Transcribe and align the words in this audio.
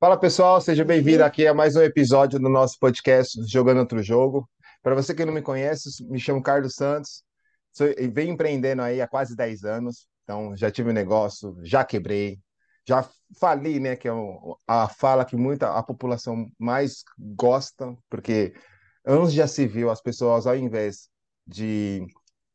Fala 0.00 0.16
pessoal, 0.16 0.60
seja 0.60 0.84
bem-vindo 0.84 1.24
aqui 1.24 1.44
a 1.44 1.52
mais 1.52 1.74
um 1.74 1.82
episódio 1.82 2.38
do 2.38 2.48
nosso 2.48 2.78
podcast 2.78 3.36
Jogando 3.50 3.78
Outro 3.78 4.00
Jogo. 4.00 4.48
Para 4.80 4.94
você 4.94 5.12
que 5.12 5.24
não 5.24 5.32
me 5.32 5.42
conhece, 5.42 6.04
me 6.08 6.20
chamo 6.20 6.40
Carlos 6.40 6.76
Santos, 6.76 7.24
sou, 7.72 7.88
e 7.88 8.06
venho 8.06 8.32
empreendendo 8.32 8.80
aí 8.80 9.00
há 9.00 9.08
quase 9.08 9.34
10 9.34 9.64
anos, 9.64 10.06
então 10.22 10.56
já 10.56 10.70
tive 10.70 10.90
um 10.90 10.92
negócio, 10.92 11.56
já 11.64 11.84
quebrei, 11.84 12.38
já 12.86 13.04
fali, 13.40 13.80
né, 13.80 13.96
que 13.96 14.06
é 14.06 14.12
a 14.68 14.88
fala 14.88 15.24
que 15.24 15.34
muita 15.34 15.76
a 15.76 15.82
população 15.82 16.46
mais 16.56 17.02
gosta, 17.18 17.92
porque 18.08 18.54
anos 19.04 19.32
já 19.32 19.48
se 19.48 19.66
viu 19.66 19.90
as 19.90 20.00
pessoas 20.00 20.46
ao 20.46 20.54
invés 20.54 21.08
de 21.44 22.06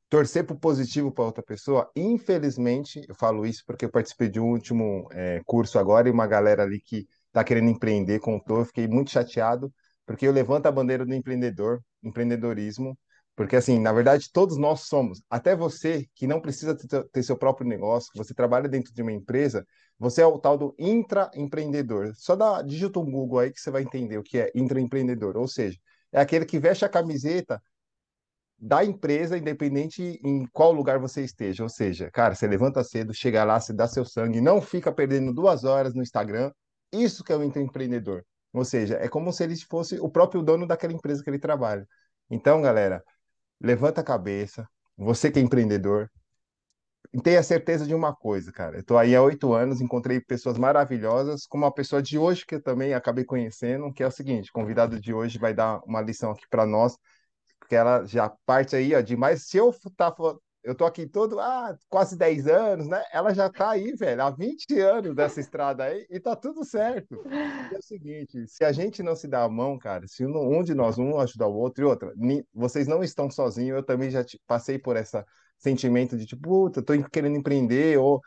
torcer 0.10 0.46
para 0.46 0.56
o 0.56 0.60
positivo 0.60 1.12
para 1.12 1.26
outra 1.26 1.44
pessoa, 1.44 1.92
infelizmente, 1.94 3.02
eu 3.06 3.16
falo 3.16 3.46
isso 3.46 3.64
porque 3.68 3.84
eu 3.84 3.92
participei 3.92 4.30
de 4.30 4.40
um 4.40 4.50
último 4.50 5.10
é, 5.12 5.42
curso 5.46 5.78
agora 5.78 6.08
e 6.08 6.12
uma 6.12 6.26
galera 6.26 6.64
ali 6.64 6.80
que 6.80 7.06
está 7.34 7.44
querendo 7.44 7.70
empreender 7.70 8.20
contou, 8.20 8.60
eu 8.60 8.66
fiquei 8.66 8.88
muito 8.88 9.10
chateado, 9.10 9.74
porque 10.06 10.28
eu 10.28 10.32
levanto 10.32 10.68
a 10.68 10.72
bandeira 10.72 11.06
do 11.06 11.14
empreendedor, 11.14 11.82
empreendedorismo, 12.04 12.98
porque 13.36 13.56
assim, 13.56 13.80
na 13.80 13.92
verdade, 13.92 14.30
todos 14.32 14.58
nós 14.58 14.82
somos, 14.82 15.22
até 15.28 15.56
você 15.56 16.06
que 16.14 16.28
não 16.28 16.40
precisa 16.40 16.78
ter, 17.12 17.24
seu 17.24 17.36
próprio 17.36 17.68
negócio, 17.68 18.12
que 18.12 18.18
você 18.20 18.34
trabalha 18.34 18.70
dentro 18.70 18.94
de 18.94 19.02
uma 19.02 19.12
empresa, 19.12 19.66
você 19.98 20.22
é 20.22 20.26
o 20.26 20.38
tal 20.38 20.56
do 20.58 20.76
intraempreendedor. 20.78 22.14
Só 22.16 22.36
dá, 22.36 22.62
digita 22.62 23.00
um 23.00 23.10
Google 23.10 23.40
aí 23.40 23.52
que 23.52 23.60
você 23.60 23.72
vai 23.72 23.82
entender 23.82 24.20
o 24.20 24.24
que 24.24 24.38
é 24.38 24.52
intraempreendedor, 24.54 25.36
ou 25.36 25.48
seja, 25.48 25.80
é 26.12 26.22
aquele 26.22 26.46
que 26.46 26.60
veste 26.60 26.86
a 26.86 26.90
camiseta 26.90 27.60
da 28.60 28.86
empresa, 28.86 29.38
independente 29.38 30.20
em 30.24 30.46
qual 30.54 30.72
lugar 30.72 31.00
você 31.00 31.24
esteja. 31.24 31.64
Ou 31.64 31.70
seja, 31.70 32.10
cara, 32.12 32.36
você 32.36 32.48
levanta 32.48 32.84
cedo, 32.84 33.14
chega 33.14 33.44
lá, 33.44 33.60
se 33.60 33.74
dá 33.74 33.88
seu 33.88 34.06
sangue, 34.06 34.40
não 34.40 34.62
fica 34.62 34.92
perdendo 34.92 35.34
duas 35.34 35.64
horas 35.64 35.94
no 35.94 36.02
Instagram. 36.04 36.52
Isso 36.94 37.24
que 37.24 37.34
é 37.34 37.38
o 37.38 37.44
empreendedor. 37.44 38.26
Ou 38.54 38.64
seja, 38.66 38.96
é 38.98 39.10
como 39.10 39.34
se 39.34 39.44
ele 39.44 39.56
fosse 39.66 40.00
o 40.00 40.10
próprio 40.10 40.42
dono 40.44 40.68
daquela 40.68 40.94
empresa 40.94 41.24
que 41.24 41.30
ele 41.30 41.40
trabalha. 41.40 41.88
Então, 42.30 42.62
galera, 42.62 43.04
levanta 43.62 44.02
a 44.02 44.04
cabeça. 44.04 44.68
Você 44.98 45.32
que 45.32 45.40
é 45.40 45.42
empreendedor, 45.42 46.10
tenha 47.24 47.44
certeza 47.44 47.86
de 47.86 47.94
uma 47.94 48.16
coisa, 48.16 48.52
cara. 48.52 48.78
Eu 48.78 48.82
estou 48.82 48.98
aí 48.98 49.16
há 49.16 49.22
oito 49.22 49.54
anos, 49.54 49.82
encontrei 49.82 50.20
pessoas 50.22 50.58
maravilhosas, 50.58 51.46
como 51.46 51.66
a 51.66 51.72
pessoa 51.72 52.02
de 52.02 52.18
hoje 52.18 52.46
que 52.46 52.56
eu 52.56 52.62
também 52.62 52.94
acabei 52.94 53.24
conhecendo, 53.26 53.92
que 53.94 54.04
é 54.04 54.08
o 54.08 54.12
seguinte: 54.12 54.50
o 54.50 54.54
convidado 54.54 55.00
de 55.00 55.14
hoje 55.14 55.38
vai 55.40 55.54
dar 55.54 55.80
uma 55.86 56.02
lição 56.02 56.32
aqui 56.32 56.46
para 56.50 56.66
nós 56.66 56.98
porque 57.64 57.76
ela 57.76 58.06
já 58.06 58.30
parte 58.46 58.76
aí, 58.76 58.94
ó, 58.94 59.02
de 59.02 59.16
mais. 59.16 59.48
Se 59.48 59.58
eu 59.58 59.74
tá, 59.96 60.14
eu 60.64 60.74
tô 60.74 60.86
aqui 60.86 61.06
todo, 61.06 61.40
ah, 61.40 61.78
quase 61.90 62.18
10 62.18 62.48
anos, 62.48 62.88
né? 62.88 63.04
Ela 63.12 63.34
já 63.34 63.50
tá 63.50 63.72
aí, 63.72 63.94
velho, 63.94 64.24
há 64.24 64.30
20 64.30 64.80
anos 64.80 65.16
dessa 65.16 65.40
estrada 65.40 65.84
aí 65.84 66.06
e 66.10 66.20
tá 66.20 66.36
tudo 66.36 66.64
certo. 66.64 67.22
É 67.72 67.78
o 67.78 67.82
seguinte, 67.82 68.48
se 68.48 68.64
a 68.64 68.72
gente 68.72 69.04
não 69.04 69.16
se 69.16 69.28
dá 69.28 69.44
a 69.44 69.50
mão, 69.50 69.78
cara, 69.78 70.08
se 70.08 70.26
um 70.26 70.64
de 70.64 70.74
nós, 70.74 70.98
um 70.98 71.20
ajudar 71.20 71.48
o 71.48 71.56
outro 71.56 71.84
e 71.84 71.88
outra, 71.88 72.14
vocês 72.54 72.88
não 72.88 73.04
estão 73.04 73.30
sozinhos, 73.30 73.78
eu 73.78 73.84
também 73.84 74.10
já 74.10 74.24
passei 74.48 74.80
por 74.80 74.96
esse 74.96 75.22
sentimento 75.58 76.18
de 76.18 76.26
tipo, 76.26 76.42
puta, 76.42 76.82
tô 76.82 76.94
querendo 77.10 77.38
empreender, 77.38 77.98
ou, 77.98 78.22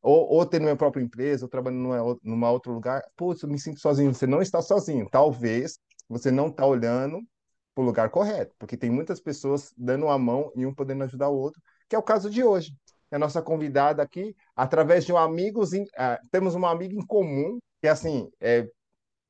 ou, 0.00 0.28
ou 0.28 0.46
ter 0.46 0.60
minha 0.60 0.76
própria 0.76 1.02
empresa, 1.02 1.44
ou 1.44 1.48
trabalhando 1.48 1.82
numa, 1.82 2.18
numa 2.22 2.50
outro 2.50 2.72
lugar, 2.72 3.02
putz, 3.16 3.42
eu 3.42 3.48
me 3.48 3.58
sinto 3.58 3.80
sozinho. 3.80 4.14
Você 4.14 4.26
não 4.26 4.42
está 4.42 4.60
sozinho. 4.62 5.08
Talvez 5.10 5.78
você 6.08 6.30
não 6.30 6.48
está 6.48 6.66
olhando 6.66 7.20
para 7.74 7.82
o 7.82 7.86
lugar 7.86 8.10
correto, 8.10 8.54
porque 8.58 8.76
tem 8.76 8.90
muitas 8.90 9.20
pessoas 9.20 9.72
dando 9.76 10.08
a 10.08 10.18
mão 10.18 10.52
e 10.54 10.66
um 10.66 10.74
podendo 10.74 11.04
ajudar 11.04 11.28
o 11.28 11.36
outro, 11.36 11.60
que 11.92 11.96
é 11.96 11.98
o 11.98 12.02
caso 12.02 12.30
de 12.30 12.42
hoje. 12.42 12.74
A 13.10 13.18
nossa 13.18 13.42
convidada 13.42 14.02
aqui, 14.02 14.34
através 14.56 15.04
de 15.04 15.12
um 15.12 15.18
amigo, 15.18 15.62
uh, 15.62 16.28
temos 16.30 16.54
uma 16.54 16.70
amiga 16.70 16.94
em 16.94 17.04
comum, 17.04 17.58
que 17.82 17.86
assim, 17.86 18.30
é 18.40 18.66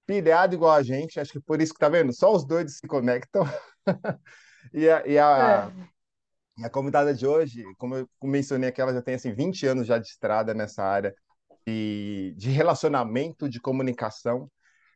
pilhado 0.06 0.54
igual 0.54 0.70
a 0.70 0.82
gente, 0.84 1.18
acho 1.18 1.32
que 1.32 1.40
por 1.40 1.60
isso 1.60 1.72
que 1.72 1.80
tá 1.80 1.88
vendo, 1.88 2.12
só 2.12 2.32
os 2.32 2.46
dois 2.46 2.78
se 2.78 2.86
conectam. 2.86 3.42
e 4.72 4.88
a, 4.88 5.04
e 5.04 5.18
a, 5.18 5.72
é. 6.56 6.64
a 6.64 6.70
convidada 6.70 7.12
de 7.12 7.26
hoje, 7.26 7.64
como 7.78 7.96
eu 7.96 8.08
mencionei 8.22 8.68
aqui, 8.68 8.80
ela 8.80 8.94
já 8.94 9.02
tem 9.02 9.16
assim 9.16 9.34
20 9.34 9.66
anos 9.66 9.84
já 9.84 9.98
de 9.98 10.06
estrada 10.06 10.54
nessa 10.54 10.84
área 10.84 11.12
de, 11.66 12.32
de 12.36 12.48
relacionamento, 12.48 13.48
de 13.48 13.58
comunicação. 13.58 14.48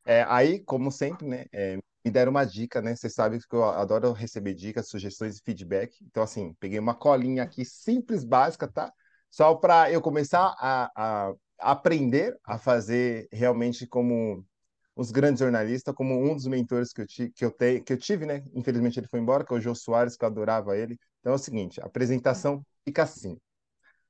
É, 0.06 0.24
aí, 0.28 0.60
como 0.60 0.92
sempre, 0.92 1.26
né, 1.26 1.46
é, 1.52 1.78
me 2.06 2.10
deram 2.12 2.30
uma 2.30 2.44
dica, 2.44 2.80
né? 2.80 2.94
Vocês 2.94 3.14
sabem 3.14 3.40
que 3.40 3.52
eu 3.52 3.64
adoro 3.64 4.12
receber 4.12 4.54
dicas, 4.54 4.88
sugestões 4.88 5.38
e 5.38 5.42
feedback. 5.42 5.98
Então, 6.04 6.22
assim, 6.22 6.54
peguei 6.60 6.78
uma 6.78 6.94
colinha 6.94 7.42
aqui 7.42 7.64
simples, 7.64 8.22
básica, 8.22 8.68
tá? 8.68 8.92
Só 9.28 9.56
para 9.56 9.90
eu 9.90 10.00
começar 10.00 10.54
a, 10.60 10.88
a, 10.94 11.34
aprender 11.58 12.38
a 12.44 12.58
fazer 12.58 13.26
realmente 13.32 13.88
como 13.88 14.46
os 14.94 15.10
grandes 15.10 15.40
jornalistas, 15.40 15.92
como 15.96 16.14
um 16.14 16.36
dos 16.36 16.46
mentores 16.46 16.92
que 16.92 17.00
eu, 17.00 17.06
ti, 17.08 17.32
que 17.34 17.44
eu, 17.44 17.50
te, 17.50 17.80
que 17.80 17.92
eu 17.92 17.98
tive, 17.98 18.24
né? 18.24 18.44
Infelizmente 18.54 19.00
ele 19.00 19.08
foi 19.08 19.18
embora, 19.18 19.44
que 19.44 19.52
é 19.52 19.56
o 19.56 19.60
Jô 19.60 19.74
Soares, 19.74 20.16
que 20.16 20.24
eu 20.24 20.28
adorava 20.28 20.76
ele. 20.76 20.96
Então 21.20 21.32
é 21.32 21.34
o 21.34 21.38
seguinte, 21.38 21.80
a 21.80 21.86
apresentação 21.86 22.64
fica 22.84 23.02
assim. 23.02 23.36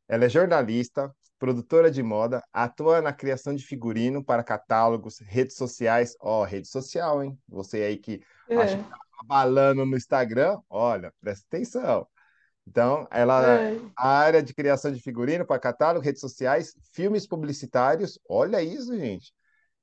Ela 0.07 0.27
é 0.27 0.29
jornalista, 0.29 1.11
produtora 1.39 1.91
de 1.91 2.03
moda, 2.03 2.43
atua 2.53 3.01
na 3.01 3.13
criação 3.13 3.55
de 3.55 3.65
figurino 3.65 4.25
para 4.25 4.43
catálogos, 4.43 5.19
redes 5.19 5.57
sociais. 5.57 6.17
Ó, 6.21 6.41
oh, 6.41 6.45
rede 6.45 6.69
social, 6.69 7.23
hein? 7.23 7.39
Você 7.49 7.83
aí 7.83 7.97
que 7.97 8.23
é. 8.49 8.57
acha 8.57 8.77
que 8.77 8.85
tá 8.85 8.99
balando 9.25 9.85
no 9.85 9.97
Instagram, 9.97 10.59
olha, 10.69 11.13
presta 11.21 11.47
atenção. 11.47 12.07
Então, 12.67 13.07
ela 13.11 13.61
é. 13.61 13.81
a 13.97 14.09
área 14.09 14.43
de 14.43 14.53
criação 14.53 14.91
de 14.91 15.01
figurino 15.01 15.47
para 15.47 15.61
catálogo, 15.61 16.05
redes 16.05 16.21
sociais, 16.21 16.75
filmes 16.93 17.27
publicitários, 17.27 18.19
olha 18.29 18.63
isso, 18.63 18.97
gente. 18.97 19.33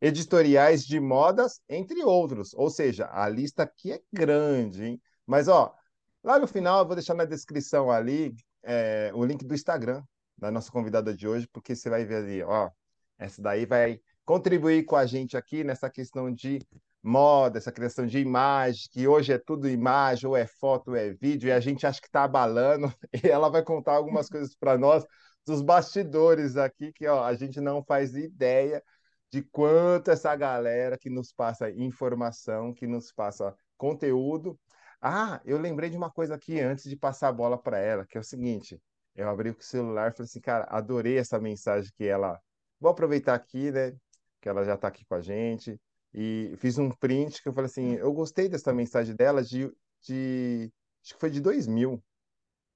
Editoriais 0.02 0.86
de 0.86 1.00
modas, 1.00 1.62
entre 1.70 2.04
outros. 2.04 2.54
Ou 2.54 2.70
seja, 2.70 3.10
a 3.10 3.30
lista 3.30 3.64
aqui 3.64 3.94
é 3.94 4.02
grande, 4.12 4.84
hein? 4.84 5.02
Mas, 5.26 5.48
ó, 5.48 5.74
lá 6.22 6.38
no 6.38 6.48
final 6.48 6.80
eu 6.80 6.86
vou 6.86 6.96
deixar 6.96 7.14
na 7.14 7.24
descrição 7.24 7.90
ali 7.90 8.36
é, 8.64 9.12
o 9.14 9.24
link 9.24 9.46
do 9.46 9.54
Instagram 9.54 10.04
da 10.44 10.52
nossa 10.52 10.72
convidada 10.72 11.16
de 11.16 11.28
hoje, 11.28 11.48
porque 11.48 11.76
você 11.76 11.90
vai 11.90 12.04
ver 12.06 12.16
ali, 12.18 12.44
ó, 12.44 12.70
essa 13.18 13.42
daí 13.42 13.66
vai 13.66 14.00
contribuir 14.26 14.84
com 14.84 14.96
a 14.96 15.06
gente 15.06 15.38
aqui 15.38 15.64
nessa 15.64 15.90
questão 15.90 16.32
de 16.34 16.60
moda, 17.02 17.58
essa 17.58 17.72
criação 17.72 18.06
de 18.06 18.20
imagem, 18.20 18.88
que 18.92 19.08
hoje 19.08 19.32
é 19.32 19.38
tudo 19.38 19.70
imagem, 19.70 20.28
ou 20.28 20.36
é 20.36 20.46
foto, 20.46 20.90
ou 20.90 20.98
é 20.98 21.12
vídeo, 21.14 21.48
e 21.48 21.52
a 21.52 21.60
gente 21.62 21.88
acha 21.88 22.02
que 22.02 22.08
está 22.08 22.24
abalando, 22.26 22.94
e 23.24 23.28
ela 23.28 23.50
vai 23.50 23.64
contar 23.64 23.94
algumas 23.94 24.28
coisas 24.30 24.54
para 24.56 24.78
nós 24.78 25.06
dos 25.46 25.62
bastidores 25.62 26.58
aqui, 26.58 26.92
que 26.92 27.08
ó, 27.08 27.24
a 27.24 27.34
gente 27.36 27.62
não 27.62 27.84
faz 27.84 28.14
ideia 28.14 28.84
de 29.32 29.42
quanto 29.44 30.12
essa 30.12 30.36
galera 30.36 30.98
que 30.98 31.10
nos 31.10 31.32
passa 31.32 31.72
informação, 31.72 32.74
que 32.74 32.86
nos 32.86 33.12
passa 33.14 33.56
conteúdo. 33.78 34.60
Ah, 35.02 35.42
eu 35.46 35.58
lembrei 35.58 35.90
de 35.90 35.98
uma 35.98 36.12
coisa 36.12 36.36
aqui 36.36 36.60
antes 36.60 36.90
de 36.90 36.96
passar 36.98 37.30
a 37.30 37.34
bola 37.34 37.58
para 37.58 37.80
ela, 37.80 38.06
que 38.06 38.18
é 38.18 38.22
o 38.22 38.24
seguinte: 38.24 38.80
eu 39.16 39.30
abri 39.30 39.50
o 39.50 39.62
celular 39.62 40.12
e 40.12 40.16
falei 40.16 40.26
assim, 40.26 40.42
cara, 40.42 40.66
adorei 40.70 41.18
essa 41.18 41.40
mensagem 41.40 41.92
que 41.96 42.06
ela. 42.06 42.40
Vou 42.80 42.92
aproveitar 42.92 43.36
aqui, 43.36 43.72
né? 43.72 43.96
Que 44.42 44.50
ela 44.50 44.64
já 44.64 44.76
está 44.76 44.88
aqui 44.88 45.06
com 45.06 45.16
a 45.16 45.22
gente. 45.22 45.80
E 46.14 46.54
fiz 46.58 46.78
um 46.78 46.90
print 46.92 47.42
que 47.42 47.50
eu 47.50 47.54
falei 47.54 47.68
assim, 47.68 47.94
eu 47.96 48.14
gostei 48.14 48.48
dessa 48.48 48.74
mensagem 48.74 49.16
dela 49.16 49.44
de, 49.44 49.72
de 50.02 50.72
acho 51.04 51.14
que 51.14 51.20
foi 51.20 51.30
de 51.30 51.42
2000 51.42 52.04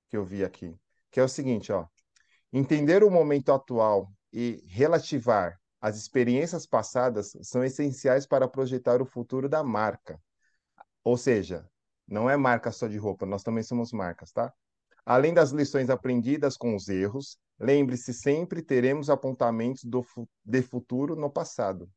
que 0.10 0.18
eu 0.18 0.24
vi 0.24 0.44
aqui, 0.44 0.76
que 1.12 1.20
é 1.20 1.24
o 1.24 1.28
seguinte, 1.28 1.72
ó, 1.72 1.86
entender 2.52 3.04
o 3.04 3.12
momento 3.12 3.52
atual 3.52 4.12
e 4.32 4.64
relativar 4.68 5.60
as 5.80 5.98
experiências 5.98 6.66
passadas 6.66 7.34
são 7.42 7.64
essenciais 7.64 8.26
para 8.26 8.48
projetar 8.48 9.02
o 9.02 9.06
futuro 9.06 9.48
da 9.48 9.64
marca. 9.64 10.20
Ou 11.04 11.18
seja, 11.18 11.70
não 12.08 12.30
é 12.30 12.36
marca 12.36 12.72
só 12.72 12.88
de 12.88 12.98
roupa, 12.98 13.26
nós 13.26 13.44
também 13.44 13.64
somos 13.64 13.92
marcas, 13.92 14.32
tá? 14.32 14.54
Além 15.10 15.34
das 15.34 15.52
lições 15.52 15.90
aprendidas 15.90 16.58
com 16.58 16.76
os 16.76 16.90
erros, 16.90 17.38
lembre-se 17.58 18.14
sempre 18.14 18.62
teremos 18.62 19.10
apontamentos 19.10 19.86
do, 19.86 20.06
de 20.44 20.62
futuro 20.62 21.16
no 21.16 21.30
passado. 21.30 21.90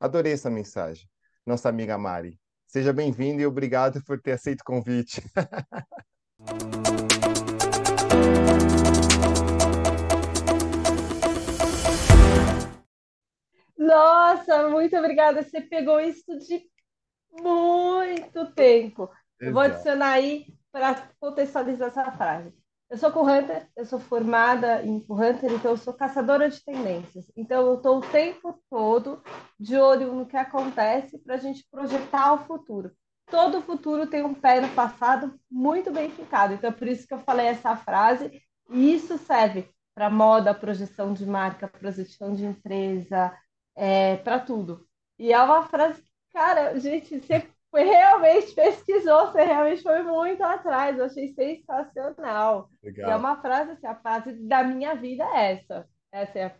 Adorei 0.00 0.32
essa 0.32 0.50
mensagem. 0.50 1.08
Nossa 1.46 1.68
amiga 1.68 1.96
Mari. 1.96 2.36
Seja 2.66 2.92
bem-vinda 2.92 3.40
e 3.40 3.46
obrigado 3.46 4.02
por 4.04 4.20
ter 4.20 4.32
aceito 4.32 4.62
o 4.62 4.64
convite. 4.64 5.22
Nossa, 13.78 14.68
muito 14.68 14.96
obrigada. 14.96 15.44
Você 15.44 15.60
pegou 15.60 16.00
isso 16.00 16.36
de 16.40 16.60
muito 17.40 18.52
tempo. 18.52 19.04
Exato. 19.04 19.18
Eu 19.38 19.52
vou 19.52 19.62
adicionar 19.62 20.14
aí 20.14 20.57
para 20.78 21.08
contextualizar 21.18 21.88
essa 21.88 22.12
frase. 22.12 22.54
Eu 22.88 22.96
sou 22.96 23.10
co-hunter, 23.10 23.68
eu 23.76 23.84
sou 23.84 23.98
formada 23.98 24.82
em 24.82 25.00
co-hunter, 25.00 25.52
então 25.52 25.72
eu 25.72 25.76
sou 25.76 25.92
caçadora 25.92 26.48
de 26.48 26.64
tendências. 26.64 27.30
Então 27.36 27.66
eu 27.66 27.74
estou 27.74 27.98
o 27.98 28.00
tempo 28.00 28.62
todo 28.70 29.20
de 29.58 29.76
olho 29.76 30.14
no 30.14 30.24
que 30.24 30.36
acontece 30.36 31.18
para 31.18 31.34
a 31.34 31.38
gente 31.38 31.66
projetar 31.68 32.32
o 32.32 32.44
futuro. 32.46 32.92
Todo 33.26 33.60
futuro 33.60 34.06
tem 34.06 34.22
um 34.22 34.32
pé 34.32 34.60
no 34.60 34.68
passado 34.70 35.38
muito 35.50 35.90
bem 35.90 36.10
ficado. 36.10 36.54
Então 36.54 36.70
é 36.70 36.72
por 36.72 36.86
isso 36.86 37.06
que 37.06 37.12
eu 37.12 37.18
falei 37.18 37.46
essa 37.46 37.76
frase. 37.76 38.40
E 38.70 38.94
isso 38.94 39.18
serve 39.18 39.68
para 39.94 40.08
moda, 40.08 40.54
projeção 40.54 41.12
de 41.12 41.26
marca, 41.26 41.66
projeção 41.66 42.32
de 42.32 42.46
empresa, 42.46 43.36
é, 43.76 44.16
para 44.18 44.38
tudo. 44.38 44.86
E 45.18 45.32
é 45.32 45.42
uma 45.42 45.64
frase 45.64 46.02
cara, 46.32 46.78
gente, 46.78 47.18
você 47.18 47.48
foi 47.70 47.84
realmente 47.84 48.52
pesquisou, 48.54 49.26
você 49.26 49.44
realmente 49.44 49.82
foi 49.82 50.02
muito 50.02 50.42
atrás. 50.42 50.98
Eu 50.98 51.04
achei 51.04 51.32
sensacional. 51.34 52.70
Legal. 52.82 53.10
E 53.10 53.12
é 53.12 53.16
uma 53.16 53.40
frase 53.40 53.72
assim, 53.72 53.86
a 53.86 53.94
frase 53.94 54.32
da 54.46 54.64
minha 54.64 54.94
vida 54.94 55.24
é 55.24 55.52
essa. 55.52 55.88
Essa 56.10 56.38
é 56.38 56.56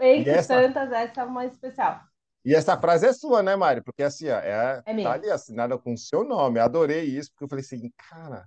entre 0.00 0.30
essa... 0.30 0.54
tantas, 0.54 0.92
essa 0.92 1.20
é 1.20 1.24
uma 1.24 1.44
especial. 1.46 2.00
E 2.44 2.54
essa 2.54 2.78
frase 2.78 3.06
é 3.06 3.12
sua, 3.12 3.42
né, 3.42 3.56
Mari? 3.56 3.82
Porque 3.82 4.02
assim, 4.02 4.28
ó, 4.28 4.38
é, 4.38 4.82
é 4.86 5.02
tá 5.02 5.12
ali 5.12 5.30
assinada 5.30 5.76
com 5.76 5.92
o 5.92 5.98
seu 5.98 6.24
nome. 6.24 6.58
Eu 6.58 6.64
adorei 6.64 7.04
isso, 7.04 7.30
porque 7.30 7.44
eu 7.44 7.48
falei 7.48 7.64
assim, 7.64 7.92
cara, 8.08 8.46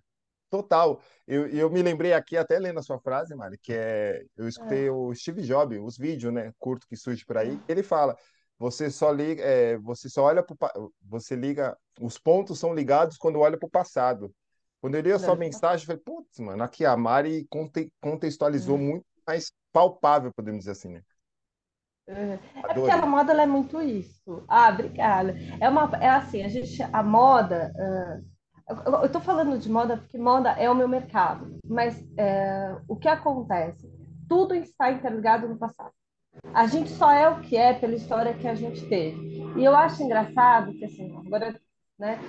total. 0.50 1.01
Eu, 1.27 1.48
eu 1.48 1.69
me 1.69 1.81
lembrei 1.83 2.13
aqui, 2.13 2.38
até 2.38 2.57
lendo 2.57 2.80
a 2.80 2.83
sua 2.83 3.00
frase, 3.00 3.36
Mari, 3.36 3.57
que 3.62 3.74
é. 3.74 4.24
Eu 4.36 4.48
escutei 4.48 4.88
é. 4.88 4.92
o 4.92 5.13
Steve 5.13 5.42
Jobs, 5.42 5.80
os 5.80 5.98
vídeos, 5.98 6.33
né, 6.33 6.51
curto 6.57 6.88
que 6.88 6.95
surge 6.95 7.25
por 7.25 7.38
aí, 7.38 7.59
ele 7.68 7.83
fala. 7.83 8.15
Você 8.62 8.92
só 8.92 9.12
liga, 9.12 9.44
é, 9.44 9.75
você 9.80 10.08
só 10.08 10.25
olha 10.25 10.44
para 10.44 10.72
você 11.02 11.36
liga, 11.36 11.75
os 12.00 12.19
pontos 12.19 12.60
são 12.60 12.75
ligados 12.75 13.18
quando 13.18 13.40
olha 13.40 13.58
para 13.58 13.66
o 13.66 13.72
passado. 13.72 14.31
Quando 14.80 14.94
eu 14.94 15.02
li 15.02 15.12
a 15.12 15.18
sua 15.18 15.36
mensagem, 15.36 15.84
eu 15.84 15.88
falei, 15.88 16.02
putz, 16.06 16.38
mano, 16.38 16.62
aqui 16.62 16.86
a 16.86 16.96
Mari 16.96 17.48
conte, 17.50 17.92
contextualizou 18.00 18.78
uhum. 18.78 18.84
muito 18.84 19.06
mais 19.25 19.52
palpável, 19.74 20.31
podemos 20.31 20.60
dizer 20.60 20.74
assim, 20.74 20.90
né? 20.90 21.02
Uhum. 22.08 22.34
É 22.34 22.74
porque 22.75 22.92
a 22.92 23.04
moda 23.04 23.34
é 23.34 23.48
muito 23.48 23.81
isso. 23.81 24.46
Ah, 24.48 24.69
obrigada. 24.69 25.36
É 25.60 25.68
uma, 25.68 25.90
é 26.00 26.10
assim, 26.10 26.44
a 26.44 26.48
gente, 26.48 26.84
a 26.84 27.02
moda, 27.02 27.74
uh, 27.75 29.02
eu 29.02 29.06
estou 29.06 29.22
falando 29.22 29.58
de 29.58 29.72
moda 29.72 29.98
porque 29.98 30.19
moda 30.19 30.52
é 30.52 30.69
o 30.69 30.75
meu 30.75 30.88
mercado, 30.88 31.58
mas 31.66 32.00
uh, 32.00 32.80
o 32.88 32.96
que 32.96 33.08
acontece? 33.08 33.92
Tudo 34.30 34.54
está 34.54 34.92
interligado 34.92 35.50
no 35.50 35.58
passado. 35.58 35.92
A 36.54 36.68
gente 36.68 36.89
só 36.92 37.12
é 37.12 37.30
o 37.30 37.42
que 37.42 37.56
é 37.57 37.74
pela 37.74 37.95
história 37.95 38.33
que 38.33 38.48
a 38.48 38.56
gente 38.56 38.86
teve. 38.88 39.42
E 39.57 39.63
eu 39.63 39.75
acho 39.75 40.01
engraçado 40.04 40.74
que, 40.74 40.86
assim, 40.86 41.16
agora, 41.25 41.60
né, 42.00 42.19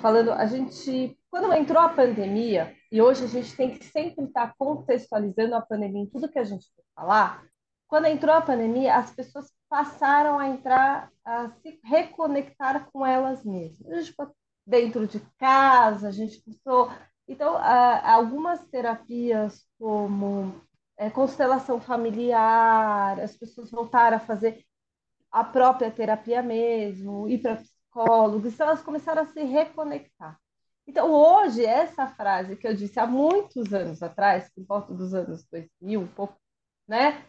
falando, 0.00 0.32
a 0.32 0.46
gente, 0.46 1.18
quando 1.30 1.52
entrou 1.52 1.80
a 1.82 1.88
pandemia, 1.88 2.74
e 2.90 3.00
hoje 3.00 3.24
a 3.24 3.28
gente 3.28 3.54
tem 3.56 3.70
que 3.70 3.84
sempre 3.84 4.24
estar 4.24 4.54
contextualizando 4.58 5.54
a 5.54 5.60
pandemia 5.60 6.02
em 6.02 6.06
tudo 6.06 6.28
que 6.28 6.38
a 6.38 6.44
gente 6.44 6.66
vai 6.76 6.84
falar, 6.94 7.42
quando 7.88 8.06
entrou 8.06 8.34
a 8.34 8.40
pandemia, 8.40 8.96
as 8.96 9.10
pessoas 9.10 9.52
passaram 9.68 10.38
a 10.38 10.48
entrar, 10.48 11.10
a 11.24 11.50
se 11.50 11.78
reconectar 11.84 12.88
com 12.90 13.04
elas 13.04 13.44
mesmas. 13.44 13.90
A 13.90 13.96
gente 13.96 14.10
ficou 14.10 14.34
dentro 14.66 15.06
de 15.06 15.20
casa, 15.38 16.08
a 16.08 16.12
gente 16.12 16.42
começou. 16.42 16.90
Então, 17.28 17.56
algumas 17.58 18.64
terapias, 18.68 19.66
como 19.78 20.54
é, 21.02 21.10
constelação 21.10 21.80
familiar, 21.80 23.18
as 23.18 23.36
pessoas 23.36 23.70
voltaram 23.72 24.18
a 24.18 24.20
fazer 24.20 24.64
a 25.32 25.42
própria 25.42 25.90
terapia 25.90 26.42
mesmo, 26.42 27.28
ir 27.28 27.38
para 27.38 27.56
psicólogos, 27.56 28.52
então 28.52 28.68
elas 28.68 28.82
começaram 28.82 29.22
a 29.22 29.26
se 29.26 29.42
reconectar. 29.42 30.38
Então, 30.86 31.10
hoje, 31.10 31.64
essa 31.64 32.06
frase 32.06 32.54
que 32.56 32.68
eu 32.68 32.74
disse 32.74 33.00
há 33.00 33.06
muitos 33.06 33.72
anos 33.74 34.00
atrás, 34.00 34.48
por 34.54 34.64
volta 34.64 34.94
dos 34.94 35.12
anos 35.12 35.44
2000, 35.50 36.00
um 36.00 36.06
pouco, 36.06 36.36
né? 36.86 37.24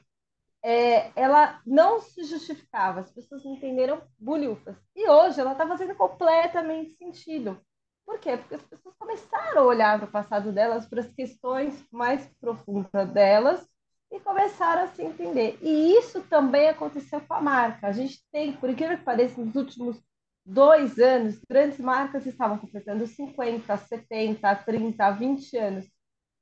É, 0.62 1.12
ela 1.20 1.60
não 1.66 2.00
se 2.00 2.24
justificava, 2.26 3.00
as 3.00 3.12
pessoas 3.12 3.44
entenderam 3.44 4.02
bulhufas. 4.20 4.78
E 4.96 5.10
hoje 5.10 5.40
ela 5.40 5.54
está 5.54 5.68
fazendo 5.68 5.96
completamente 5.96 6.94
sentido. 6.96 7.60
Por 8.06 8.20
quê? 8.20 8.38
Porque 8.38 8.56
as 8.56 8.64
pessoas 8.64 8.96
começaram 8.98 9.62
a 9.62 9.66
olhar 9.66 9.98
para 9.98 10.08
o 10.08 10.12
passado 10.12 10.52
delas, 10.52 10.86
para 10.86 11.02
as 11.02 11.12
questões 11.14 11.86
mais 11.92 12.26
profundas 12.40 13.10
delas, 13.12 13.68
e 14.12 14.20
começaram 14.20 14.84
a 14.84 14.88
se 14.88 15.02
entender. 15.02 15.58
E 15.62 15.98
isso 15.98 16.22
também 16.24 16.70
aconteceu 16.70 17.20
com 17.22 17.34
a 17.34 17.42
marca. 17.42 17.88
A 17.88 17.92
gente 17.92 18.22
tem, 18.32 18.54
por 18.54 18.70
incrível 18.70 18.98
que 18.98 19.04
pareça, 19.04 19.42
nos 19.42 19.56
últimos 19.56 20.00
dois 20.46 21.00
anos, 21.00 21.40
grandes 21.50 21.80
marcas 21.80 22.26
estavam 22.26 22.58
completando 22.58 23.08
50, 23.08 23.76
70, 23.78 24.56
30, 24.56 25.12
20 25.12 25.58
anos. 25.58 25.86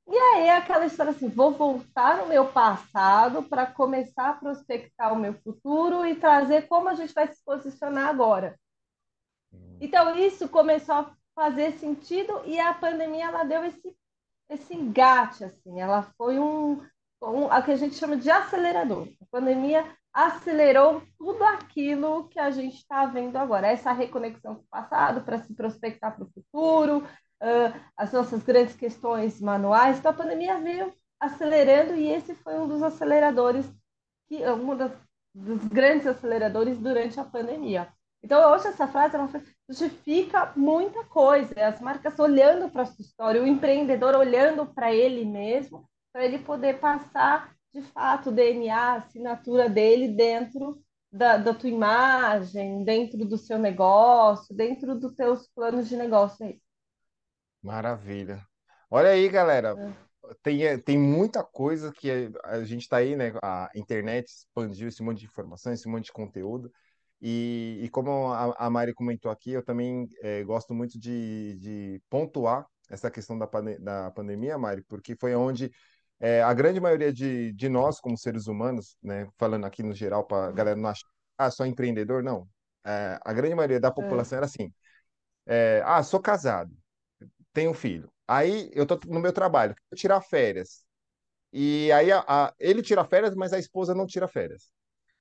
E 0.08 0.16
aí 0.16 0.50
aquela 0.50 0.84
história 0.84 1.12
assim, 1.12 1.28
vou 1.28 1.52
voltar 1.52 2.18
no 2.18 2.26
meu 2.26 2.46
passado 2.48 3.42
para 3.44 3.64
começar 3.66 4.30
a 4.30 4.34
prospectar 4.34 5.12
o 5.12 5.18
meu 5.18 5.32
futuro 5.34 6.04
e 6.04 6.16
trazer 6.16 6.66
como 6.66 6.88
a 6.88 6.94
gente 6.94 7.14
vai 7.14 7.28
se 7.28 7.42
posicionar 7.44 8.08
agora. 8.08 8.58
Hum. 9.52 9.78
Então 9.80 10.16
isso 10.16 10.48
começou 10.48 10.96
a 10.96 11.16
fazer 11.34 11.72
sentido 11.72 12.42
e 12.44 12.58
a 12.60 12.74
pandemia 12.74 13.26
ela 13.26 13.44
deu 13.44 13.64
esse 13.64 13.94
esse 14.48 14.74
engate 14.74 15.44
assim, 15.44 15.80
ela 15.80 16.02
foi 16.16 16.38
um, 16.38 16.80
um 17.22 17.50
a 17.50 17.62
que 17.62 17.70
a 17.70 17.76
gente 17.76 17.94
chama 17.94 18.16
de 18.16 18.30
acelerador. 18.30 19.08
A 19.20 19.24
pandemia 19.30 19.84
acelerou 20.12 21.02
tudo 21.18 21.42
aquilo 21.42 22.28
que 22.28 22.38
a 22.38 22.50
gente 22.50 22.76
está 22.76 23.06
vendo 23.06 23.36
agora, 23.36 23.68
essa 23.68 23.92
reconexão 23.92 24.56
com 24.56 24.60
o 24.60 24.66
passado 24.70 25.22
para 25.22 25.38
se 25.38 25.54
prospectar 25.54 26.14
para 26.14 26.24
o 26.24 26.30
futuro, 26.30 26.98
uh, 26.98 27.80
as 27.96 28.12
nossas 28.12 28.42
grandes 28.42 28.76
questões 28.76 29.40
manuais. 29.40 29.98
Então 29.98 30.10
a 30.10 30.14
pandemia 30.14 30.60
veio 30.60 30.92
acelerando 31.18 31.94
e 31.94 32.08
esse 32.08 32.34
foi 32.34 32.58
um 32.58 32.68
dos 32.68 32.82
aceleradores 32.82 33.66
que 34.28 34.44
um 34.50 34.76
das, 34.76 34.92
dos 35.34 35.64
grandes 35.68 36.06
aceleradores 36.06 36.78
durante 36.78 37.18
a 37.18 37.24
pandemia. 37.24 37.88
Então, 38.22 38.52
hoje 38.52 38.68
essa 38.68 38.86
frase 38.86 39.16
ela 39.16 39.28
justifica 39.72 40.52
muita 40.54 41.04
coisa. 41.04 41.54
As 41.66 41.80
marcas 41.80 42.18
olhando 42.18 42.70
para 42.70 42.82
a 42.82 42.86
sua 42.86 43.02
história, 43.02 43.42
o 43.42 43.46
empreendedor 43.46 44.14
olhando 44.14 44.66
para 44.66 44.92
ele 44.94 45.24
mesmo, 45.24 45.88
para 46.12 46.24
ele 46.24 46.38
poder 46.38 46.78
passar, 46.78 47.54
de 47.72 47.82
fato, 47.82 48.28
o 48.28 48.32
DNA, 48.32 48.76
a 48.76 48.96
assinatura 48.96 49.68
dele 49.68 50.08
dentro 50.08 50.82
da, 51.10 51.38
da 51.38 51.54
tua 51.54 51.70
imagem, 51.70 52.84
dentro 52.84 53.24
do 53.24 53.38
seu 53.38 53.58
negócio, 53.58 54.54
dentro 54.54 54.94
dos 54.94 55.14
teus 55.14 55.48
planos 55.48 55.88
de 55.88 55.96
negócio 55.96 56.44
aí. 56.44 56.60
Maravilha. 57.62 58.46
Olha 58.90 59.10
aí, 59.10 59.28
galera. 59.28 59.74
É. 59.78 60.12
Tem, 60.42 60.78
tem 60.80 60.98
muita 60.98 61.42
coisa 61.42 61.92
que 61.92 62.30
a 62.44 62.62
gente 62.62 62.82
está 62.82 62.98
aí, 62.98 63.16
né? 63.16 63.32
A 63.42 63.70
internet 63.74 64.28
expandiu 64.28 64.88
esse 64.88 65.02
monte 65.02 65.20
de 65.20 65.26
informação, 65.26 65.72
esse 65.72 65.88
monte 65.88 66.06
de 66.06 66.12
conteúdo. 66.12 66.70
E, 67.22 67.78
e 67.84 67.88
como 67.90 68.32
a, 68.32 68.52
a 68.66 68.68
Mari 68.68 68.92
comentou 68.92 69.30
aqui, 69.30 69.52
eu 69.52 69.62
também 69.64 70.08
é, 70.22 70.42
gosto 70.42 70.74
muito 70.74 70.98
de, 70.98 71.56
de 71.60 72.02
pontuar 72.10 72.66
essa 72.90 73.10
questão 73.10 73.38
da, 73.38 73.48
da 73.78 74.10
pandemia, 74.10 74.58
Mari, 74.58 74.82
porque 74.88 75.14
foi 75.14 75.34
onde 75.34 75.70
é, 76.18 76.42
a 76.42 76.52
grande 76.52 76.80
maioria 76.80 77.12
de, 77.12 77.52
de 77.52 77.68
nós, 77.68 78.00
como 78.00 78.18
seres 78.18 78.48
humanos, 78.48 78.96
né, 79.02 79.28
falando 79.38 79.64
aqui 79.66 79.82
no 79.82 79.94
geral, 79.94 80.24
para 80.26 80.48
a 80.48 80.52
galera 80.52 80.76
não 80.76 80.88
achar, 80.90 81.08
ah, 81.38 81.50
só 81.50 81.64
empreendedor, 81.64 82.22
não. 82.22 82.48
É, 82.84 83.18
a 83.24 83.32
grande 83.32 83.54
maioria 83.54 83.80
da 83.80 83.90
população 83.92 84.36
é. 84.36 84.38
era 84.38 84.46
assim: 84.46 84.72
é, 85.46 85.82
ah, 85.84 86.02
sou 86.02 86.20
casado, 86.20 86.72
tenho 87.52 87.74
filho. 87.74 88.12
Aí 88.28 88.70
eu 88.74 88.86
tô 88.86 88.98
no 89.06 89.20
meu 89.20 89.32
trabalho, 89.32 89.74
tirar 89.96 90.20
férias. 90.22 90.84
E 91.52 91.92
aí 91.92 92.12
a, 92.12 92.24
a, 92.26 92.54
ele 92.58 92.82
tira 92.82 93.04
férias, 93.04 93.34
mas 93.34 93.52
a 93.52 93.58
esposa 93.58 93.94
não 93.94 94.06
tira 94.06 94.28
férias. 94.28 94.72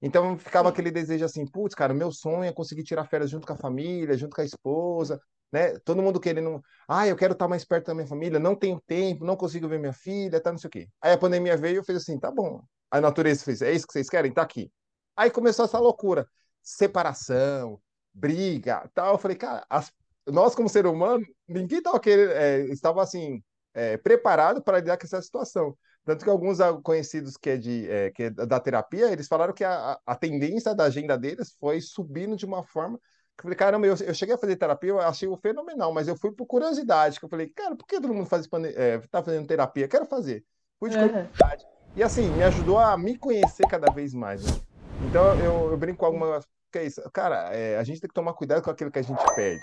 Então 0.02 0.38
ficava 0.38 0.70
aquele 0.70 0.90
desejo 0.92 1.24
assim, 1.26 1.46
putz, 1.46 1.76
cara, 1.76 1.94
meu 1.94 2.12
sonho 2.12 2.44
é 2.44 2.52
conseguir 2.52 2.84
tirar 2.84 3.06
férias 3.06 3.30
junto 3.30 3.46
com 3.46 3.54
a 3.54 3.58
família, 3.58 4.18
junto 4.18 4.36
com 4.36 4.42
a 4.42 4.46
esposa, 4.46 5.22
né? 5.52 5.78
Todo 5.80 6.02
mundo 6.02 6.20
querendo, 6.20 6.62
ah, 6.88 7.08
eu 7.08 7.16
quero 7.16 7.34
estar 7.34 7.48
mais 7.48 7.64
perto 7.66 7.88
da 7.88 7.94
minha 7.94 8.08
família, 8.08 8.40
não 8.40 8.56
tenho 8.56 8.82
tempo, 8.88 9.26
não 9.26 9.36
consigo 9.36 9.68
ver 9.68 9.80
minha 9.80 9.94
filha, 9.94 10.42
tá, 10.42 10.52
não 10.52 10.58
sei 10.58 10.68
o 10.68 10.72
quê. 10.72 10.90
Aí 11.02 11.14
a 11.14 11.18
pandemia 11.18 11.58
veio 11.58 11.76
e 11.76 11.78
eu 11.78 11.84
fiz 11.84 11.98
assim, 11.98 12.20
tá 12.20 12.32
bom. 12.32 12.64
A 12.90 13.00
natureza 13.02 13.44
fez, 13.44 13.62
é 13.62 13.72
isso 13.72 13.86
que 13.86 13.94
vocês 13.94 14.10
querem? 14.10 14.34
Tá 14.34 14.42
aqui. 14.42 14.72
Aí 15.16 15.30
começou 15.30 15.66
essa 15.66 15.80
loucura, 15.80 16.28
separação, 16.64 17.80
briga, 18.14 18.90
tal. 18.94 19.14
Eu 19.14 19.20
falei, 19.20 19.38
cara, 19.38 19.66
as, 19.70 19.92
nós 20.28 20.56
como 20.56 20.70
ser 20.70 20.86
humano, 20.86 21.26
ninguém 21.48 21.80
estava 21.80 22.00
querendo, 22.00 22.32
é, 22.32 22.62
estava 22.68 23.04
assim, 23.04 23.44
é, 23.74 23.98
preparado 23.98 24.62
para 24.64 24.80
lidar 24.80 24.98
com 24.98 25.06
essa 25.06 25.22
situação. 25.22 25.78
Tanto 26.04 26.24
que 26.24 26.30
alguns 26.30 26.58
conhecidos 26.84 27.38
que 27.38 27.52
é, 27.52 27.58
de, 27.58 27.90
é, 27.90 28.12
que 28.12 28.24
é 28.24 28.30
da 28.30 28.60
terapia, 28.60 29.12
eles 29.12 29.28
falaram 29.28 29.54
que 29.54 29.64
a, 29.64 30.00
a 30.06 30.16
tendência 30.16 30.74
da 30.74 30.86
agenda 30.86 31.18
deles 31.18 31.56
foi 31.60 31.80
subindo 31.80 32.36
de 32.36 32.46
uma 32.46 32.64
forma 32.64 33.00
que 33.38 33.42
eu 33.42 33.44
falei, 33.44 33.58
caramba, 33.58 33.88
eu, 33.88 33.96
eu 33.96 34.14
cheguei 34.14 34.36
a 34.36 34.38
fazer 34.38 34.56
terapia, 34.56 34.90
eu 34.90 35.00
achei 35.00 35.28
o 35.28 35.38
fenomenal, 35.38 35.94
mas 35.94 36.08
eu 36.08 36.16
fui 36.16 36.32
por 36.32 36.46
curiosidade, 36.46 37.20
que 37.20 37.26
eu 37.26 37.30
falei, 37.30 37.48
cara, 37.48 37.76
por 37.76 37.86
que 37.86 38.00
todo 38.00 38.14
mundo 38.14 38.28
faz, 38.28 38.48
é, 38.76 39.00
tá 39.10 39.24
fazendo 39.24 39.48
terapia? 39.48 39.88
Quero 39.88 40.06
fazer. 40.06 40.44
Fui 40.80 40.90
de 40.90 40.98
curiosidade. 40.98 41.66
E 41.96 42.04
assim, 42.04 42.30
me 42.30 42.44
ajudou 42.44 42.80
a 42.80 42.98
me 42.98 43.18
conhecer 43.18 43.68
cada 43.68 43.92
vez 43.92 44.14
mais. 44.14 44.46
Né? 44.46 44.62
Então 45.10 45.38
eu, 45.40 45.72
eu 45.72 45.78
brinco 45.78 46.00
com 46.00 46.06
algumas. 46.06 46.46
Que 46.72 46.80
é 46.80 46.86
isso? 46.86 47.02
Cara, 47.12 47.54
é, 47.54 47.78
a 47.78 47.84
gente 47.84 48.00
tem 48.00 48.08
que 48.08 48.14
tomar 48.14 48.34
cuidado 48.34 48.62
com 48.62 48.72
aquilo 48.72 48.92
que 48.92 49.00
a 49.00 49.02
gente 49.02 49.22
pede. 49.36 49.62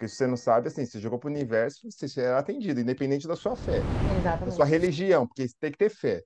Porque 0.00 0.08
se 0.08 0.16
você 0.16 0.26
não 0.26 0.36
sabe, 0.38 0.68
assim, 0.68 0.86
você 0.86 0.98
jogou 0.98 1.18
para 1.18 1.28
o 1.28 1.30
universo, 1.30 1.90
você 1.90 2.08
será 2.08 2.38
atendido, 2.38 2.80
independente 2.80 3.28
da 3.28 3.36
sua 3.36 3.54
fé. 3.54 3.82
Exatamente. 4.18 4.44
Da 4.46 4.50
sua 4.52 4.64
religião, 4.64 5.26
porque 5.26 5.46
você 5.46 5.54
tem 5.60 5.70
que 5.70 5.76
ter 5.76 5.90
fé. 5.90 6.22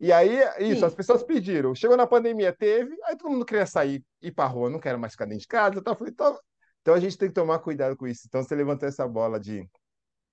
E 0.00 0.10
aí, 0.10 0.38
isso, 0.60 0.80
Sim. 0.80 0.86
as 0.86 0.94
pessoas 0.94 1.22
pediram. 1.22 1.74
Chegou 1.74 1.94
na 1.94 2.06
pandemia, 2.06 2.54
teve, 2.54 2.96
aí 3.04 3.14
todo 3.14 3.30
mundo 3.30 3.44
queria 3.44 3.66
sair, 3.66 4.02
ir 4.22 4.32
para 4.32 4.48
rua, 4.48 4.70
não 4.70 4.80
quero 4.80 4.98
mais 4.98 5.12
ficar 5.12 5.26
dentro 5.26 5.42
de 5.42 5.46
casa. 5.46 5.78
Então, 5.78 5.94
falei, 5.94 6.10
então, 6.10 6.38
então 6.80 6.94
a 6.94 7.00
gente 7.00 7.18
tem 7.18 7.28
que 7.28 7.34
tomar 7.34 7.58
cuidado 7.58 7.94
com 7.98 8.06
isso. 8.06 8.22
Então 8.26 8.42
você 8.42 8.54
levantou 8.54 8.88
essa 8.88 9.06
bola 9.06 9.38
de 9.38 9.62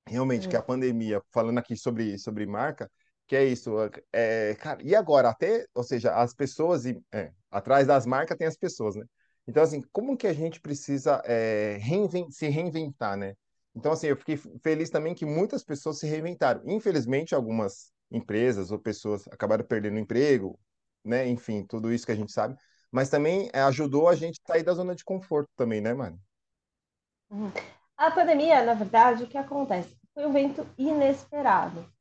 realmente 0.07 0.47
que 0.47 0.55
a 0.55 0.61
pandemia, 0.61 1.21
falando 1.33 1.57
aqui 1.57 1.75
sobre, 1.75 2.17
sobre 2.17 2.45
marca, 2.45 2.89
que 3.27 3.35
é 3.35 3.43
isso, 3.43 3.75
é, 4.13 4.55
cara, 4.55 4.81
e 4.81 4.95
agora? 4.95 5.27
Até, 5.27 5.65
ou 5.75 5.83
seja, 5.83 6.15
as 6.15 6.33
pessoas, 6.33 6.85
é, 7.11 7.33
atrás 7.51 7.87
das 7.87 8.05
marcas 8.05 8.37
tem 8.37 8.47
as 8.47 8.55
pessoas, 8.55 8.95
né? 8.95 9.03
Então, 9.49 9.63
assim, 9.63 9.81
como 9.91 10.15
que 10.15 10.27
a 10.27 10.33
gente 10.33 10.61
precisa 10.61 11.23
é, 11.25 11.77
reinvent 11.81 12.29
se 12.29 12.47
reinventar, 12.49 13.17
né? 13.17 13.33
Então, 13.75 13.91
assim, 13.91 14.05
eu 14.05 14.15
fiquei 14.15 14.37
feliz 14.37 14.91
também 14.91 15.15
que 15.15 15.25
muitas 15.25 15.63
pessoas 15.63 15.97
se 15.97 16.05
reinventaram. 16.05 16.61
Infelizmente, 16.67 17.33
algumas 17.33 17.91
empresas 18.11 18.69
ou 18.69 18.77
pessoas 18.77 19.27
acabaram 19.29 19.65
perdendo 19.65 19.95
o 19.95 19.99
emprego, 19.99 20.59
né? 21.03 21.27
Enfim, 21.27 21.65
tudo 21.65 21.91
isso 21.91 22.05
que 22.05 22.11
a 22.11 22.15
gente 22.15 22.31
sabe. 22.31 22.55
Mas 22.91 23.09
também 23.09 23.49
é, 23.51 23.61
ajudou 23.61 24.07
a 24.07 24.13
gente 24.13 24.39
sair 24.45 24.61
da 24.61 24.73
zona 24.73 24.93
de 24.93 25.03
conforto 25.03 25.49
também, 25.55 25.81
né, 25.81 25.95
mano? 25.95 26.21
Uhum. 27.31 27.51
A 27.97 28.11
pandemia, 28.11 28.63
na 28.63 28.75
verdade, 28.75 29.23
o 29.23 29.27
que 29.27 29.37
acontece? 29.37 29.97
Foi 30.13 30.27
um 30.27 30.29
evento 30.29 30.63
inesperado. 30.77 31.91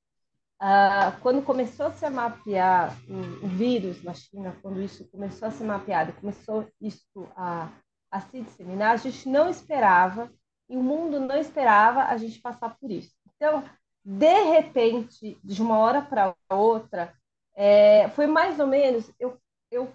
Uh, 0.61 1.15
quando 1.21 1.45
começou 1.45 1.87
a 1.87 1.93
se 1.93 2.11
mapear 2.11 2.93
o, 3.09 3.47
o, 3.47 3.49
vírus 3.49 4.03
na 4.03 4.12
China, 4.12 4.59
quando 4.61 4.83
isso 4.83 5.09
começou 5.09 5.47
a 5.47 5.53
ser 5.53 5.62
mapeado, 5.62 6.12
começou 6.15 6.67
isso 6.81 7.29
a, 7.37 7.71
a 8.11 8.21
se 8.21 8.41
disseminar, 8.41 8.93
a 8.93 8.97
gente 8.97 9.29
não 9.29 9.49
esperava, 9.49 10.29
e 10.69 10.77
o 10.77 10.83
mundo 10.83 11.21
não 11.21 11.37
esperava 11.37 12.05
a 12.05 12.17
gente 12.17 12.41
passar 12.41 12.77
por 12.77 12.91
isso. 12.91 13.15
Então, 13.37 13.62
de 14.05 14.43
repente, 14.50 15.38
de 15.45 15.62
uma 15.62 15.79
hora 15.79 16.03
para 16.03 16.35
outra, 16.50 17.15
é, 17.55 18.09
foi 18.11 18.27
mais 18.27 18.59
ou 18.59 18.67
menos, 18.67 19.12
eu, 19.19 19.38
eu, 19.71 19.93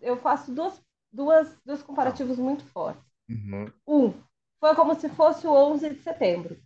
eu 0.00 0.16
faço 0.16 0.50
duas, 0.50 0.80
duas, 1.12 1.58
dois 1.62 1.82
comparativos 1.82 2.38
muito 2.38 2.64
fortes. 2.64 3.04
Uhum. 3.28 3.70
Um, 3.86 4.14
foi 4.58 4.74
como 4.74 4.94
se 4.94 5.10
fosse 5.10 5.46
o 5.46 5.52
11 5.52 5.90
de 5.90 6.02
setembro. 6.02 6.58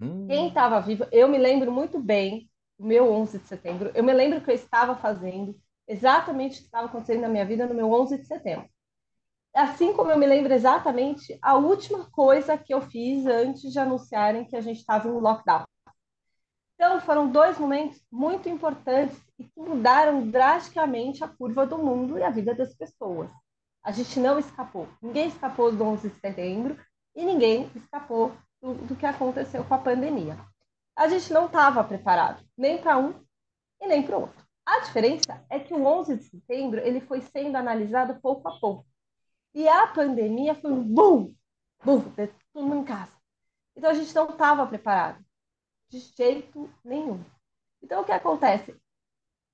Hum. 0.00 0.26
Quem 0.26 0.48
estava 0.48 0.80
vivo, 0.80 1.06
eu 1.12 1.28
me 1.28 1.38
lembro 1.38 1.70
muito 1.70 2.00
bem 2.00 2.47
meu 2.78 3.10
11 3.12 3.38
de 3.38 3.48
setembro. 3.48 3.90
Eu 3.94 4.04
me 4.04 4.12
lembro 4.12 4.40
que 4.40 4.50
eu 4.50 4.54
estava 4.54 4.94
fazendo 4.94 5.58
exatamente 5.86 6.58
o 6.58 6.60
que 6.60 6.66
estava 6.66 6.86
acontecendo 6.86 7.22
na 7.22 7.28
minha 7.28 7.44
vida 7.44 7.66
no 7.66 7.74
meu 7.74 7.90
11 7.90 8.18
de 8.18 8.26
setembro. 8.26 8.68
Assim 9.54 9.92
como 9.92 10.10
eu 10.10 10.18
me 10.18 10.26
lembro 10.26 10.52
exatamente 10.52 11.36
a 11.42 11.56
última 11.56 12.08
coisa 12.10 12.56
que 12.56 12.72
eu 12.72 12.80
fiz 12.80 13.26
antes 13.26 13.72
de 13.72 13.78
anunciarem 13.78 14.44
que 14.44 14.54
a 14.54 14.60
gente 14.60 14.78
estava 14.78 15.08
em 15.08 15.12
lockdown. 15.12 15.64
Então, 16.74 17.00
foram 17.00 17.28
dois 17.28 17.58
momentos 17.58 18.00
muito 18.12 18.48
importantes 18.48 19.18
e 19.36 19.44
que 19.44 19.60
mudaram 19.60 20.30
drasticamente 20.30 21.24
a 21.24 21.28
curva 21.28 21.66
do 21.66 21.76
mundo 21.76 22.18
e 22.18 22.22
a 22.22 22.30
vida 22.30 22.54
das 22.54 22.72
pessoas. 22.72 23.28
A 23.82 23.90
gente 23.90 24.20
não 24.20 24.38
escapou. 24.38 24.86
Ninguém 25.02 25.26
escapou 25.26 25.72
do 25.72 25.82
11 25.82 26.08
de 26.08 26.20
setembro 26.20 26.78
e 27.16 27.24
ninguém 27.24 27.68
escapou 27.74 28.32
do, 28.62 28.74
do 28.74 28.94
que 28.94 29.06
aconteceu 29.06 29.64
com 29.64 29.74
a 29.74 29.78
pandemia 29.78 30.38
a 30.98 31.06
gente 31.06 31.32
não 31.32 31.46
estava 31.46 31.84
preparado, 31.84 32.44
nem 32.56 32.76
para 32.76 32.98
um 32.98 33.14
e 33.80 33.86
nem 33.86 34.02
para 34.02 34.18
o 34.18 34.22
outro. 34.22 34.44
A 34.66 34.80
diferença 34.80 35.44
é 35.48 35.60
que 35.60 35.72
o 35.72 35.86
11 35.86 36.16
de 36.16 36.24
setembro 36.24 36.80
ele 36.80 37.00
foi 37.00 37.20
sendo 37.20 37.54
analisado 37.54 38.20
pouco 38.20 38.48
a 38.48 38.58
pouco. 38.58 38.84
E 39.54 39.68
a 39.68 39.86
pandemia 39.86 40.56
foi 40.56 40.72
um 40.72 40.82
boom, 40.82 41.32
boom, 41.84 42.02
todo 42.52 42.66
mundo 42.66 42.80
em 42.80 42.84
casa. 42.84 43.12
Então 43.76 43.90
a 43.90 43.94
gente 43.94 44.12
não 44.12 44.28
estava 44.28 44.66
preparado, 44.66 45.24
de 45.88 46.00
jeito 46.00 46.68
nenhum. 46.84 47.24
Então 47.80 48.02
o 48.02 48.04
que 48.04 48.10
acontece? 48.10 48.76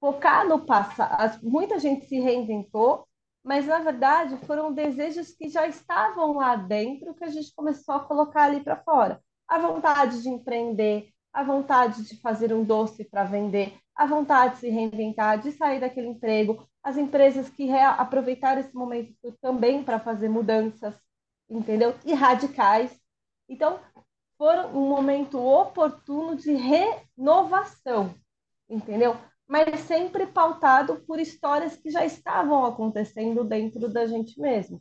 Focar 0.01 0.49
no 0.49 0.65
passado, 0.65 1.41
muita 1.43 1.79
gente 1.79 2.07
se 2.07 2.19
reinventou, 2.19 3.07
mas 3.43 3.67
na 3.67 3.81
verdade 3.81 4.39
foram 4.47 4.73
desejos 4.73 5.33
que 5.33 5.51
já 5.51 5.67
estavam 5.67 6.33
lá 6.33 6.57
dentro 6.57 7.15
que 7.15 7.25
a 7.25 7.29
gente 7.29 7.55
começou 7.55 7.97
a 7.97 8.05
colocar 8.05 8.45
ali 8.45 8.65
para 8.65 8.83
fora. 8.83 9.23
A 9.47 9.59
vontade 9.59 10.23
de 10.23 10.31
empreender, 10.31 11.14
a 11.35 11.43
vontade 11.43 12.05
de 12.05 12.17
fazer 12.21 12.55
um 12.55 12.63
doce 12.63 13.05
para 13.05 13.25
vender, 13.25 13.77
a 13.95 14.07
vontade 14.07 14.55
de 14.55 14.61
se 14.61 14.71
reinventar, 14.71 15.41
de 15.41 15.51
sair 15.51 15.81
daquele 15.81 16.07
emprego, 16.07 16.67
as 16.81 16.97
empresas 16.97 17.51
que 17.51 17.69
aproveitaram 17.73 18.61
esse 18.61 18.75
momento 18.75 19.13
também 19.41 19.83
para 19.83 19.99
fazer 19.99 20.29
mudanças, 20.29 20.95
entendeu? 21.51 21.93
E 22.05 22.15
radicais. 22.15 22.97
Então, 23.49 23.81
foram 24.39 24.71
um 24.77 24.89
momento 24.89 25.45
oportuno 25.45 26.37
de 26.37 26.53
renovação, 26.53 28.15
entendeu? 28.69 29.17
Mas 29.47 29.81
sempre 29.81 30.27
pautado 30.27 31.03
por 31.07 31.19
histórias 31.19 31.77
que 31.77 31.91
já 31.91 32.05
estavam 32.05 32.65
acontecendo 32.65 33.43
dentro 33.45 33.89
da 33.89 34.07
gente 34.07 34.41
mesmo. 34.41 34.81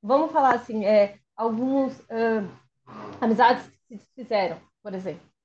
Vamos 0.00 0.30
falar 0.30 0.54
assim, 0.54 0.84
é, 0.84 1.18
algumas 1.36 1.98
uh, 2.00 2.48
amizades 3.20 3.68
que 3.88 3.98
se 3.98 4.08
fizeram, 4.14 4.60
por 4.82 4.94
exemplo. 4.94 5.37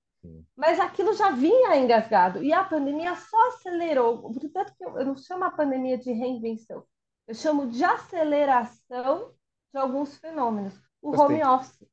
Mas 0.56 0.80
aquilo 0.80 1.14
já 1.14 1.32
vinha 1.32 1.76
engasgado 1.78 2.44
e 2.44 2.54
a 2.54 2.64
pandemia 2.64 3.16
só 3.16 3.50
acelerou. 3.50 4.22
Portanto, 4.34 4.74
que 4.78 4.86
eu 4.86 5.06
não 5.06 5.16
chamo 5.18 5.44
a 5.44 5.52
pandemia 5.52 5.98
de 5.98 6.12
reinvenção, 6.12 6.84
eu 7.28 7.34
chamo 7.34 7.68
de 7.68 7.84
aceleração 7.84 9.34
de 9.74 9.80
alguns 9.80 10.18
fenômenos. 10.18 10.74
O 11.02 11.12
Gostei. 11.12 11.44
home 11.44 11.44
office 11.44 11.88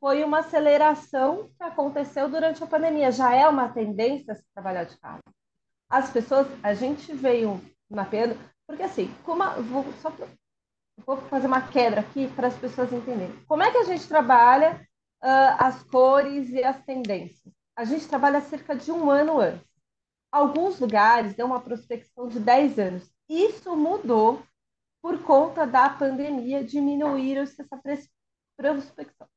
foi 0.00 0.24
uma 0.24 0.40
aceleração 0.40 1.50
que 1.56 1.62
aconteceu 1.62 2.28
durante 2.28 2.62
a 2.62 2.66
pandemia. 2.66 3.12
Já 3.12 3.34
é 3.34 3.46
uma 3.48 3.68
tendência 3.68 4.34
se 4.34 4.44
trabalhar 4.52 4.84
de 4.84 4.98
casa. 4.98 5.22
As 5.88 6.10
pessoas, 6.10 6.46
a 6.62 6.74
gente 6.74 7.12
veio 7.12 7.60
mapeando, 7.88 8.38
porque 8.66 8.82
assim, 8.82 9.14
como 9.24 9.42
a, 9.42 9.54
vou, 9.60 9.84
só 10.00 10.12
vou 11.06 11.16
fazer 11.28 11.46
uma 11.46 11.68
quebra 11.68 12.00
aqui 12.00 12.28
para 12.28 12.48
as 12.48 12.56
pessoas 12.56 12.92
entenderem. 12.92 13.44
Como 13.46 13.62
é 13.62 13.70
que 13.70 13.78
a 13.78 13.84
gente 13.84 14.08
trabalha 14.08 14.80
uh, 15.22 15.56
as 15.58 15.82
cores 15.84 16.48
e 16.50 16.64
as 16.64 16.82
tendências? 16.84 17.54
A 17.76 17.84
gente 17.84 18.06
trabalha 18.06 18.40
cerca 18.40 18.74
de 18.74 18.90
um 18.92 19.10
ano 19.10 19.40
antes. 19.40 19.66
Alguns 20.30 20.78
lugares 20.80 21.34
dão 21.34 21.48
uma 21.48 21.60
prospecção 21.60 22.28
de 22.28 22.40
10 22.40 22.78
anos. 22.78 23.12
Isso 23.28 23.76
mudou 23.76 24.42
por 25.02 25.22
conta 25.22 25.66
da 25.66 25.90
pandemia, 25.90 26.64
diminuíram 26.64 27.42
essa 27.42 27.66
prospecção. 28.56 29.28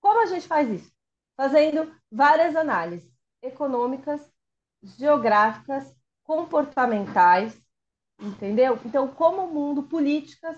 Como 0.00 0.20
a 0.20 0.26
gente 0.26 0.46
faz 0.46 0.68
isso? 0.68 0.92
Fazendo 1.36 1.94
várias 2.10 2.56
análises 2.56 3.10
econômicas, 3.40 4.20
geográficas, 4.82 5.94
comportamentais, 6.24 7.60
entendeu? 8.20 8.78
Então, 8.84 9.08
como 9.08 9.44
o 9.44 9.52
mundo, 9.52 9.84
políticas. 9.84 10.56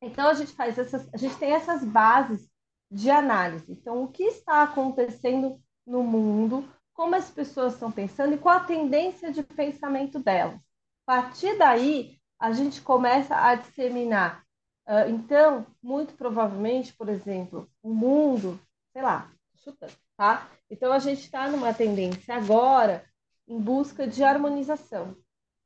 Então, 0.00 0.28
a 0.28 0.34
gente 0.34 0.52
faz 0.52 0.78
essas, 0.78 1.08
a 1.14 1.16
gente 1.16 1.36
tem 1.36 1.52
essas 1.52 1.84
bases 1.84 2.50
de 2.90 3.10
análise. 3.10 3.70
Então, 3.72 4.02
o 4.02 4.08
que 4.08 4.24
está 4.24 4.62
acontecendo 4.62 5.62
no 5.86 6.02
mundo, 6.02 6.68
como 6.94 7.14
as 7.14 7.30
pessoas 7.30 7.74
estão 7.74 7.90
pensando 7.90 8.34
e 8.34 8.38
qual 8.38 8.56
a 8.56 8.64
tendência 8.64 9.32
de 9.32 9.42
pensamento 9.42 10.18
delas. 10.18 10.60
A 11.06 11.16
partir 11.16 11.56
daí, 11.58 12.18
a 12.38 12.52
gente 12.52 12.80
começa 12.80 13.36
a 13.36 13.54
disseminar. 13.54 14.44
Uh, 14.86 15.08
então, 15.10 15.66
muito 15.82 16.14
provavelmente, 16.14 16.92
por 16.92 17.08
exemplo, 17.08 17.68
o 17.82 17.94
mundo, 17.94 18.60
sei 18.92 19.02
lá, 19.02 19.30
chutando, 19.56 19.92
tá? 20.16 20.48
Então, 20.68 20.92
a 20.92 20.98
gente 20.98 21.20
está 21.20 21.48
numa 21.48 21.72
tendência 21.72 22.34
agora 22.34 23.04
em 23.46 23.60
busca 23.60 24.06
de 24.06 24.24
harmonização. 24.24 25.16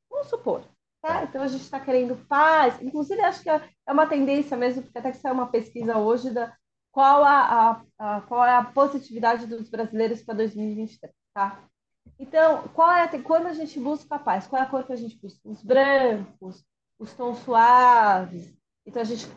Vamos 0.09 0.27
supor, 0.27 0.63
tá? 1.01 1.23
Então, 1.23 1.41
a 1.41 1.47
gente 1.47 1.63
está 1.63 1.79
querendo 1.79 2.15
paz. 2.27 2.79
Inclusive, 2.81 3.21
acho 3.21 3.41
que 3.41 3.49
é 3.49 3.61
uma 3.89 4.07
tendência 4.07 4.55
mesmo, 4.55 4.83
porque 4.83 4.99
até 4.99 5.11
que 5.11 5.17
saiu 5.17 5.33
uma 5.33 5.47
pesquisa 5.49 5.97
hoje 5.97 6.29
da, 6.29 6.55
qual 6.91 7.23
a, 7.23 7.81
a, 7.99 8.17
a, 8.17 8.21
qual 8.21 8.45
é 8.45 8.55
a 8.55 8.63
positividade 8.63 9.45
dos 9.45 9.69
brasileiros 9.69 10.21
para 10.23 10.35
2023, 10.35 11.13
tá? 11.33 11.63
Então, 12.19 12.67
qual 12.69 12.91
é 12.91 13.03
a, 13.03 13.21
quando 13.21 13.47
a 13.47 13.53
gente 13.53 13.79
busca 13.79 14.15
a 14.15 14.19
paz, 14.19 14.47
qual 14.47 14.61
é 14.61 14.65
a 14.65 14.69
cor 14.69 14.85
que 14.85 14.93
a 14.93 14.97
gente 14.97 15.19
busca? 15.19 15.39
Os 15.47 15.63
brancos, 15.63 16.63
os 16.97 17.13
tons 17.13 17.39
suaves. 17.39 18.53
Então, 18.85 19.01
a 19.01 19.05
gente, 19.05 19.27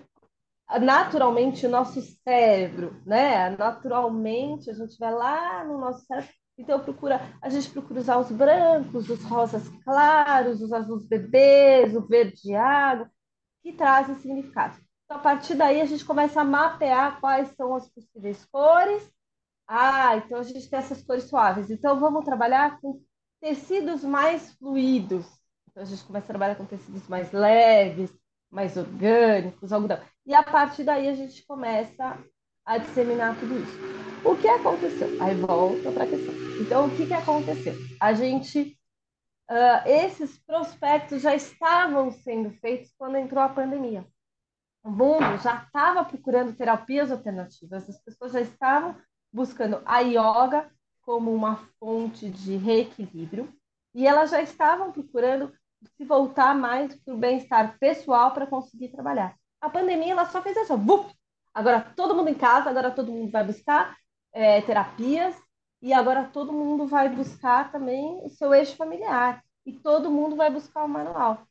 naturalmente, 0.80 1.66
o 1.66 1.70
nosso 1.70 2.00
cérebro, 2.00 3.00
né? 3.04 3.50
Naturalmente, 3.50 4.70
a 4.70 4.74
gente 4.74 4.98
vai 4.98 5.12
lá 5.12 5.64
no 5.64 5.78
nosso 5.78 6.04
cérebro, 6.06 6.32
então 6.56 6.78
procura, 6.78 7.20
a 7.42 7.48
gente 7.48 7.70
procura 7.70 8.00
usar 8.00 8.18
os 8.18 8.30
brancos, 8.30 9.08
os 9.08 9.24
rosas 9.24 9.66
claros, 9.82 10.60
os 10.60 10.72
azuis 10.72 11.06
bebês, 11.06 11.96
o 11.96 12.06
verde 12.06 12.54
água, 12.54 13.10
que 13.62 13.72
trazem 13.72 14.14
significado. 14.16 14.78
Então, 15.10 15.18
a 15.18 15.22
partir 15.24 15.56
daí, 15.56 15.80
a 15.80 15.86
gente 15.86 16.04
começa 16.04 16.40
a 16.40 16.44
mapear 16.44 17.18
quais 17.20 17.48
são 17.56 17.74
as 17.74 17.88
possíveis 17.88 18.44
cores. 18.44 19.10
Ah, 19.66 20.16
então 20.16 20.38
a 20.38 20.44
gente 20.44 20.70
tem 20.70 20.78
essas 20.78 21.02
cores 21.02 21.24
suaves. 21.24 21.68
Então, 21.68 21.98
vamos 21.98 22.24
trabalhar 22.24 22.80
com 22.80 23.02
tecidos 23.40 24.04
mais 24.04 24.52
fluidos. 24.52 25.26
Então, 25.68 25.82
a 25.82 25.86
gente 25.86 26.04
começa 26.04 26.26
a 26.26 26.28
trabalhar 26.28 26.54
com 26.54 26.64
tecidos 26.64 27.08
mais 27.08 27.32
leves, 27.32 28.16
mais 28.48 28.76
orgânicos, 28.76 29.72
algodão. 29.72 29.98
E 30.24 30.32
a 30.32 30.44
partir 30.44 30.84
daí, 30.84 31.08
a 31.08 31.14
gente 31.16 31.44
começa 31.44 32.16
a 32.64 32.78
disseminar 32.78 33.36
tudo 33.36 33.58
isso. 33.58 33.78
O 34.24 34.36
que 34.36 34.46
aconteceu? 34.46 35.20
Aí 35.20 35.34
volta 35.34 35.90
para 35.90 36.04
a 36.04 36.06
questão. 36.06 36.34
Então, 36.60 36.86
o 36.86 36.96
que, 36.96 37.06
que 37.06 37.14
aconteceu? 37.14 37.74
A 38.00 38.12
gente. 38.12 38.78
Uh, 39.50 39.88
esses 39.88 40.38
prospectos 40.38 41.20
já 41.20 41.34
estavam 41.34 42.12
sendo 42.12 42.52
feitos 42.60 42.94
quando 42.96 43.16
entrou 43.16 43.42
a 43.42 43.48
pandemia 43.48 44.06
o 44.82 44.90
mundo 44.90 45.38
já 45.42 45.56
estava 45.56 46.04
procurando 46.04 46.54
terapias 46.54 47.10
alternativas, 47.10 47.88
as 47.88 48.02
pessoas 48.02 48.32
já 48.32 48.40
estavam 48.40 48.96
buscando 49.32 49.80
a 49.84 50.00
yoga 50.00 50.70
como 51.02 51.34
uma 51.34 51.56
fonte 51.78 52.28
de 52.28 52.56
reequilíbrio 52.56 53.52
e 53.94 54.06
elas 54.06 54.30
já 54.30 54.40
estavam 54.40 54.92
procurando 54.92 55.52
se 55.96 56.04
voltar 56.04 56.54
mais 56.54 56.94
para 56.94 57.14
o 57.14 57.18
bem-estar 57.18 57.78
pessoal 57.78 58.32
para 58.32 58.46
conseguir 58.46 58.88
trabalhar. 58.88 59.34
A 59.60 59.68
pandemia 59.68 60.12
ela 60.12 60.26
só 60.26 60.42
fez 60.42 60.56
assim, 60.56 60.76
bup! 60.76 61.10
agora 61.52 61.80
todo 61.96 62.14
mundo 62.14 62.28
em 62.28 62.34
casa, 62.34 62.70
agora 62.70 62.90
todo 62.90 63.12
mundo 63.12 63.30
vai 63.30 63.44
buscar 63.44 63.96
é, 64.32 64.60
terapias 64.62 65.34
e 65.82 65.92
agora 65.92 66.24
todo 66.24 66.52
mundo 66.52 66.86
vai 66.86 67.08
buscar 67.08 67.72
também 67.72 68.20
o 68.24 68.28
seu 68.28 68.54
eixo 68.54 68.76
familiar 68.76 69.42
e 69.64 69.72
todo 69.72 70.10
mundo 70.10 70.36
vai 70.36 70.50
buscar 70.50 70.84
o 70.84 70.88
manual. 70.88 71.46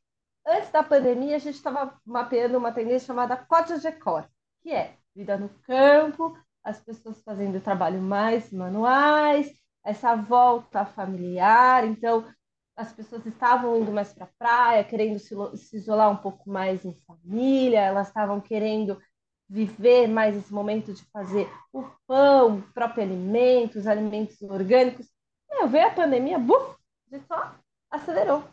Antes 0.52 0.72
da 0.72 0.82
pandemia, 0.82 1.36
a 1.36 1.40
gente 1.40 1.54
estava 1.54 1.94
mapeando 2.04 2.58
uma 2.58 2.72
tendência 2.72 3.06
chamada 3.06 3.38
Código 3.38 3.80
de 3.80 3.92
Cor, 3.92 4.28
que 4.64 4.72
é 4.72 4.96
vida 5.16 5.38
no 5.38 5.48
campo, 5.62 6.36
as 6.64 6.82
pessoas 6.82 7.22
fazendo 7.22 7.62
trabalho 7.62 8.02
mais 8.02 8.52
manuais, 8.52 9.54
essa 9.86 10.16
volta 10.16 10.86
familiar. 10.86 11.86
Então, 11.86 12.28
as 12.76 12.92
pessoas 12.92 13.24
estavam 13.28 13.78
indo 13.78 13.92
mais 13.92 14.12
para 14.12 14.26
a 14.26 14.30
praia, 14.40 14.84
querendo 14.84 15.20
se, 15.20 15.36
se 15.56 15.78
isolar 15.78 16.10
um 16.10 16.18
pouco 16.18 16.50
mais 16.50 16.84
em 16.84 16.96
família, 17.06 17.82
elas 17.82 18.08
estavam 18.08 18.42
querendo 18.42 19.00
viver 19.48 20.08
mais 20.08 20.36
esse 20.36 20.52
momento 20.52 20.92
de 20.92 21.06
fazer 21.12 21.48
o 21.72 21.84
pão, 22.08 22.58
o 22.58 22.74
próprio 22.74 23.04
alimento, 23.04 23.78
os 23.78 23.86
alimentos 23.86 24.42
orgânicos. 24.42 25.08
Meu, 25.48 25.68
veio 25.68 25.86
a 25.86 25.92
pandemia, 25.92 26.40
buf, 26.40 26.76
a 27.06 27.16
gente 27.16 27.28
só 27.28 27.54
acelerou. 27.92 28.44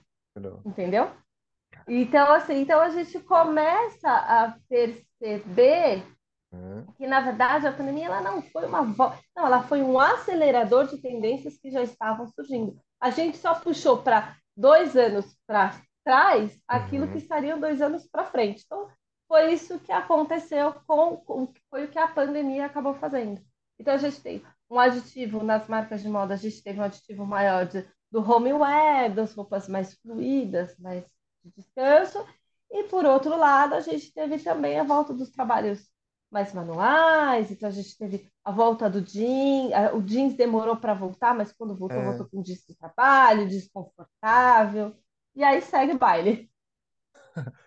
Entendeu? 0.63 1.11
Então, 1.89 2.33
assim, 2.33 2.61
então 2.61 2.81
a 2.81 2.91
gente 2.91 3.19
começa 3.21 4.11
a 4.11 4.57
perceber 4.69 6.03
uhum. 6.53 6.87
que, 6.97 7.07
na 7.07 7.21
verdade, 7.21 7.67
a 7.67 7.73
pandemia 7.73 8.07
ela 8.07 8.21
não 8.21 8.43
foi 8.43 8.67
uma 8.67 8.83
volta, 8.83 9.19
não, 9.37 9.47
ela 9.47 9.63
foi 9.63 9.83
um 9.83 9.99
acelerador 9.99 10.87
de 10.89 11.01
tendências 11.01 11.57
que 11.59 11.71
já 11.71 11.83
estavam 11.83 12.27
surgindo. 12.29 12.77
A 13.01 13.11
gente 13.11 13.37
só 13.37 13.55
puxou 13.55 14.03
para 14.03 14.37
dois 14.57 14.97
anos 14.97 15.37
para 15.47 15.81
trás 16.05 16.59
aquilo 16.67 17.07
uhum. 17.07 17.13
que 17.13 17.19
estariam 17.19 17.61
dois 17.61 17.81
anos 17.81 18.07
para 18.11 18.25
frente. 18.25 18.63
Então, 18.65 18.89
foi 19.29 19.53
isso 19.53 19.79
que 19.81 19.93
aconteceu 19.93 20.75
com, 20.87 21.17
com 21.19 21.53
foi 21.69 21.85
o 21.85 21.89
que 21.89 21.99
a 21.99 22.09
pandemia 22.09 22.67
acabou 22.67 22.95
fazendo. 22.95 23.41
Então 23.79 23.95
a 23.95 23.99
gente 23.99 24.21
tem 24.21 24.43
um 24.71 24.79
aditivo 24.79 25.43
nas 25.43 25.69
marcas 25.69 26.03
de 26.03 26.09
moda, 26.09 26.35
a 26.35 26.37
gente 26.37 26.63
teve 26.63 26.81
um 26.81 26.85
aditivo 26.85 27.27
maior 27.27 27.67
de, 27.67 27.87
do 28.11 28.21
homeware, 28.21 29.15
das 29.15 29.35
roupas 29.35 29.69
mais 29.69 29.95
fluídas, 29.95 30.77
mais 30.79 31.05
de 31.47 31.53
descanso, 31.63 32.25
e 32.71 32.85
por 32.85 33.05
outro 33.05 33.37
lado 33.37 33.75
a 33.75 33.81
gente 33.81 34.13
teve 34.13 34.39
também 34.39 34.79
a 34.79 34.85
volta 34.85 35.15
dos 35.15 35.31
trabalhos 35.31 35.89
mais 36.31 36.53
manuais, 36.53 37.51
então 37.51 37.69
a 37.69 37.73
gente 37.73 37.97
teve 37.97 38.31
a 38.45 38.51
volta 38.51 38.91
do 38.91 39.01
jeans, 39.01 39.71
o 39.95 40.03
jeans 40.03 40.35
demorou 40.35 40.77
para 40.77 40.93
voltar, 40.93 41.35
mas 41.35 41.53
quando 41.53 41.77
voltou, 41.77 41.99
é. 41.99 42.05
voltou 42.05 42.29
com 42.29 42.43
jeans 42.43 42.65
de 42.67 42.77
trabalho, 42.77 43.49
desconfortável, 43.49 44.95
e 45.35 45.45
aí 45.45 45.63
segue 45.63 45.93
o 45.93 45.99
baile. 45.99 46.51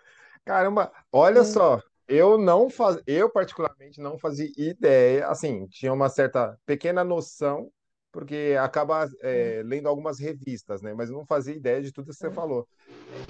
Caramba, 0.46 0.92
olha 1.12 1.44
só, 1.44 1.82
eu 2.08 2.38
não 2.38 2.70
faz... 2.70 3.02
eu 3.08 3.30
particularmente 3.30 4.02
não 4.02 4.18
fazia 4.18 4.52
ideia, 4.58 5.28
assim, 5.28 5.68
tinha 5.68 5.94
uma 5.94 6.10
certa 6.10 6.60
pequena 6.66 7.04
noção, 7.04 7.72
porque 8.12 8.56
acaba 8.60 9.08
é, 9.22 9.62
lendo 9.64 9.88
algumas 9.88 10.20
revistas, 10.20 10.82
né? 10.82 10.94
Mas 10.94 11.10
não 11.10 11.26
fazia 11.26 11.56
ideia 11.56 11.82
de 11.82 11.92
tudo 11.92 12.12
que 12.12 12.16
você 12.16 12.32
falou. 12.32 12.68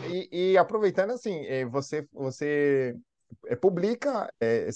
E, 0.10 0.52
e 0.52 0.58
aproveitando, 0.58 1.12
assim, 1.12 1.46
é, 1.46 1.66
você, 1.66 2.08
você 2.14 2.96
é, 3.48 3.56
publica 3.56 4.32
é, 4.40 4.70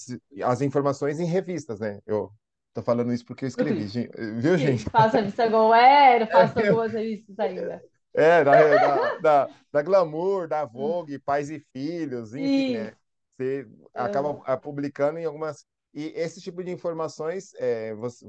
as 0.44 0.62
informações 0.62 1.20
em 1.20 1.26
revistas, 1.26 1.80
né? 1.80 2.00
Eu 2.06 2.32
tô 2.74 2.82
falando 2.82 3.14
isso 3.14 3.26
porque 3.26 3.46
eu 3.46 3.50
escrevi, 3.50 4.10
viu, 4.40 4.58
gente? 4.58 4.90
Faço 4.90 5.18
revista 5.18 5.48
Goero, 5.48 6.28
faço 6.32 6.60
algumas 6.60 6.92
revistas 6.92 7.40
ainda. 7.40 7.84
É, 8.16 8.44
da, 8.44 8.52
da, 8.52 9.18
da, 9.18 9.50
da, 9.72 9.82
Glamour, 9.82 10.48
da 10.48 10.66
Vogue, 10.66 11.18
Pais 11.18 11.50
e 11.50 11.60
Filhos, 11.72 12.36
enfim, 12.36 12.78
né? 12.78 12.94
Você 13.36 13.68
acaba 13.94 14.58
publicando 14.58 15.18
em 15.18 15.26
algumas. 15.26 15.66
E 15.94 16.12
esse 16.16 16.42
tipo 16.42 16.64
de 16.64 16.72
informações, 16.72 17.54
é, 17.56 17.94
você, 17.94 18.28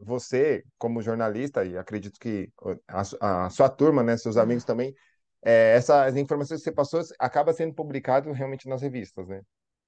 você, 0.00 0.64
como 0.76 1.00
jornalista, 1.00 1.64
e 1.64 1.78
acredito 1.78 2.20
que 2.20 2.52
a, 2.86 3.44
a 3.46 3.50
sua 3.50 3.68
turma, 3.70 4.02
né, 4.02 4.16
seus 4.16 4.36
amigos 4.36 4.62
também, 4.64 4.94
é, 5.42 5.74
essas 5.74 6.16
informações 6.16 6.58
que 6.58 6.64
você 6.64 6.72
passou 6.72 7.00
acaba 7.18 7.52
sendo 7.54 7.72
publicado 7.72 8.30
realmente 8.32 8.68
nas 8.68 8.82
revistas, 8.82 9.26
né? 9.26 9.40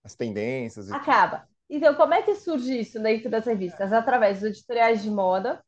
As 0.03 0.15
tendências. 0.15 0.91
Acaba. 0.91 1.47
Então, 1.69 1.95
como 1.95 2.15
é 2.15 2.23
que 2.23 2.35
surge 2.37 2.81
isso 2.81 2.99
dentro 3.01 3.29
das 3.29 3.45
revistas? 3.45 3.93
Através 3.93 4.41
dos 4.41 4.51
editoriais 4.51 5.03
de 5.03 5.11
moda. 5.11 5.63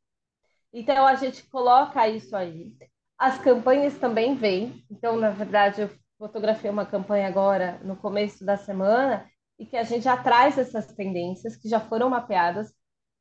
Então, 0.73 1.07
a 1.07 1.17
gente 1.17 1.43
coloca 1.45 2.09
isso 2.09 2.35
aí. 2.35 2.73
As 3.19 3.39
campanhas 3.39 3.99
também 3.99 4.35
vêm. 4.35 4.83
Então, 4.91 5.17
na 5.17 5.31
verdade, 5.31 5.83
eu 5.83 5.91
fotografei 6.19 6.71
uma 6.71 6.87
campanha 6.87 7.29
agora 7.29 7.79
no 7.85 7.97
começo 7.97 8.45
da 8.45 8.57
semana 8.57 9.31
e 9.63 9.67
que 9.67 9.77
a 9.77 9.85
gente 9.85 10.03
já 10.03 10.17
traz 10.17 10.59
essas 10.59 10.89
tendências 10.89 11.55
que 11.55 11.69
já 11.69 11.79
foram 11.79 12.11
mapeadas. 12.11 12.75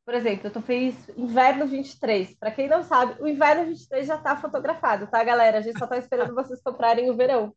Por 0.03 0.15
exemplo, 0.15 0.47
eu 0.47 0.51
tô 0.51 0.59
feliz 0.59 0.95
inverno 1.15 1.67
23. 1.67 2.33
Para 2.33 2.49
quem 2.49 2.67
não 2.67 2.81
sabe, 2.81 3.21
o 3.21 3.27
inverno 3.27 3.67
23 3.67 4.07
já 4.07 4.15
está 4.15 4.35
fotografado, 4.35 5.05
tá, 5.05 5.23
galera? 5.23 5.59
A 5.59 5.61
gente 5.61 5.77
só 5.77 5.85
está 5.85 5.99
esperando 5.99 6.33
vocês 6.33 6.59
comprarem 6.63 7.11
o 7.11 7.15
verão. 7.15 7.53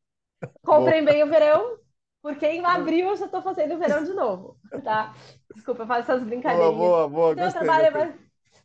Comprem 0.63 1.03
bem 1.03 1.23
o 1.23 1.27
verão, 1.27 1.79
porque 2.21 2.47
em 2.47 2.63
abril 2.63 3.09
eu 3.09 3.17
já 3.17 3.25
estou 3.25 3.41
fazendo 3.41 3.75
o 3.75 3.79
verão 3.79 4.05
de 4.05 4.13
novo, 4.13 4.59
tá? 4.85 5.15
Desculpa, 5.55 5.85
eu 5.85 5.87
faço 5.87 6.13
essas 6.13 6.23
brincadeiras. 6.23 6.75
Boa, 6.75 7.09
boa, 7.09 7.09
boa. 7.09 7.33
Então, 7.33 7.47
eu 7.47 7.53
trabalho, 7.53 8.19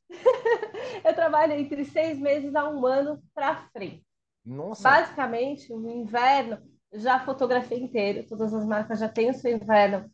eu 1.05 1.15
trabalho 1.15 1.53
entre 1.53 1.86
seis 1.86 2.19
meses 2.19 2.53
a 2.53 2.67
um 2.67 2.86
ano 2.86 3.23
para 3.34 3.69
frente. 3.71 4.05
Nossa. 4.45 4.84
Basicamente, 4.84 5.71
o 5.71 5.89
inverno, 5.89 6.58
já 6.93 7.19
fotografei 7.19 7.80
inteiro, 7.80 8.28
todas 8.28 8.54
as 8.54 8.65
marcas 8.65 8.99
já 8.99 9.08
têm 9.08 9.30
o 9.30 9.34
seu 9.34 9.56
inverno 9.56 10.10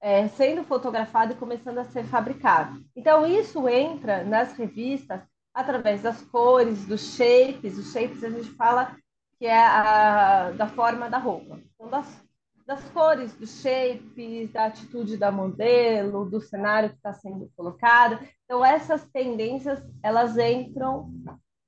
é, 0.00 0.28
sendo 0.28 0.64
fotografado 0.64 1.32
e 1.32 1.36
começando 1.36 1.78
a 1.78 1.84
ser 1.84 2.04
fabricado. 2.04 2.84
Então, 2.94 3.26
isso 3.26 3.68
entra 3.68 4.22
nas 4.22 4.52
revistas 4.52 5.22
através 5.52 6.02
das 6.02 6.20
cores, 6.22 6.84
dos 6.84 7.14
shapes. 7.16 7.78
Os 7.78 7.92
shapes 7.92 8.22
a 8.22 8.30
gente 8.30 8.50
fala 8.50 8.96
que 9.38 9.46
é 9.46 9.56
a, 9.56 10.50
da 10.50 10.66
forma 10.66 11.08
da 11.08 11.18
roupa. 11.18 11.58
Então, 11.74 11.88
das 11.88 12.24
das 12.66 12.82
cores, 12.90 13.34
dos 13.34 13.60
shapes, 13.60 14.50
da 14.50 14.66
atitude 14.66 15.16
da 15.16 15.30
modelo, 15.30 16.28
do 16.28 16.40
cenário 16.40 16.90
que 16.90 16.96
está 16.96 17.12
sendo 17.12 17.50
colocado. 17.54 18.18
Então, 18.44 18.64
essas 18.64 19.06
tendências, 19.10 19.82
elas 20.02 20.38
entram 20.38 21.12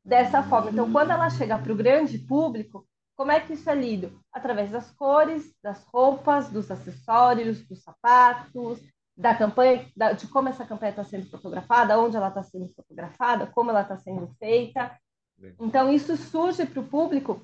dessa 0.04 0.42
forma. 0.42 0.70
Então, 0.70 0.90
quando 0.90 1.11
ela 1.11 1.28
chega 1.28 1.59
para 1.59 1.72
o 1.72 1.76
grande 1.76 2.18
público, 2.18 2.87
como 3.16 3.33
é 3.33 3.40
que 3.40 3.55
isso 3.55 3.68
é 3.68 3.74
lido? 3.74 4.20
Através 4.33 4.70
das 4.70 4.90
cores, 4.92 5.55
das 5.62 5.85
roupas, 5.85 6.48
dos 6.50 6.70
acessórios, 6.70 7.66
dos 7.66 7.83
sapatos, 7.83 8.81
da 9.16 9.35
campanha, 9.35 9.90
de 10.16 10.29
como 10.29 10.50
essa 10.50 10.66
campanha 10.66 10.90
está 10.90 11.02
sendo 11.02 11.26
fotografada, 11.31 11.98
onde 11.98 12.16
ela 12.16 12.29
está 12.29 12.42
sendo 12.42 12.68
fotografada, 12.74 13.46
como 13.46 13.70
ela 13.70 13.81
está 13.81 13.96
sendo 13.96 14.29
feita. 14.38 14.94
Então, 15.59 15.90
isso 15.90 16.16
surge 16.16 16.66
para 16.66 16.81
o 16.81 16.88
público 16.88 17.42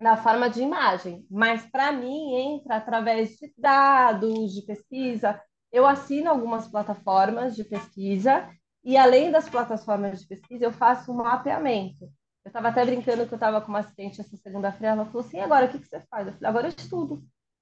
na 0.00 0.16
forma 0.16 0.50
de 0.50 0.60
imagem, 0.60 1.24
mas 1.30 1.64
para 1.70 1.92
mim 1.92 2.34
entra 2.34 2.76
através 2.76 3.36
de 3.36 3.52
dados, 3.56 4.52
de 4.52 4.62
pesquisa. 4.62 5.40
Eu 5.72 5.86
assino 5.86 6.30
algumas 6.30 6.68
plataformas 6.68 7.54
de 7.54 7.64
pesquisa 7.64 8.50
e 8.84 8.96
além 8.96 9.30
das 9.30 9.48
plataformas 9.48 10.20
de 10.20 10.26
pesquisa, 10.28 10.64
eu 10.64 10.72
faço 10.72 11.12
um 11.12 11.16
mapeamento. 11.16 12.08
Eu 12.46 12.50
estava 12.50 12.68
até 12.68 12.84
brincando 12.84 13.26
que 13.26 13.34
eu 13.34 13.36
estava 13.36 13.60
com 13.60 13.66
uma 13.66 13.80
assistente 13.80 14.20
essa 14.20 14.36
segunda-feira, 14.36 14.94
ela 14.94 15.04
falou 15.06 15.26
assim, 15.26 15.40
agora 15.40 15.66
o 15.66 15.68
que, 15.68 15.80
que 15.80 15.88
você 15.88 15.98
faz? 16.08 16.28
Eu 16.28 16.32
falei, 16.34 16.48
agora 16.48 16.66
eu 16.68 16.70
estudo. 16.70 17.16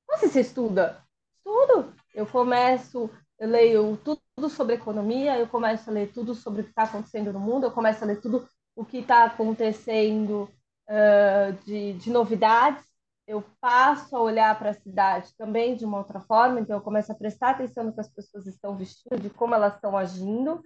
Como 0.06 0.18
assim 0.18 0.28
você 0.28 0.40
estuda? 0.40 1.02
Estudo. 1.38 1.94
Eu 2.14 2.26
começo, 2.26 3.08
eu 3.38 3.48
leio 3.48 3.96
tudo 3.96 4.50
sobre 4.50 4.74
economia, 4.74 5.38
eu 5.38 5.48
começo 5.48 5.88
a 5.88 5.92
ler 5.92 6.12
tudo 6.12 6.34
sobre 6.34 6.60
o 6.60 6.64
que 6.64 6.68
está 6.68 6.82
acontecendo 6.82 7.32
no 7.32 7.40
mundo, 7.40 7.64
eu 7.64 7.70
começo 7.70 8.04
a 8.04 8.06
ler 8.06 8.20
tudo 8.20 8.46
o 8.76 8.84
que 8.84 8.98
está 8.98 9.24
acontecendo 9.24 10.50
uh, 10.86 11.52
de, 11.64 11.94
de 11.94 12.10
novidades, 12.10 12.84
eu 13.26 13.42
passo 13.62 14.14
a 14.14 14.20
olhar 14.20 14.58
para 14.58 14.68
a 14.68 14.74
cidade 14.74 15.34
também 15.38 15.76
de 15.76 15.86
uma 15.86 15.96
outra 15.96 16.20
forma, 16.20 16.60
então 16.60 16.76
eu 16.76 16.82
começo 16.82 17.10
a 17.10 17.14
prestar 17.14 17.52
atenção 17.52 17.84
no 17.84 17.94
que 17.94 18.00
as 18.02 18.12
pessoas 18.12 18.46
estão 18.46 18.76
vestindo, 18.76 19.18
de 19.18 19.30
como 19.30 19.54
elas 19.54 19.76
estão 19.76 19.96
agindo. 19.96 20.62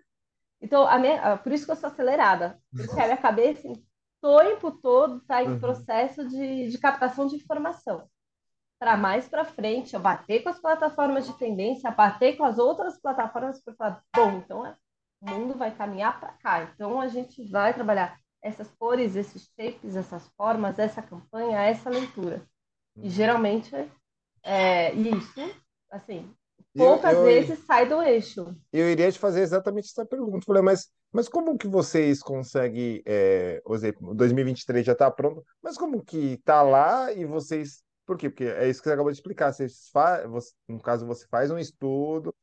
Então, 0.60 0.88
a 0.88 0.98
minha, 0.98 1.36
por 1.36 1.52
isso 1.52 1.64
que 1.64 1.70
eu 1.70 1.76
sou 1.76 1.88
acelerada, 1.88 2.58
porque 2.74 3.00
a 3.00 3.04
minha 3.04 3.16
cabeça 3.16 3.68
tempo 4.20 4.70
todo 4.70 5.18
está 5.18 5.42
em 5.42 5.48
uhum. 5.48 5.60
processo 5.60 6.28
de, 6.28 6.68
de 6.68 6.78
captação 6.78 7.26
de 7.26 7.36
informação. 7.36 8.08
Para 8.78 8.96
mais 8.96 9.28
para 9.28 9.44
frente, 9.44 9.94
eu 9.94 10.00
bater 10.00 10.42
com 10.42 10.50
as 10.50 10.60
plataformas 10.60 11.26
de 11.26 11.32
tendência, 11.36 11.90
bater 11.90 12.36
com 12.36 12.44
as 12.44 12.58
outras 12.58 13.00
plataformas 13.00 13.60
para 13.62 13.74
falar, 13.74 14.02
bom, 14.14 14.38
então 14.38 14.64
é, 14.64 14.76
o 15.20 15.30
mundo 15.30 15.54
vai 15.54 15.74
caminhar 15.74 16.18
para 16.20 16.32
cá. 16.34 16.62
Então 16.62 17.00
a 17.00 17.08
gente 17.08 17.44
vai 17.50 17.74
trabalhar 17.74 18.18
essas 18.42 18.70
cores, 18.78 19.16
esses 19.16 19.50
shapes, 19.56 19.96
essas 19.96 20.28
formas, 20.36 20.78
essa 20.78 21.02
campanha, 21.02 21.60
essa 21.60 21.90
leitura. 21.90 22.46
E 22.96 23.02
uhum. 23.02 23.10
geralmente 23.10 23.74
é 24.44 24.92
isso, 24.94 25.40
assim, 25.90 26.32
poucas 26.76 27.14
eu, 27.14 27.20
eu, 27.20 27.24
vezes 27.24 27.58
sai 27.66 27.88
do 27.88 28.00
eixo. 28.00 28.56
Eu 28.72 28.90
iria 28.90 29.10
te 29.10 29.18
fazer 29.18 29.42
exatamente 29.42 29.86
essa 29.86 30.06
pergunta. 30.06 30.46
Falei, 30.46 30.62
mas, 30.62 30.88
mas 31.12 31.28
como 31.28 31.56
que 31.56 31.66
vocês 31.66 32.22
conseguem, 32.22 33.02
é, 33.06 33.60
por 33.64 33.74
exemplo, 33.76 34.14
2023 34.14 34.84
já 34.84 34.92
está 34.92 35.10
pronto, 35.10 35.44
mas 35.62 35.76
como 35.76 36.04
que 36.04 36.34
está 36.34 36.62
lá 36.62 37.12
e 37.12 37.24
vocês 37.24 37.82
Por 38.06 38.16
quê? 38.18 38.30
Porque 38.30 38.44
é 38.44 38.68
isso 38.68 38.80
que 38.80 38.88
você 38.88 38.94
acabou 38.94 39.12
de 39.12 39.18
explicar. 39.18 39.52
Você 39.52 39.66
faz, 39.92 40.26
você, 40.28 40.52
no 40.66 40.80
caso, 40.80 41.06
você 41.06 41.26
faz 41.28 41.50
um 41.50 41.58
estudo, 41.58 42.34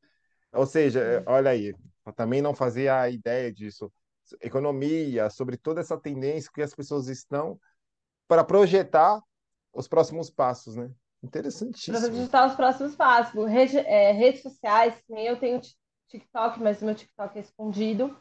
ou 0.52 0.66
seja, 0.66 1.22
olha 1.26 1.50
aí, 1.50 1.74
eu 2.06 2.12
também 2.12 2.40
não 2.42 2.54
fazia 2.54 3.00
a 3.00 3.10
ideia 3.10 3.52
disso. 3.52 3.92
Economia, 4.40 5.30
sobre 5.30 5.56
toda 5.56 5.80
essa 5.80 5.98
tendência 5.98 6.50
que 6.52 6.62
as 6.62 6.74
pessoas 6.74 7.08
estão 7.08 7.58
para 8.26 8.44
projetar 8.44 9.20
os 9.72 9.86
próximos 9.86 10.30
passos, 10.30 10.74
né? 10.74 10.90
Interessantíssimo. 11.22 11.98
Para 11.98 12.08
projetar 12.08 12.46
os 12.48 12.54
próximos 12.54 12.96
passos. 12.96 13.48
Rede, 13.48 13.78
é, 13.78 14.12
redes 14.12 14.42
sociais, 14.42 14.94
nem 15.08 15.26
eu 15.26 15.38
tenho 15.38 15.60
TikTok, 16.08 16.60
mas 16.60 16.80
o 16.80 16.84
meu 16.84 16.94
TikTok 16.94 17.38
é 17.38 17.40
escondido, 17.40 18.16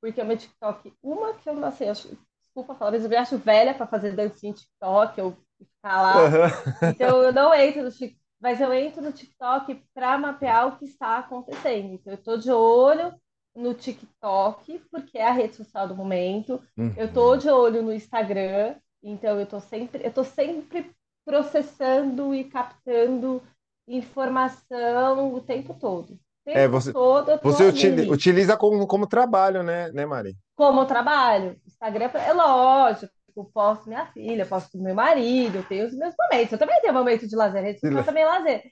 porque 0.00 0.20
o 0.20 0.24
meu 0.24 0.36
TikTok, 0.36 0.92
uma 1.02 1.34
que 1.34 1.48
eu 1.48 1.54
não 1.54 1.70
sei, 1.70 1.88
acho, 1.88 2.08
desculpa 2.44 2.74
falar, 2.74 2.92
mas 2.92 3.04
eu 3.04 3.10
me 3.10 3.16
acho 3.16 3.38
velha 3.38 3.74
para 3.74 3.86
fazer 3.86 4.12
dancinha 4.12 4.50
em 4.50 4.54
TikTok, 4.54 5.20
ou 5.20 5.36
ficar 5.58 6.02
lá. 6.02 6.16
Uhum. 6.24 6.88
Então 6.90 7.22
eu 7.22 7.32
não 7.32 7.54
entro 7.54 7.82
no 7.82 7.90
TikTok, 7.90 8.20
mas 8.40 8.60
eu 8.60 8.72
entro 8.72 9.02
no 9.02 9.12
TikTok 9.12 9.82
para 9.94 10.18
mapear 10.18 10.68
o 10.68 10.76
que 10.76 10.84
está 10.84 11.18
acontecendo. 11.18 11.94
Então 11.94 12.12
eu 12.12 12.18
estou 12.18 12.38
de 12.38 12.50
olho 12.50 13.14
no 13.54 13.74
TikTok, 13.74 14.78
porque 14.90 15.18
é 15.18 15.26
a 15.26 15.32
rede 15.32 15.56
social 15.56 15.88
do 15.88 15.96
momento. 15.96 16.62
Uhum. 16.76 16.92
Eu 16.96 17.06
estou 17.06 17.36
de 17.36 17.48
olho 17.48 17.82
no 17.82 17.92
Instagram, 17.92 18.76
então 19.02 19.36
eu 19.36 19.44
estou 19.44 19.60
sempre, 19.60 20.06
eu 20.06 20.12
tô 20.12 20.22
sempre 20.24 20.94
processando 21.24 22.34
e 22.34 22.44
captando 22.44 23.42
informação 23.88 25.34
o 25.34 25.40
tempo 25.40 25.74
todo. 25.74 26.18
É, 26.46 26.68
você, 26.68 26.92
todo, 26.92 27.40
você 27.42 27.64
utiliza, 27.64 28.12
utiliza, 28.12 28.56
como, 28.56 28.86
como 28.86 29.06
trabalho, 29.06 29.62
né, 29.62 29.90
né, 29.92 30.06
Mari? 30.06 30.36
Como 30.54 30.86
trabalho. 30.86 31.56
Instagram 31.66 32.10
é 32.14 32.32
lógico, 32.32 33.12
eu 33.36 33.44
posto 33.44 33.88
minha 33.88 34.06
filha, 34.06 34.46
posto 34.46 34.78
meu 34.78 34.94
marido, 34.94 35.58
eu 35.58 35.64
tenho 35.64 35.86
os 35.86 35.94
meus 35.94 36.14
momentos. 36.18 36.52
Eu 36.52 36.58
também 36.58 36.80
tenho 36.80 36.94
momento 36.94 37.26
de 37.26 37.36
lazer, 37.36 37.62
rede 37.62 37.80
social 37.80 38.04
também 38.04 38.22
é 38.22 38.26
lazer. 38.26 38.62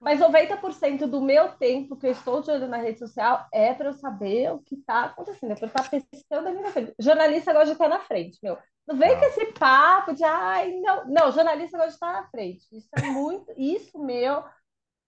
Mas 0.00 0.20
90% 0.20 1.06
do 1.06 1.20
meu 1.20 1.48
tempo 1.52 1.96
que 1.96 2.06
eu 2.06 2.10
estou 2.10 2.42
de 2.42 2.50
olho 2.50 2.68
na 2.68 2.76
rede 2.76 2.98
social 2.98 3.46
é 3.52 3.72
para 3.72 3.86
eu 3.88 3.94
saber 3.94 4.52
o 4.52 4.58
que 4.58 4.74
está 4.74 5.04
acontecendo, 5.04 5.52
é 5.52 5.54
para 5.54 5.64
eu 5.64 5.68
estar 5.68 5.88
pesquisando 5.88 6.48
a 6.48 6.52
minha 6.52 6.70
frente. 6.70 6.94
Jornalista 6.98 7.52
gosta 7.52 7.66
de 7.66 7.72
estar 7.72 7.88
na 7.88 8.00
frente, 8.00 8.38
meu. 8.42 8.58
Não 8.86 8.96
vem 8.98 9.12
ah. 9.12 9.18
com 9.18 9.24
esse 9.24 9.46
papo 9.52 10.14
de 10.14 10.22
ai, 10.24 10.72
não. 10.72 11.06
Não, 11.06 11.32
jornalista 11.32 11.78
gosta 11.78 11.88
de 11.88 11.94
estar 11.94 12.12
na 12.12 12.28
frente. 12.28 12.66
Isso 12.70 12.88
é 12.98 13.02
muito. 13.02 13.50
Isso, 13.56 13.98
meu, 13.98 14.44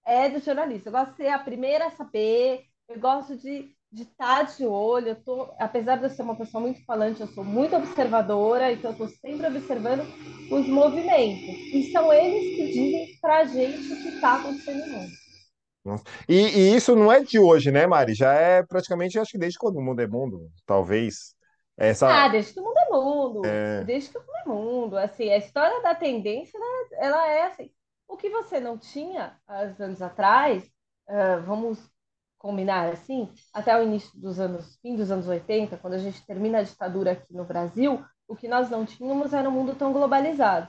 é 0.06 0.28
do 0.28 0.40
jornalista. 0.40 0.88
Eu 0.88 0.92
gosto 0.92 1.10
de 1.10 1.16
ser 1.16 1.28
a 1.28 1.38
primeira 1.38 1.86
a 1.86 1.90
saber, 1.90 2.64
eu 2.88 3.00
gosto 3.00 3.36
de 3.36 3.76
de 3.96 4.02
estar 4.02 4.42
de 4.42 4.66
olho. 4.66 5.08
Eu 5.08 5.16
tô, 5.16 5.54
apesar 5.58 5.96
de 5.96 6.04
eu 6.04 6.10
ser 6.10 6.22
uma 6.22 6.36
pessoa 6.36 6.60
muito 6.60 6.84
falante, 6.84 7.20
eu 7.20 7.28
sou 7.28 7.44
muito 7.44 7.74
observadora, 7.76 8.72
então 8.72 8.90
eu 8.90 8.92
estou 8.92 9.08
sempre 9.08 9.46
observando 9.46 10.02
os 10.50 10.68
movimentos. 10.68 11.48
E 11.72 11.90
são 11.92 12.12
eles 12.12 12.56
que 12.56 12.66
dizem 12.66 13.18
para 13.20 13.38
a 13.38 13.44
gente 13.44 13.92
o 13.92 14.02
que 14.02 14.08
está 14.08 14.36
acontecendo 14.36 14.86
no 14.86 14.98
mundo. 14.98 16.02
E, 16.28 16.34
e, 16.34 16.76
isso 16.76 16.96
não 16.96 17.12
é 17.12 17.22
de 17.22 17.38
hoje, 17.38 17.70
né, 17.70 17.86
Mari? 17.86 18.12
Já 18.12 18.34
é 18.34 18.62
praticamente, 18.62 19.20
acho 19.20 19.30
que 19.30 19.38
desde 19.38 19.56
quando 19.56 19.76
o 19.76 19.82
mundo 19.82 20.00
é 20.00 20.06
mundo, 20.06 20.50
talvez. 20.66 21.34
Essa... 21.76 22.24
Ah, 22.24 22.28
desde 22.28 22.54
que 22.54 22.60
o 22.60 22.64
mundo 22.64 22.78
é 22.78 22.90
mundo. 22.90 23.46
É... 23.46 23.84
Desde 23.84 24.10
que 24.10 24.18
o 24.18 24.20
mundo 24.20 24.32
é 24.34 24.48
mundo. 24.48 24.96
Assim, 24.98 25.30
a 25.30 25.36
história 25.36 25.80
da 25.82 25.94
tendência, 25.94 26.58
né, 26.58 26.66
ela 26.98 27.28
é 27.28 27.42
assim. 27.44 27.70
O 28.08 28.16
que 28.16 28.30
você 28.30 28.60
não 28.60 28.78
tinha 28.78 29.38
há 29.46 29.60
anos 29.78 30.00
atrás, 30.00 30.64
uh, 31.08 31.42
vamos 31.44 31.78
combinar 32.38 32.92
assim, 32.92 33.28
até 33.52 33.76
o 33.76 33.82
início 33.82 34.10
dos 34.18 34.38
anos, 34.38 34.76
fim 34.80 34.94
dos 34.94 35.10
anos 35.10 35.26
80, 35.26 35.76
quando 35.78 35.94
a 35.94 35.98
gente 35.98 36.24
termina 36.24 36.58
a 36.58 36.62
ditadura 36.62 37.12
aqui 37.12 37.34
no 37.34 37.44
Brasil, 37.44 38.04
o 38.28 38.36
que 38.36 38.48
nós 38.48 38.70
não 38.70 38.84
tínhamos 38.84 39.32
era 39.32 39.48
um 39.48 39.52
mundo 39.52 39.74
tão 39.74 39.92
globalizado. 39.92 40.68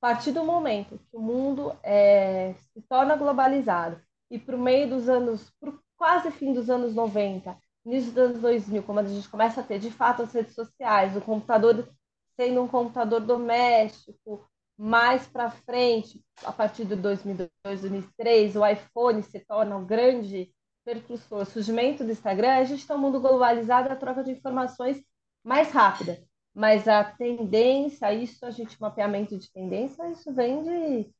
A 0.00 0.12
partir 0.12 0.32
do 0.32 0.44
momento 0.44 0.98
que 0.98 1.16
o 1.16 1.20
mundo 1.20 1.76
é, 1.82 2.54
se 2.72 2.80
torna 2.88 3.16
globalizado 3.16 4.00
e 4.30 4.38
para 4.38 4.56
o 4.56 4.58
meio 4.58 4.88
dos 4.88 5.08
anos, 5.08 5.50
pro 5.60 5.80
quase 5.96 6.30
fim 6.30 6.52
dos 6.52 6.70
anos 6.70 6.94
90, 6.94 7.58
início 7.84 8.12
dos 8.12 8.22
anos 8.22 8.40
2000, 8.40 8.82
quando 8.84 9.00
a 9.00 9.04
gente 9.04 9.28
começa 9.28 9.60
a 9.60 9.64
ter 9.64 9.80
de 9.80 9.90
fato 9.90 10.22
as 10.22 10.32
redes 10.32 10.54
sociais, 10.54 11.16
o 11.16 11.20
computador 11.20 11.88
sendo 12.36 12.62
um 12.62 12.68
computador 12.68 13.20
doméstico, 13.20 14.48
mais 14.78 15.26
para 15.26 15.50
frente, 15.50 16.24
a 16.44 16.52
partir 16.52 16.84
de 16.84 16.94
2002, 16.94 17.50
2003, 17.64 18.56
o 18.56 18.64
iPhone 18.64 19.22
se 19.24 19.40
torna 19.40 19.76
um 19.76 19.84
grande 19.84 20.52
percussor, 20.84 21.44
surgimento 21.44 22.04
do 22.04 22.12
Instagram, 22.12 22.54
a 22.54 22.64
gente 22.64 22.80
está 22.80 22.94
um 22.94 22.98
mundo 22.98 23.20
globalizado, 23.20 23.92
a 23.92 23.96
troca 23.96 24.22
de 24.22 24.30
informações 24.30 25.02
mais 25.44 25.72
rápida. 25.72 26.22
Mas 26.54 26.88
a 26.88 27.04
tendência, 27.04 28.12
isso, 28.14 28.44
a 28.46 28.50
gente, 28.50 28.80
mapeamento 28.80 29.36
de 29.36 29.52
tendência, 29.52 30.08
isso 30.10 30.32
vem 30.32 30.62
de. 30.62 31.12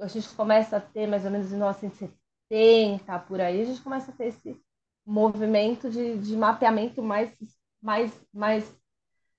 A 0.00 0.06
gente 0.06 0.28
começa 0.30 0.76
a 0.76 0.80
ter 0.80 1.06
mais 1.06 1.24
ou 1.24 1.30
menos 1.30 1.46
em 1.46 1.56
1970, 1.56 3.18
por 3.20 3.40
aí, 3.40 3.62
a 3.62 3.64
gente 3.64 3.80
começa 3.82 4.10
a 4.10 4.14
ter 4.14 4.26
esse 4.26 4.60
movimento 5.04 5.88
de, 5.88 6.18
de 6.18 6.36
mapeamento 6.36 7.02
mais, 7.02 7.34
mais, 7.80 8.12
mais, 8.32 8.80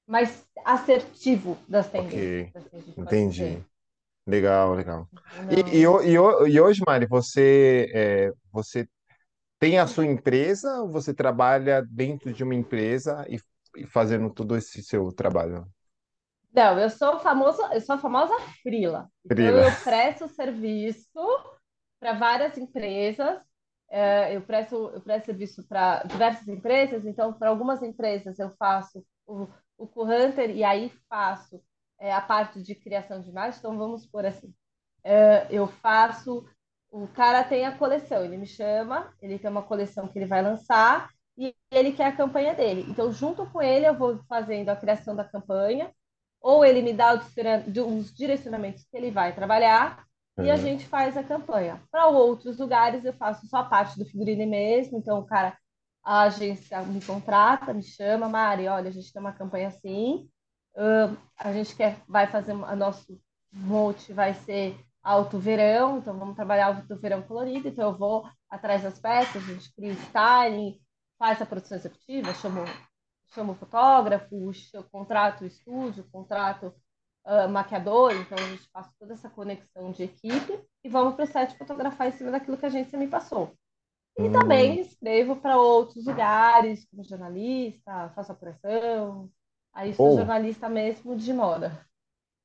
mais 0.08 0.48
assertivo 0.63 1.58
das 1.67 1.89
tendências. 1.89 2.65
Okay. 2.65 2.78
Assim, 2.80 3.02
Entendi. 3.02 3.65
Legal, 4.26 4.74
legal. 4.74 5.08
E, 5.50 5.78
e, 5.78 5.84
e, 5.84 6.52
e, 6.54 6.60
hoje, 6.60 6.82
Mari, 6.86 7.06
você, 7.06 7.89
é, 7.93 8.34
você 8.52 8.88
tem 9.60 9.80
a 9.80 9.88
sua 9.88 10.06
empresa 10.06 10.82
ou 10.82 10.89
você 10.89 11.13
trabalha 11.13 11.82
dentro 11.82 12.34
de 12.34 12.43
uma 12.43 12.56
empresa 12.56 13.26
e, 13.30 13.39
fazendo 13.88 14.30
todo 14.30 14.58
esse 14.58 14.84
seu 14.84 15.12
trabalho? 15.12 15.65
Não, 16.54 16.80
eu 16.80 16.89
sou 16.89 17.20
famosa, 17.20 17.70
eu 17.74 17.82
sou 17.82 17.96
a 17.96 18.00
famosa 18.00 18.34
frila. 18.62 19.10
Então, 19.26 19.46
eu 19.46 19.72
presto 19.84 20.28
serviço 20.28 21.08
para 22.00 22.13
várias 22.13 22.58
empresas. 22.58 23.39
É, 23.89 24.36
eu 24.36 24.41
presto, 24.41 24.89
eu 24.93 25.02
presto 25.02 25.26
serviço 25.28 25.65
para 25.67 26.04
diversas 26.04 26.48
empresas. 26.48 27.06
Então, 27.06 27.32
para 27.32 27.50
algumas 27.50 27.82
empresas 27.82 28.39
eu 28.39 28.54
faço 28.58 29.06
o, 29.26 29.48
o 29.77 30.03
Hunter 30.03 30.49
e 30.49 30.63
aí 30.63 30.91
faço 31.09 31.61
é, 31.99 32.13
a 32.13 32.21
parte 32.21 32.61
de 32.61 32.75
criação 32.75 33.21
de 33.21 33.29
imagens. 33.29 33.59
Então, 33.59 33.77
vamos 33.77 34.05
por 34.05 34.25
assim. 34.25 34.53
É, 35.03 35.47
eu 35.49 35.67
faço 35.67 36.45
o 36.91 37.07
cara 37.07 37.43
tem 37.43 37.65
a 37.65 37.77
coleção, 37.77 38.23
ele 38.23 38.37
me 38.37 38.47
chama, 38.47 39.13
ele 39.21 39.37
tem 39.37 39.49
uma 39.49 39.61
coleção 39.61 40.07
que 40.07 40.17
ele 40.17 40.25
vai 40.25 40.41
lançar 40.41 41.09
e 41.37 41.53
ele 41.69 41.91
quer 41.91 42.07
a 42.07 42.15
campanha 42.15 42.53
dele. 42.53 42.85
Então, 42.89 43.11
junto 43.11 43.45
com 43.45 43.61
ele, 43.61 43.85
eu 43.85 43.93
vou 43.93 44.19
fazendo 44.27 44.69
a 44.69 44.75
criação 44.75 45.15
da 45.15 45.23
campanha, 45.23 45.91
ou 46.41 46.65
ele 46.65 46.81
me 46.81 46.93
dá 46.93 47.13
os 47.13 48.13
direcionamentos 48.13 48.83
que 48.89 48.97
ele 48.97 49.11
vai 49.11 49.35
trabalhar 49.35 50.05
uhum. 50.37 50.45
e 50.45 50.51
a 50.51 50.55
gente 50.55 50.87
faz 50.87 51.17
a 51.17 51.23
campanha. 51.23 51.81
Para 51.91 52.07
outros 52.07 52.57
lugares, 52.57 53.03
eu 53.03 53.13
faço 53.13 53.45
só 53.47 53.57
a 53.57 53.65
parte 53.65 53.99
do 53.99 54.05
figurino 54.05 54.47
mesmo, 54.47 54.97
então 54.97 55.19
o 55.19 55.25
cara, 55.25 55.57
a 56.08 56.22
agência 56.22 56.82
me 56.84 57.04
contrata, 57.04 57.74
me 57.74 57.84
chama, 57.84 58.30
Mari, 58.30 58.65
olha, 58.70 58.88
a 58.88 58.91
gente 58.93 59.12
tem 59.12 59.22
uma 59.22 59.34
campanha 59.34 59.67
assim, 59.67 60.30
uh, 60.74 61.17
a 61.38 61.52
gente 61.52 61.76
quer, 61.76 62.02
vai 62.08 62.26
fazer, 62.28 62.54
a 62.54 62.76
nosso 62.78 63.22
monte 63.52 64.13
vai 64.13 64.34
ser 64.34 64.80
alto 65.04 65.38
verão, 65.38 65.98
então 65.98 66.17
vamos 66.17 66.38
trabalhar 66.38 66.67
alto 66.67 66.96
verão 66.96 67.22
colorido, 67.24 67.67
então 67.67 67.89
eu 67.89 67.98
vou 67.98 68.26
atrás 68.50 68.84
das 68.84 68.98
peças, 68.98 69.43
a 69.43 69.54
gente 69.54 69.70
cria 69.76 69.91
styling, 69.91 70.80
faz 71.20 71.41
a 71.41 71.46
produção 71.46 71.78
executiva, 71.78 72.34
chamo, 72.36 72.63
chamo 73.34 73.52
o 73.52 73.56
fotógrafo, 73.56 74.50
eu 74.74 74.84
contrato 74.86 75.41
o 75.41 75.48
estúdio, 75.48 76.08
contrato 76.10 76.74
uh, 77.26 77.50
maquiador, 77.50 78.13
então 78.13 78.38
a 78.38 78.50
gente 78.50 78.65
faz 78.72 78.88
toda 78.98 79.13
essa 79.13 79.30
conexão 79.30 79.91
de 79.91 80.04
equipe 80.04 80.58
e 80.86 80.88
vamos 80.88 81.15
para 81.15 81.26
o 81.26 81.28
set 81.28 81.58
fotografar 81.58 82.08
em 82.08 82.13
cima 82.13 82.32
daquilo 82.32 82.58
que 82.58 82.65
a 82.65 82.70
gente 82.70 82.96
me 82.96 83.10
passou. 83.10 83.54
E 84.17 84.23
hum. 84.23 84.32
também 84.32 84.82
escrevo 84.82 85.36
para 85.36 85.58
outros 85.58 86.06
lugares, 86.06 86.86
como 86.89 87.03
jornalista, 87.03 88.12
faço 88.15 88.32
apuração, 88.32 89.30
aí 89.73 89.93
sou 89.93 90.13
oh. 90.13 90.17
jornalista 90.17 90.67
mesmo 90.67 91.15
de 91.15 91.32
moda. 91.34 91.86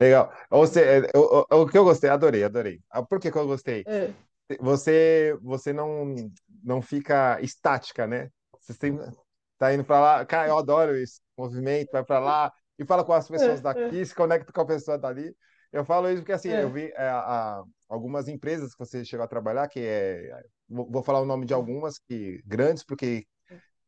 Legal. 0.01 0.33
Ou 0.51 0.67
seja, 0.67 1.07
o, 1.15 1.63
o, 1.63 1.67
que 1.67 1.79
eu 1.79 1.85
gostei, 1.85 2.11
adorei, 2.11 2.45
adorei. 2.45 2.81
Ah, 2.91 3.03
por 3.03 3.21
que 3.21 3.31
que 3.31 3.39
eu 3.39 3.47
gostei? 3.47 3.85
É. 3.87 4.13
Você, 4.61 5.39
você 5.41 5.73
não, 5.73 6.15
não 6.63 6.83
fica 6.83 7.41
estática, 7.41 8.07
né? 8.07 8.29
Você 8.59 8.75
sempre 8.75 9.11
tá 9.59 9.73
indo 9.73 9.85
para 9.85 10.01
lá. 10.01 10.27
Cara, 10.27 10.49
eu 10.49 10.59
adoro 10.59 10.97
esse 10.97 11.21
movimento, 11.39 11.91
vai 11.93 12.05
para 12.05 12.19
lá 12.19 12.53
e 12.79 12.85
fala 12.85 13.05
com 13.05 13.13
as 13.13 13.29
pessoas 13.29 13.61
é, 13.61 13.63
daqui, 13.63 14.01
é. 14.01 14.05
se 14.05 14.15
conecta 14.15 14.53
com 14.53 14.61
a 14.61 14.67
pessoa 14.67 14.99
dali. 14.99 15.35
Eu 15.73 15.85
falo 15.85 16.11
isso 16.11 16.21
porque 16.21 16.33
assim, 16.33 16.51
eu 16.51 16.69
vi 16.69 16.93
é, 16.95 17.09
a, 17.09 17.63
algumas 17.89 18.29
empresas 18.29 18.73
que 18.73 18.79
você 18.79 19.05
chegou 19.05 19.25
a 19.25 19.29
trabalhar, 19.29 19.69
que 19.69 19.81
é. 19.81 20.43
Vou, 20.73 21.03
falar 21.03 21.21
o 21.21 21.27
nome 21.27 21.47
de 21.47 21.55
algumas 21.55 21.99
que 21.99 22.43
grandes, 22.47 22.85
porque 22.85 23.27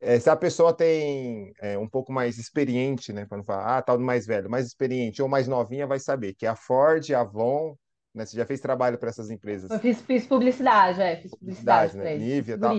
é, 0.00 0.20
se 0.20 0.28
a 0.28 0.36
pessoa 0.36 0.72
tem 0.72 1.52
é, 1.60 1.78
um 1.78 1.88
pouco 1.88 2.12
mais 2.12 2.38
experiente, 2.38 3.12
né, 3.12 3.24
para 3.24 3.38
não 3.38 3.44
falar, 3.44 3.78
ah, 3.78 3.82
tal 3.82 3.96
do 3.96 4.04
mais 4.04 4.26
velho, 4.26 4.50
mais 4.50 4.66
experiente 4.66 5.22
ou 5.22 5.28
mais 5.28 5.48
novinha, 5.48 5.86
vai 5.86 5.98
saber 5.98 6.34
que 6.34 6.46
a 6.46 6.54
Ford, 6.54 7.10
a 7.12 7.20
Avon, 7.20 7.74
né, 8.14 8.26
você 8.26 8.36
já 8.36 8.44
fez 8.44 8.60
trabalho 8.60 8.98
para 8.98 9.08
essas 9.08 9.30
empresas. 9.30 9.70
Eu 9.70 9.80
fiz, 9.80 10.00
fiz 10.02 10.26
publicidade, 10.26 11.00
é, 11.00 11.16
fiz 11.16 11.30
publicidade, 11.34 11.92
publicidade 11.92 12.18
né, 12.18 12.34
Nivea, 12.34 12.58
tal. 12.58 12.76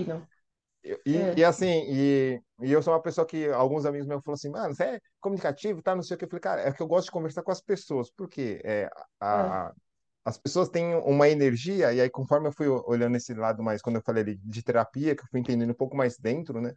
E, 1.03 1.17
é. 1.17 1.33
e, 1.37 1.43
assim, 1.43 1.83
e, 1.87 2.39
e, 2.61 2.71
eu 2.71 2.81
sou 2.83 2.93
uma 2.93 3.01
pessoa 3.01 3.25
que 3.25 3.47
alguns 3.47 3.87
amigos 3.87 4.07
meus 4.07 4.21
falam 4.23 4.35
assim, 4.35 4.49
mano, 4.49 4.75
você 4.75 4.83
é 4.83 4.99
comunicativo, 5.19 5.81
tá? 5.81 5.95
Não 5.95 6.03
sei 6.03 6.13
o 6.13 6.17
que. 6.17 6.25
Eu 6.25 6.29
falei, 6.29 6.41
cara, 6.41 6.61
é 6.61 6.71
que 6.71 6.81
eu 6.81 6.87
gosto 6.87 7.05
de 7.05 7.11
conversar 7.11 7.41
com 7.41 7.51
as 7.51 7.59
pessoas, 7.59 8.11
porque 8.11 8.61
é, 8.63 8.87
a, 9.19 9.73
é. 9.73 9.84
As 10.25 10.37
pessoas 10.39 10.69
têm 10.69 10.95
uma 10.95 11.29
energia, 11.29 11.93
e 11.93 12.01
aí 12.01 12.09
conforme 12.09 12.47
eu 12.47 12.51
fui 12.51 12.67
olhando 12.67 13.15
esse 13.15 13.33
lado 13.35 13.61
mais, 13.61 13.81
quando 13.81 13.97
eu 13.97 14.01
falei 14.01 14.23
ali 14.23 14.37
de 14.37 14.63
terapia, 14.63 15.15
que 15.15 15.21
eu 15.21 15.27
fui 15.29 15.39
entendendo 15.39 15.69
um 15.69 15.75
pouco 15.75 15.95
mais 15.95 16.17
dentro, 16.17 16.59
né? 16.59 16.73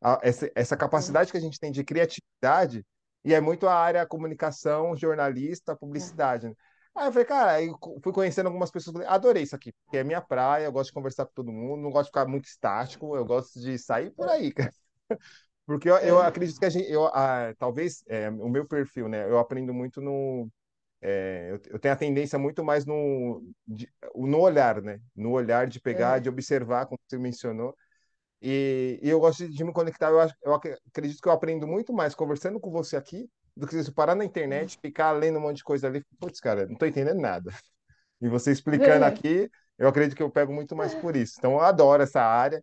A, 0.00 0.20
essa, 0.22 0.50
essa 0.54 0.76
capacidade 0.76 1.32
que 1.32 1.36
a 1.36 1.40
gente 1.40 1.58
tem 1.58 1.72
de 1.72 1.82
criatividade, 1.82 2.86
e 3.24 3.34
é 3.34 3.40
muito 3.40 3.66
a 3.66 3.74
área 3.74 4.06
comunicação, 4.06 4.96
jornalista, 4.96 5.76
publicidade. 5.76 6.48
Né? 6.48 6.54
Aí 6.94 7.06
eu 7.08 7.12
falei, 7.12 7.26
cara, 7.26 7.52
aí 7.52 7.70
fui 8.02 8.12
conhecendo 8.12 8.46
algumas 8.46 8.70
pessoas, 8.70 9.04
adorei 9.06 9.42
isso 9.42 9.56
aqui, 9.56 9.72
porque 9.84 9.98
é 9.98 10.04
minha 10.04 10.20
praia, 10.20 10.64
eu 10.64 10.72
gosto 10.72 10.90
de 10.90 10.94
conversar 10.94 11.26
com 11.26 11.32
todo 11.34 11.52
mundo, 11.52 11.82
não 11.82 11.90
gosto 11.90 12.04
de 12.04 12.10
ficar 12.10 12.26
muito 12.26 12.46
estático, 12.46 13.16
eu 13.16 13.24
gosto 13.24 13.60
de 13.60 13.78
sair 13.78 14.10
por 14.10 14.28
aí, 14.28 14.52
cara. 14.54 14.72
Porque 15.66 15.88
eu, 15.88 15.96
eu 15.98 16.20
acredito 16.20 16.58
que 16.58 16.66
a 16.66 16.70
gente, 16.70 16.90
eu, 16.90 17.06
ah, 17.06 17.54
talvez 17.58 18.04
é, 18.08 18.28
o 18.30 18.48
meu 18.48 18.66
perfil, 18.66 19.08
né? 19.08 19.28
Eu 19.28 19.38
aprendo 19.38 19.72
muito 19.72 20.00
no, 20.00 20.48
é, 21.04 21.48
eu, 21.50 21.60
eu, 21.72 21.78
tenho 21.80 21.94
a 21.94 21.96
tendência 21.96 22.38
muito 22.38 22.62
mais 22.62 22.86
no, 22.86 23.42
de, 23.66 23.88
no 24.14 24.38
olhar, 24.38 24.80
né? 24.80 25.00
No 25.16 25.32
olhar 25.32 25.66
de 25.66 25.80
pegar, 25.80 26.18
é. 26.18 26.20
de 26.20 26.28
observar, 26.28 26.86
como 26.86 27.00
você 27.04 27.18
mencionou. 27.18 27.76
E, 28.40 29.00
e 29.02 29.10
eu 29.10 29.18
gosto 29.18 29.48
de 29.48 29.64
me 29.64 29.72
conectar. 29.72 30.10
Eu, 30.10 30.20
eu, 30.44 30.54
acredito 30.54 31.20
que 31.20 31.28
eu 31.28 31.32
aprendo 31.32 31.66
muito 31.66 31.92
mais 31.92 32.14
conversando 32.14 32.60
com 32.60 32.70
você 32.70 32.96
aqui 32.96 33.28
do 33.56 33.66
que 33.66 33.82
se 33.82 33.90
parar 33.90 34.14
na 34.14 34.24
internet, 34.24 34.78
ficar 34.80 35.10
lendo 35.10 35.38
um 35.38 35.42
monte 35.42 35.56
de 35.56 35.64
coisa 35.64 35.88
ali. 35.88 36.04
Putz, 36.20 36.38
cara, 36.38 36.66
não 36.66 36.74
estou 36.74 36.86
entendendo 36.88 37.20
nada. 37.20 37.50
E 38.24 38.28
você 38.28 38.52
explicando 38.52 39.04
aqui, 39.04 39.50
eu 39.76 39.88
acredito 39.88 40.16
que 40.16 40.22
eu 40.22 40.30
pego 40.30 40.52
muito 40.52 40.76
mais 40.76 40.94
por 40.94 41.16
isso. 41.16 41.34
Então, 41.38 41.54
eu 41.54 41.60
adoro 41.60 42.04
essa 42.04 42.22
área. 42.22 42.62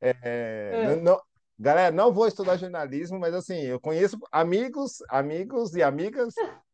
É, 0.00 0.14
é. 0.22 0.96
não, 1.02 1.20
galera, 1.58 1.92
não 1.92 2.12
vou 2.12 2.28
estudar 2.28 2.56
jornalismo, 2.56 3.18
mas 3.18 3.34
assim, 3.34 3.60
eu 3.60 3.80
conheço 3.80 4.16
amigos, 4.30 5.02
amigos 5.08 5.74
e 5.74 5.82
amigas 5.82 6.32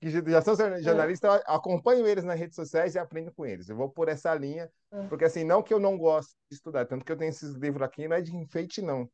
que 0.00 0.10
já 0.30 0.40
são 0.40 0.56
jornalistas, 0.82 1.42
eu 1.46 1.54
acompanho 1.54 2.06
eles 2.06 2.24
nas 2.24 2.38
redes 2.38 2.56
sociais 2.56 2.94
e 2.94 2.98
aprendo 2.98 3.30
com 3.32 3.44
eles. 3.44 3.68
Eu 3.68 3.76
vou 3.76 3.90
por 3.90 4.08
essa 4.08 4.34
linha, 4.34 4.70
porque 5.08 5.26
assim, 5.26 5.44
não 5.44 5.62
que 5.62 5.74
eu 5.74 5.78
não 5.78 5.98
gosto 5.98 6.34
de 6.50 6.56
estudar, 6.56 6.86
tanto 6.86 7.04
que 7.04 7.12
eu 7.12 7.16
tenho 7.16 7.28
esses 7.28 7.54
livros 7.54 7.82
aqui, 7.82 8.08
não 8.08 8.16
é 8.16 8.22
de 8.22 8.34
enfeite, 8.34 8.80
não. 8.80 9.08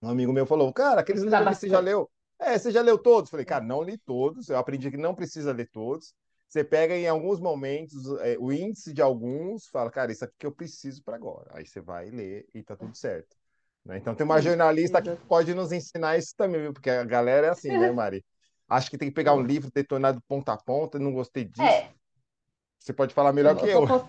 Um 0.00 0.08
amigo 0.08 0.32
meu 0.32 0.46
falou, 0.46 0.72
cara, 0.72 1.00
aqueles 1.00 1.22
livros 1.22 1.48
que 1.48 1.54
você 1.56 1.68
já 1.68 1.80
leu. 1.80 2.08
É, 2.38 2.58
você 2.58 2.70
já 2.70 2.80
leu 2.80 2.98
todos? 2.98 3.30
Falei, 3.30 3.44
cara, 3.44 3.64
não 3.64 3.82
li 3.82 3.98
todos. 3.98 4.48
Eu 4.48 4.58
aprendi 4.58 4.90
que 4.90 4.96
não 4.96 5.14
precisa 5.14 5.52
ler 5.52 5.68
todos. 5.70 6.14
Você 6.48 6.62
pega 6.62 6.94
em 6.94 7.08
alguns 7.08 7.40
momentos 7.40 8.06
é, 8.20 8.36
o 8.38 8.52
índice 8.52 8.92
de 8.92 9.02
alguns, 9.02 9.66
fala, 9.66 9.90
cara, 9.90 10.12
isso 10.12 10.24
aqui 10.24 10.34
que 10.38 10.46
eu 10.46 10.52
preciso 10.52 11.02
para 11.02 11.16
agora. 11.16 11.50
Aí 11.54 11.66
você 11.66 11.80
vai 11.80 12.10
ler 12.10 12.46
e 12.54 12.62
tá 12.62 12.76
tudo 12.76 12.94
certo. 12.96 13.34
Né? 13.84 13.98
Então 13.98 14.14
tem 14.14 14.24
uma 14.24 14.40
jornalista 14.40 15.02
que 15.02 15.16
pode 15.26 15.54
nos 15.54 15.72
ensinar 15.72 16.16
isso 16.16 16.34
também, 16.36 16.60
viu? 16.60 16.72
Porque 16.72 16.90
a 16.90 17.04
galera 17.04 17.48
é 17.48 17.50
assim, 17.50 17.76
né, 17.76 17.90
Mari? 17.92 18.24
Acho 18.68 18.90
que 18.90 18.98
tem 18.98 19.08
que 19.08 19.14
pegar 19.14 19.34
um 19.34 19.42
livro 19.42 19.70
detonado 19.70 20.22
ponta 20.26 20.52
a 20.52 20.56
ponta, 20.56 20.98
não 20.98 21.12
gostei 21.12 21.44
disso. 21.44 21.62
É. 21.62 21.92
Você 22.78 22.92
pode 22.92 23.14
falar 23.14 23.32
melhor 23.32 23.52
eu, 23.52 23.58
que 23.58 23.66
eu. 23.66 23.88
eu. 23.88 24.08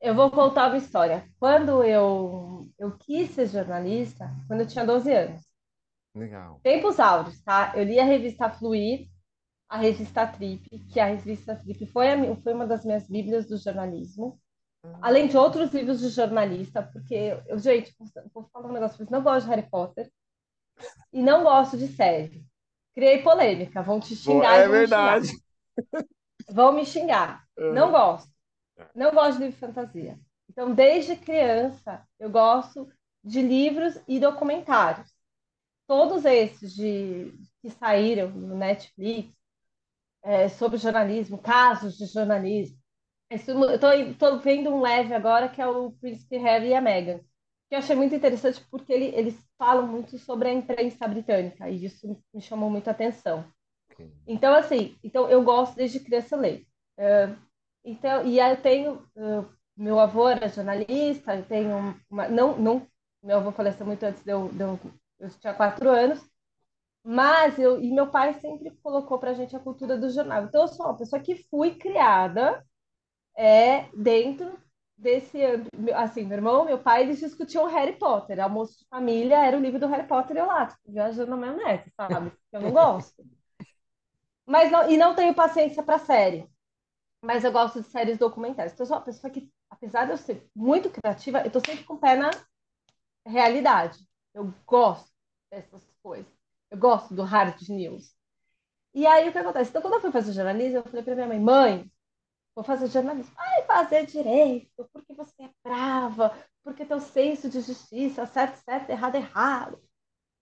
Eu 0.00 0.14
vou 0.14 0.30
contar 0.30 0.68
uma 0.68 0.78
história. 0.78 1.28
Quando 1.38 1.84
eu, 1.84 2.66
eu 2.78 2.96
quis 2.96 3.30
ser 3.32 3.46
jornalista, 3.46 4.34
quando 4.46 4.60
eu 4.60 4.66
tinha 4.66 4.84
12 4.84 5.12
anos. 5.12 5.42
Legal. 6.14 6.58
Tempos 6.62 6.98
áureos, 6.98 7.40
tá? 7.42 7.74
Eu 7.76 7.84
li 7.84 8.00
a 8.00 8.04
revista 8.04 8.48
Fluir, 8.48 9.08
a 9.68 9.76
revista 9.76 10.26
Trip, 10.26 10.66
que 10.90 10.98
a 10.98 11.04
revista 11.04 11.54
Trip 11.54 11.86
foi, 11.86 12.08
a, 12.08 12.36
foi 12.36 12.54
uma 12.54 12.66
das 12.66 12.84
minhas 12.84 13.06
bíblias 13.06 13.46
do 13.46 13.58
jornalismo. 13.58 14.40
Além 15.02 15.28
de 15.28 15.36
outros 15.36 15.70
livros 15.74 16.00
de 16.00 16.08
jornalista, 16.08 16.82
porque 16.82 17.38
eu, 17.46 17.58
gente, 17.58 17.94
vou 18.32 18.48
falar 18.50 18.70
um 18.70 18.72
negócio, 18.72 19.02
eu 19.02 19.10
não 19.10 19.22
gosto 19.22 19.44
de 19.44 19.50
Harry 19.50 19.68
Potter 19.68 20.10
e 21.12 21.22
não 21.22 21.42
gosto 21.42 21.76
de 21.76 21.88
série. 21.88 22.42
Criei 22.94 23.22
polêmica, 23.22 23.82
vão 23.82 24.00
te 24.00 24.16
xingar. 24.16 24.58
É 24.58 24.68
verdade. 24.68 25.28
Vão 26.52 26.72
me 26.72 26.84
xingar. 26.84 27.44
Uhum. 27.56 27.72
Não 27.72 27.92
gosto. 27.92 28.28
Não 28.94 29.12
gosto 29.12 29.38
de 29.38 29.44
livro 29.44 29.54
de 29.54 29.60
fantasia. 29.60 30.18
Então, 30.48 30.74
desde 30.74 31.14
criança, 31.14 32.04
eu 32.18 32.28
gosto 32.28 32.88
de 33.22 33.40
livros 33.40 34.00
e 34.08 34.18
documentários. 34.18 35.14
Todos 35.86 36.24
esses 36.24 36.74
de, 36.74 37.32
que 37.62 37.70
saíram 37.70 38.30
no 38.30 38.56
Netflix 38.56 39.32
é, 40.22 40.48
sobre 40.48 40.78
jornalismo, 40.78 41.38
casos 41.38 41.96
de 41.96 42.06
jornalismo. 42.06 42.78
Estou 43.30 44.38
vendo 44.40 44.70
um 44.70 44.80
leve 44.80 45.14
agora 45.14 45.48
que 45.48 45.62
é 45.62 45.66
o 45.66 45.92
Príncipe 45.92 46.36
Harry 46.36 46.68
e 46.68 46.74
a 46.74 46.80
Meghan, 46.80 47.20
que 47.70 47.76
eu 47.76 47.78
achei 47.78 47.94
muito 47.94 48.16
interessante 48.16 48.60
porque 48.68 48.92
ele, 48.92 49.06
eles 49.14 49.38
falam 49.56 49.86
muito 49.86 50.18
sobre 50.18 50.48
a 50.48 50.52
imprensa 50.52 51.06
britânica 51.06 51.70
e 51.70 51.84
isso 51.84 52.20
me 52.34 52.42
chamou 52.42 52.68
muita 52.68 52.90
atenção. 52.90 53.44
Então, 54.26 54.52
assim, 54.54 54.98
então 55.04 55.30
eu 55.30 55.40
gosto 55.44 55.76
desde 55.76 56.00
criança 56.00 56.36
ler. 56.36 56.66
Uh, 56.98 57.38
então, 57.84 58.26
e 58.26 58.40
aí 58.40 58.54
eu 58.54 58.60
tenho, 58.60 58.94
uh, 59.14 59.48
meu 59.76 60.00
avô 60.00 60.28
era 60.28 60.48
jornalista, 60.48 61.36
eu 61.36 61.44
tenho 61.44 61.94
uma, 62.10 62.28
não, 62.28 62.58
não, 62.58 62.86
meu 63.22 63.36
avô 63.36 63.52
faleceu 63.52 63.86
muito 63.86 64.02
antes 64.02 64.24
de 64.24 64.32
eu, 64.32 64.48
de 64.48 64.60
eu, 64.60 64.80
eu 65.20 65.30
tinha 65.30 65.54
quatro 65.54 65.88
anos, 65.88 66.20
mas 67.04 67.56
eu, 67.56 67.80
e 67.80 67.92
meu 67.92 68.10
pai 68.10 68.34
sempre 68.34 68.72
colocou 68.82 69.16
para 69.20 69.30
a 69.30 69.34
gente 69.34 69.54
a 69.54 69.60
cultura 69.60 69.96
do 69.96 70.10
jornal. 70.10 70.42
Então, 70.42 70.62
eu 70.62 70.68
sou 70.68 70.86
uma 70.86 70.96
pessoa 70.96 71.22
que 71.22 71.46
fui 71.48 71.76
criada 71.76 72.66
é, 73.36 73.88
dentro 73.94 74.58
desse, 75.00 75.38
assim, 75.94 76.24
meu 76.24 76.38
irmão, 76.38 76.64
meu 76.64 76.78
pai, 76.78 77.02
eles 77.02 77.18
discutiam 77.18 77.66
Harry 77.66 77.96
Potter. 77.96 78.38
Almoço 78.40 78.78
de 78.78 78.86
família 78.88 79.44
era 79.44 79.56
o 79.56 79.60
livro 79.60 79.80
do 79.80 79.86
Harry 79.86 80.06
Potter 80.06 80.36
e 80.36 80.40
eu 80.40 80.46
lá, 80.46 80.66
tipo, 80.66 80.92
viajando 80.92 81.30
na 81.30 81.36
maionese, 81.36 81.90
sabe? 81.96 82.32
Eu 82.52 82.60
não 82.60 82.70
gosto. 82.72 83.24
Mas 84.46 84.70
não, 84.70 84.90
e 84.90 84.96
não 84.96 85.14
tenho 85.14 85.34
paciência 85.34 85.82
para 85.82 85.98
série. 85.98 86.48
Mas 87.22 87.44
eu 87.44 87.52
gosto 87.52 87.80
de 87.82 87.88
séries 87.88 88.18
documentais. 88.18 88.72
Então, 88.72 88.84
eu 88.84 88.88
sou 88.88 88.96
uma 88.96 89.04
pessoa 89.04 89.30
que, 89.30 89.50
apesar 89.70 90.06
de 90.06 90.12
eu 90.12 90.16
ser 90.16 90.48
muito 90.54 90.90
criativa, 90.90 91.42
eu 91.42 91.50
tô 91.50 91.60
sempre 91.60 91.84
com 91.84 91.94
o 91.94 91.98
pé 91.98 92.16
na 92.16 92.30
realidade. 93.26 93.98
Eu 94.34 94.52
gosto 94.66 95.10
dessas 95.50 95.82
coisas. 96.02 96.32
Eu 96.70 96.78
gosto 96.78 97.14
do 97.14 97.22
hard 97.22 97.60
news. 97.68 98.14
E 98.94 99.06
aí, 99.06 99.28
o 99.28 99.32
que 99.32 99.38
acontece? 99.38 99.70
Então, 99.70 99.82
quando 99.82 99.94
eu 99.94 100.00
fui 100.00 100.12
fazer 100.12 100.32
jornalismo, 100.32 100.78
eu 100.78 100.84
falei 100.84 101.02
para 101.02 101.14
minha 101.14 101.28
mãe, 101.28 101.40
mãe, 101.40 101.92
vou 102.54 102.64
fazer 102.64 102.88
jornalismo. 102.88 103.34
Fazer 103.72 104.06
direito, 104.06 104.88
porque 104.92 105.14
você 105.14 105.44
é 105.44 105.50
brava, 105.62 106.36
porque 106.64 106.84
teu 106.84 107.00
senso 107.00 107.48
de 107.48 107.60
justiça, 107.60 108.26
certo, 108.26 108.56
certo, 108.64 108.90
errado, 108.90 109.14
errado. 109.14 109.82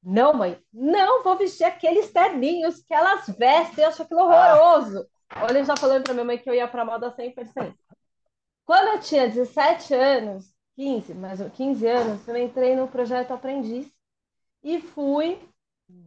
Não, 0.03 0.33
mãe, 0.33 0.59
não 0.73 1.23
vou 1.23 1.37
vestir 1.37 1.65
aqueles 1.65 2.11
terninhos 2.11 2.83
que 2.83 2.95
elas 2.95 3.29
vestem, 3.29 3.85
eu 3.85 3.91
acho 3.91 4.03
aquilo 4.03 4.23
horroroso. 4.23 5.07
Olha, 5.37 5.65
já 5.65 5.77
falando 5.77 6.05
para 6.05 6.15
minha 6.15 6.25
mãe 6.25 6.39
que 6.39 6.49
eu 6.49 6.55
ia 6.55 6.67
para 6.67 6.85
moda 6.85 7.15
100%. 7.15 7.75
Quando 8.65 8.89
eu 8.89 9.01
tinha 9.01 9.29
17 9.29 9.95
anos, 9.95 10.55
15, 10.77 11.15
mais 11.15 11.41
15 11.41 11.87
anos, 11.87 12.29
eu 12.29 12.37
entrei 12.37 12.75
no 12.77 12.89
projeto 12.89 13.33
Aprendiz 13.33 13.91
e 14.63 14.81
fui 14.81 15.39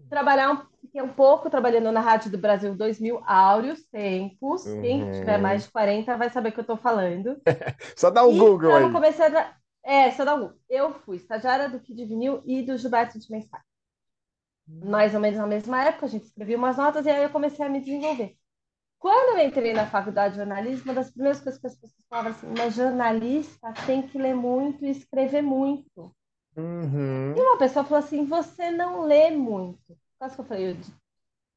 trabalhar 0.09 0.51
um 0.51 0.70
fiquei 0.91 1.01
um 1.01 1.13
pouco 1.13 1.49
trabalhando 1.49 1.89
na 1.89 2.01
Rádio 2.01 2.29
do 2.29 2.37
Brasil 2.37 2.75
2000, 2.75 3.23
áureos 3.25 3.81
tempos. 3.85 4.65
Uhum. 4.65 4.81
Quem 4.81 5.11
tiver 5.11 5.37
mais 5.37 5.63
de 5.63 5.71
40 5.71 6.17
vai 6.17 6.29
saber 6.29 6.49
o 6.49 6.51
que 6.51 6.59
eu 6.59 6.63
estou 6.63 6.77
falando. 6.77 7.41
só 7.95 8.09
dá 8.09 8.25
um 8.25 8.37
Google 8.37 8.75
aí. 8.75 8.91
Comecei 8.91 9.25
a... 9.25 9.55
É, 9.83 10.11
só 10.11 10.25
dá 10.25 10.35
um 10.35 10.41
Google. 10.41 10.57
Eu 10.69 10.93
fui 10.93 11.15
estagiária 11.15 11.69
do 11.69 11.79
Kid 11.79 12.05
Vinil 12.05 12.43
e 12.45 12.61
do 12.61 12.77
Gilberto 12.77 13.17
de 13.17 13.31
Mensagem. 13.31 13.65
Mais 14.67 15.15
ou 15.15 15.21
menos 15.21 15.39
na 15.39 15.47
mesma 15.47 15.83
época, 15.83 16.05
a 16.05 16.09
gente 16.09 16.25
escrevia 16.25 16.57
umas 16.57 16.77
notas 16.77 17.05
e 17.05 17.09
aí 17.09 17.23
eu 17.23 17.29
comecei 17.29 17.65
a 17.65 17.69
me 17.69 17.79
desenvolver. 17.79 18.35
Quando 18.99 19.39
eu 19.39 19.47
entrei 19.47 19.73
na 19.73 19.87
faculdade 19.87 20.33
de 20.33 20.39
jornalismo, 20.39 20.91
uma 20.91 20.93
das 20.93 21.09
primeiras 21.09 21.41
coisas 21.41 21.59
que 21.59 21.67
as 21.67 21.75
pessoas 21.75 22.05
falavam 22.07 22.31
assim, 22.31 22.47
mas 22.55 22.75
jornalista 22.75 23.73
tem 23.85 24.01
que 24.03 24.17
ler 24.17 24.35
muito 24.35 24.85
e 24.85 24.91
escrever 24.91 25.41
muito. 25.41 26.13
Uhum. 26.55 27.33
E 27.35 27.39
uma 27.39 27.57
pessoa 27.57 27.83
falou 27.83 27.99
assim, 27.99 28.25
você 28.25 28.69
não 28.69 29.03
lê 29.03 29.31
muito. 29.31 29.97
Quase 30.21 30.35
que 30.35 30.41
eu 30.41 30.45
falei, 30.45 30.69
eu, 30.69 30.77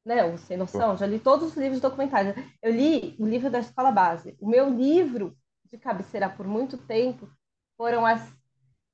né, 0.03 0.25
o 0.25 0.39
Sem 0.39 0.57
Noção, 0.57 0.97
já 0.97 1.05
li 1.05 1.19
todos 1.19 1.49
os 1.49 1.55
livros 1.55 1.79
documentais. 1.79 2.35
Eu 2.63 2.71
li 2.71 3.15
o 3.19 3.27
livro 3.27 3.47
da 3.47 3.59
escola 3.59 3.91
base. 3.91 4.35
O 4.41 4.49
meu 4.49 4.67
livro 4.67 5.37
de 5.71 5.77
cabeceira 5.77 6.27
por 6.27 6.47
muito 6.47 6.75
tempo 6.75 7.29
foram 7.77 8.03
as 8.03 8.27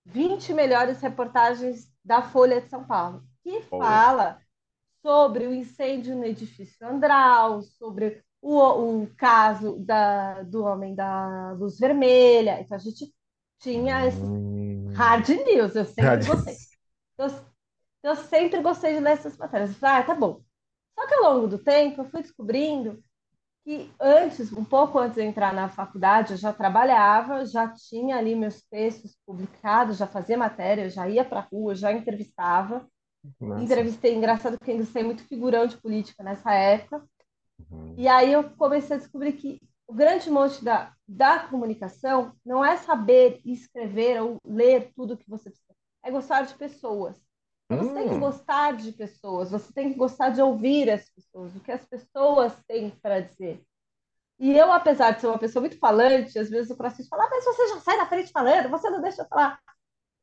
20 0.03 0.53
melhores 0.53 0.99
reportagens 0.99 1.89
da 2.03 2.21
Folha 2.21 2.60
de 2.60 2.67
São 2.67 2.84
Paulo, 2.84 3.23
que 3.41 3.62
fala 3.62 4.41
sobre 5.01 5.47
o 5.47 5.53
incêndio 5.53 6.17
no 6.17 6.25
edifício 6.25 6.86
Andral, 6.86 7.62
sobre 7.62 8.21
o, 8.41 8.60
o 9.03 9.07
caso 9.15 9.79
da, 9.79 10.43
do 10.43 10.65
homem 10.65 10.93
da 10.93 11.53
luz 11.53 11.79
vermelha. 11.79 12.60
Então 12.60 12.75
a 12.75 12.81
gente 12.81 13.10
tinha 13.57 14.05
esse 14.05 14.19
hum. 14.19 14.91
hard 14.93 15.29
news, 15.29 15.77
eu 15.77 15.86
sempre 15.86 16.25
gostei. 16.25 16.55
Então, 17.13 17.51
eu 18.04 18.16
sempre 18.16 18.62
gostei 18.62 18.94
de 18.94 19.00
ler 19.00 19.14
essas 19.14 19.38
matérias. 19.38 19.82
Ah, 19.84 20.04
tá 20.04 20.16
bom. 20.16 20.42
Só 20.96 21.08
que 21.08 21.14
ao 21.14 21.34
longo 21.34 21.48
do 21.48 21.58
tempo 21.58 22.02
eu 22.02 22.06
fui 22.06 22.22
descobrindo 22.22 23.04
que 23.64 23.92
antes, 24.00 24.52
um 24.52 24.66
pouco 24.66 24.98
antes 24.98 25.16
de 25.16 25.24
entrar 25.24 25.54
na 25.54 25.70
faculdade, 25.70 26.32
eu 26.34 26.38
já 26.38 26.52
trabalhava, 26.52 27.46
já 27.46 27.68
tinha 27.68 28.18
ali 28.18 28.36
meus 28.36 28.62
textos 28.64 29.16
publicados, 29.26 29.98
já 29.98 30.08
fazia 30.08 30.38
matéria, 30.38 30.90
já 30.90 31.08
ia 31.08 31.24
para 31.24 31.40
a 31.40 31.48
rua, 31.52 31.76
já 31.76 31.92
entrevistava. 31.92 32.88
Nossa. 33.40 33.64
Entrevistei, 33.64 34.16
engraçado 34.16 34.60
que 34.60 34.72
ainda 34.72 34.86
sei 34.86 35.04
muito 35.04 35.24
figurão 35.24 35.68
de 35.68 35.78
política 35.78 36.24
nessa 36.24 36.52
época. 36.54 37.08
Uhum. 37.70 37.94
E 37.98 38.08
aí 38.08 38.34
eu 38.34 38.50
comecei 38.52 38.96
a 38.96 39.00
descobrir 39.00 39.34
que 39.34 39.62
o 39.88 39.94
grande 39.94 40.30
monte 40.32 40.64
da, 40.64 40.94
da 41.08 41.40
comunicação 41.40 42.34
não 42.44 42.66
é 42.66 42.78
saber 42.78 43.42
escrever 43.46 44.22
ou 44.22 44.38
ler 44.44 44.92
tudo 44.96 45.18
que 45.18 45.30
você 45.30 45.50
precisa, 45.50 45.76
é 46.04 46.10
gostar 46.10 46.44
de 46.44 46.56
pessoas. 46.56 47.22
Você 47.77 47.89
hum. 47.89 47.93
tem 47.93 48.10
que 48.10 48.15
hum. 48.15 48.19
gostar 48.19 48.75
de 48.75 48.91
pessoas, 48.91 49.51
você 49.51 49.71
tem 49.71 49.91
que 49.91 49.97
gostar 49.97 50.29
de 50.29 50.41
ouvir 50.41 50.89
as 50.89 51.10
pessoas, 51.10 51.55
o 51.55 51.60
que 51.60 51.71
as 51.71 51.86
pessoas 51.86 52.53
têm 52.67 52.89
para 52.89 53.21
dizer. 53.21 53.63
E 54.38 54.57
eu, 54.57 54.71
apesar 54.71 55.12
de 55.12 55.21
ser 55.21 55.27
uma 55.27 55.39
pessoa 55.39 55.62
muito 55.62 55.77
falante, 55.77 56.38
às 56.38 56.49
vezes 56.49 56.71
o 56.71 56.75
Francisco 56.75 57.10
fala, 57.10 57.25
ah, 57.25 57.29
mas 57.29 57.45
você 57.45 57.67
já 57.69 57.79
sai 57.79 57.97
da 57.97 58.05
frente 58.05 58.31
falando, 58.31 58.69
você 58.69 58.89
não 58.89 59.01
deixa 59.01 59.21
eu 59.21 59.27
falar. 59.27 59.60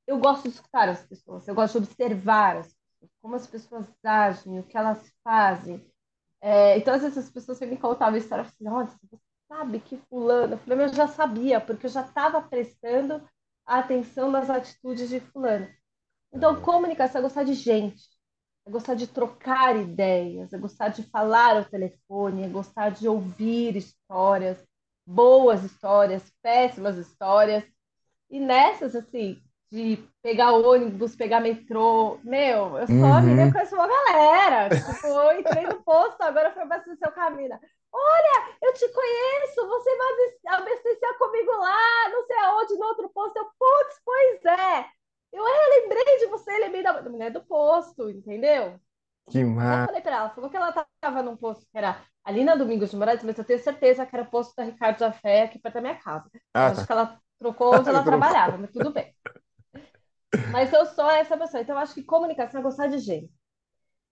Eu 0.07 0.19
gosto 0.19 0.43
de 0.43 0.55
escutar 0.55 0.89
as 0.89 1.07
pessoas, 1.07 1.47
eu 1.49 1.55
gosto 1.55 1.81
de 1.81 1.87
observar 1.87 2.57
as 2.57 2.67
pessoas, 2.67 3.11
como 3.23 3.37
as 3.37 3.47
pessoas 3.47 3.87
agem, 4.05 4.59
o 4.59 4.65
que 4.65 4.77
elas 4.77 5.11
fazem. 5.23 5.87
É, 6.41 6.77
então, 6.77 6.95
às 6.95 7.03
vezes 7.03 7.19
as 7.19 7.31
pessoas 7.31 7.61
me 7.61 7.77
contavam 7.77 8.15
a 8.15 8.19
história, 8.19 8.45
assim, 8.45 8.69
olha, 8.69 8.87
você 8.87 9.19
sabe 9.49 9.81
que 9.81 9.97
fulano, 10.11 10.55
eu 10.55 10.59
falei, 10.59 10.85
eu 10.85 10.89
já 10.93 11.09
sabia, 11.09 11.61
porque 11.61 11.87
eu 11.87 11.91
já 11.91 12.03
estava 12.03 12.43
prestando 12.43 13.27
atenção 13.65 14.31
nas 14.31 14.51
atitudes 14.51 15.09
de 15.09 15.21
fulano. 15.21 15.69
Então, 16.33 16.61
comunicação 16.61 17.21
é 17.21 17.23
gostar 17.23 17.45
de 17.45 17.55
gente, 17.55 18.03
é 18.67 18.71
gostar 18.71 18.95
de 18.95 19.07
trocar 19.07 19.77
ideias, 19.77 20.53
é 20.53 20.59
gostar 20.59 20.89
de 20.89 21.03
falar 21.05 21.57
ao 21.57 21.65
telefone, 21.65 22.45
é 22.45 22.49
gostar 22.49 22.91
de 22.91 23.09
ouvir 23.09 23.77
histórias, 23.77 24.63
boas 25.07 25.65
histórias, 25.65 26.31
péssimas 26.43 26.97
histórias. 26.99 27.65
E 28.31 28.39
nessas, 28.39 28.95
assim, 28.95 29.43
de 29.71 29.99
pegar 30.23 30.53
ônibus, 30.53 31.17
pegar 31.17 31.41
metrô, 31.41 32.19
meu, 32.23 32.79
eu 32.79 32.87
só 32.87 32.93
uhum. 32.93 33.23
me 33.23 33.53
conheço 33.53 33.75
uma 33.75 33.89
galera. 33.89 34.69
Tipo, 34.69 35.07
eu 35.07 35.41
entrei 35.41 35.67
no 35.67 35.83
posto, 35.83 36.21
agora 36.23 36.53
foi 36.53 36.63
abastecer 36.63 37.09
o 37.09 37.13
caminho. 37.13 37.59
Olha, 37.91 38.57
eu 38.63 38.75
te 38.75 38.87
conheço, 38.89 39.67
você 39.67 39.97
vai 39.97 40.59
abastecer 40.59 41.19
comigo 41.19 41.53
lá, 41.53 42.09
não 42.11 42.27
sei 42.27 42.37
aonde, 42.39 42.75
no 42.75 42.87
outro 42.87 43.09
posto. 43.11 43.37
Eu, 43.37 43.45
putz, 43.59 44.01
pois 44.05 44.45
é. 44.45 44.98
Eu, 45.33 45.47
eu 45.47 45.83
lembrei 45.83 46.19
de 46.19 46.27
você, 46.27 46.59
lembrei 46.59 46.83
da, 46.83 47.01
da 47.01 47.11
mulher 47.11 47.31
do 47.31 47.45
posto, 47.45 48.09
entendeu? 48.11 48.81
Que 49.31 49.45
massa. 49.45 49.83
Eu 49.83 49.87
falei 49.87 50.01
pra 50.01 50.17
ela, 50.17 50.31
falou 50.31 50.51
que 50.51 50.57
ela 50.57 50.87
tava 51.01 51.23
num 51.23 51.37
posto 51.37 51.67
que 51.71 51.77
era 51.77 52.01
ali 52.25 52.45
na 52.45 52.55
Domingos 52.55 52.91
de 52.91 52.97
Moraes, 52.97 53.23
mas 53.23 53.39
eu 53.39 53.45
tenho 53.45 53.63
certeza 53.63 54.07
que 54.07 54.15
era 54.15 54.25
o 54.25 54.31
posto 54.31 54.55
da 54.57 54.65
Ricardo 54.65 54.99
da 54.99 55.13
Fé, 55.13 55.43
aqui 55.43 55.59
perto 55.59 55.75
da 55.75 55.81
minha 55.81 55.97
casa. 55.97 56.31
Ah, 56.55 56.69
acho 56.69 56.81
tá. 56.81 56.87
que 56.87 56.93
ela 56.93 57.21
trocou 57.39 57.75
onde 57.75 57.89
ela 57.89 58.03
trabalhava, 58.03 58.59
mas 58.59 58.71
tudo 58.71 58.91
bem. 58.91 59.15
Mas 60.51 60.73
eu 60.73 60.85
sou 60.87 61.11
essa 61.11 61.37
pessoa. 61.37 61.63
Então, 61.63 61.77
eu 61.77 61.81
acho 61.81 61.95
que 61.95 62.03
comunicação 62.03 62.61
é 62.61 62.63
gostar 62.63 62.89
de 62.89 62.99
gente. 62.99 63.33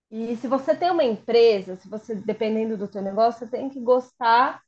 E 0.09 0.35
se 0.37 0.47
você 0.47 0.75
tem 0.75 0.89
uma 0.89 1.03
empresa, 1.03 1.75
se 1.75 1.89
você, 1.89 2.15
dependendo 2.15 2.77
do 2.77 2.87
teu 2.87 3.01
negócio, 3.01 3.39
você 3.39 3.57
tem 3.57 3.69
que 3.69 3.79
gostar 3.79 4.61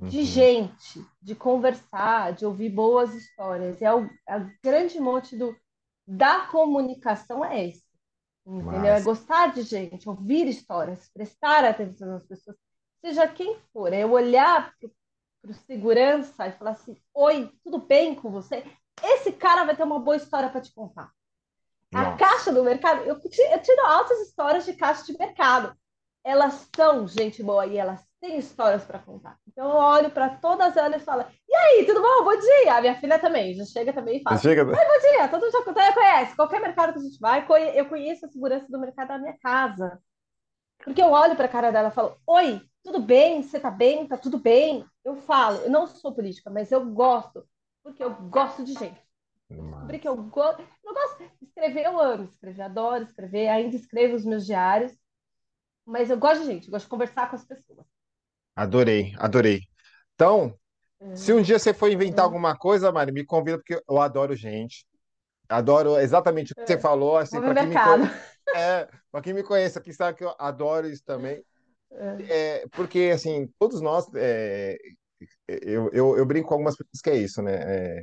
de 0.00 0.18
uhum. 0.18 0.24
gente, 0.24 1.06
de 1.20 1.34
conversar, 1.34 2.32
de 2.32 2.46
ouvir 2.46 2.70
boas 2.70 3.14
histórias. 3.14 3.80
E 3.80 3.84
é 3.84 3.94
o, 3.94 4.08
é 4.26 4.38
o 4.38 4.50
grande 4.62 4.98
monte 4.98 5.36
do, 5.36 5.54
da 6.08 6.46
comunicação 6.46 7.44
é 7.44 7.68
esse. 7.68 7.84
Entendeu? 8.46 8.94
É 8.94 9.02
gostar 9.02 9.52
de 9.52 9.60
gente, 9.60 10.08
ouvir 10.08 10.48
histórias, 10.48 11.10
prestar 11.12 11.66
atenção 11.66 12.08
nas 12.08 12.24
pessoas, 12.24 12.56
seja 13.04 13.28
quem 13.28 13.58
for. 13.72 13.92
É 13.92 14.06
olhar 14.06 14.74
para 14.80 15.50
o 15.50 15.54
segurança 15.54 16.46
e 16.46 16.52
falar 16.52 16.70
assim: 16.70 16.96
Oi, 17.12 17.52
tudo 17.62 17.78
bem 17.78 18.14
com 18.14 18.30
você? 18.30 18.64
Esse 19.02 19.32
cara 19.32 19.64
vai 19.64 19.76
ter 19.76 19.82
uma 19.82 20.00
boa 20.00 20.16
história 20.16 20.48
para 20.48 20.62
te 20.62 20.72
contar. 20.72 21.12
Nossa. 21.92 22.08
A 22.08 22.16
caixa 22.16 22.52
do 22.52 22.64
mercado, 22.64 23.02
eu 23.02 23.20
tiro, 23.20 23.52
eu 23.52 23.60
tiro 23.60 23.86
altas 23.86 24.18
histórias 24.20 24.64
de 24.64 24.72
caixa 24.72 25.04
de 25.04 25.18
mercado. 25.18 25.76
Elas 26.24 26.68
são 26.74 27.06
gente 27.06 27.42
boa 27.42 27.66
e 27.66 27.76
elas 27.76 28.02
têm 28.20 28.38
histórias 28.38 28.84
para 28.84 28.98
contar. 28.98 29.38
Então 29.46 29.68
eu 29.68 29.76
olho 29.76 30.10
para 30.10 30.30
todas 30.36 30.76
elas 30.76 31.02
e 31.02 31.04
falo: 31.04 31.24
E 31.48 31.54
aí, 31.54 31.86
tudo 31.86 32.00
bom? 32.00 32.24
Bom 32.24 32.38
dia! 32.38 32.76
A 32.76 32.80
minha 32.80 32.94
filha 32.96 33.18
também, 33.18 33.54
já 33.54 33.64
chega 33.64 33.92
também 33.92 34.18
e 34.18 34.22
fala: 34.22 34.38
chega... 34.38 34.64
bom 34.64 35.00
dia! 35.00 35.28
Todo 35.28 35.42
mundo 35.42 35.52
já 35.52 35.92
conhece. 35.92 36.36
Qualquer 36.36 36.60
mercado 36.60 36.92
que 36.92 36.98
a 36.98 37.02
gente 37.02 37.18
vai, 37.18 37.46
eu 37.74 37.86
conheço 37.86 38.26
a 38.26 38.28
segurança 38.28 38.66
do 38.68 38.80
mercado 38.80 39.08
da 39.08 39.18
minha 39.18 39.38
casa. 39.38 40.00
Porque 40.84 41.02
eu 41.02 41.10
olho 41.10 41.36
para 41.36 41.46
a 41.46 41.50
cara 41.50 41.70
dela 41.70 41.88
e 41.88 41.92
falo: 41.92 42.16
Oi, 42.26 42.60
tudo 42.82 43.00
bem? 43.00 43.42
Você 43.42 43.60
tá 43.60 43.70
bem? 43.70 44.06
Tá 44.06 44.16
tudo 44.16 44.38
bem? 44.38 44.84
Eu 45.04 45.16
falo, 45.16 45.58
eu 45.58 45.70
não 45.70 45.86
sou 45.86 46.14
política, 46.14 46.50
mas 46.50 46.70
eu 46.70 46.84
gosto, 46.84 47.46
porque 47.82 48.02
eu 48.02 48.14
gosto 48.14 48.64
de 48.64 48.74
gente. 48.74 49.00
Descobri 49.50 49.98
que 49.98 50.08
eu, 50.08 50.16
go... 50.16 50.42
eu 50.42 50.94
gosto 50.94 51.18
de 51.18 51.46
escrever, 51.46 51.86
eu 51.86 51.98
amo 51.98 52.24
escrever, 52.24 52.62
adoro 52.62 53.04
escrever, 53.04 53.48
ainda 53.48 53.76
escrevo 53.76 54.14
os 54.14 54.24
meus 54.24 54.44
diários, 54.44 54.92
mas 55.86 56.10
eu 56.10 56.18
gosto 56.18 56.40
de 56.40 56.46
gente, 56.46 56.66
eu 56.66 56.72
gosto 56.72 56.84
de 56.84 56.90
conversar 56.90 57.30
com 57.30 57.36
as 57.36 57.44
pessoas. 57.46 57.86
Adorei, 58.58 59.14
adorei. 59.18 59.60
Então, 60.16 60.52
se 61.14 61.32
um 61.32 61.40
dia 61.40 61.60
você 61.60 61.72
for 61.72 61.88
inventar 61.88 62.24
uhum. 62.24 62.32
alguma 62.32 62.58
coisa, 62.58 62.90
Mari, 62.90 63.12
me 63.12 63.24
convida, 63.24 63.56
porque 63.56 63.80
eu 63.88 64.00
adoro 64.00 64.34
gente. 64.34 64.84
Adoro 65.48 65.96
exatamente 65.96 66.50
o 66.50 66.56
que 66.56 66.66
você 66.66 66.72
é. 66.72 66.80
falou. 66.80 67.16
Assim, 67.16 67.40
para 67.40 67.54
quem, 67.54 67.68
me 67.68 67.74
conhece, 67.76 68.14
é, 68.56 68.88
quem 69.22 69.32
me 69.32 69.42
conhece 69.44 69.78
aqui 69.78 69.92
sabe 69.92 70.18
que 70.18 70.24
eu 70.24 70.34
adoro 70.40 70.88
isso 70.88 71.04
também. 71.04 71.40
É. 71.92 72.22
É, 72.28 72.66
porque, 72.72 73.12
assim, 73.14 73.48
todos 73.60 73.80
nós. 73.80 74.06
É, 74.16 74.76
eu, 75.46 75.88
eu, 75.92 76.18
eu, 76.18 76.26
brinco 76.26 76.48
com 76.48 76.54
algumas 76.54 76.76
pessoas 76.76 77.00
que 77.00 77.10
é 77.10 77.16
isso, 77.16 77.40
né? 77.40 77.54
É, 77.54 78.02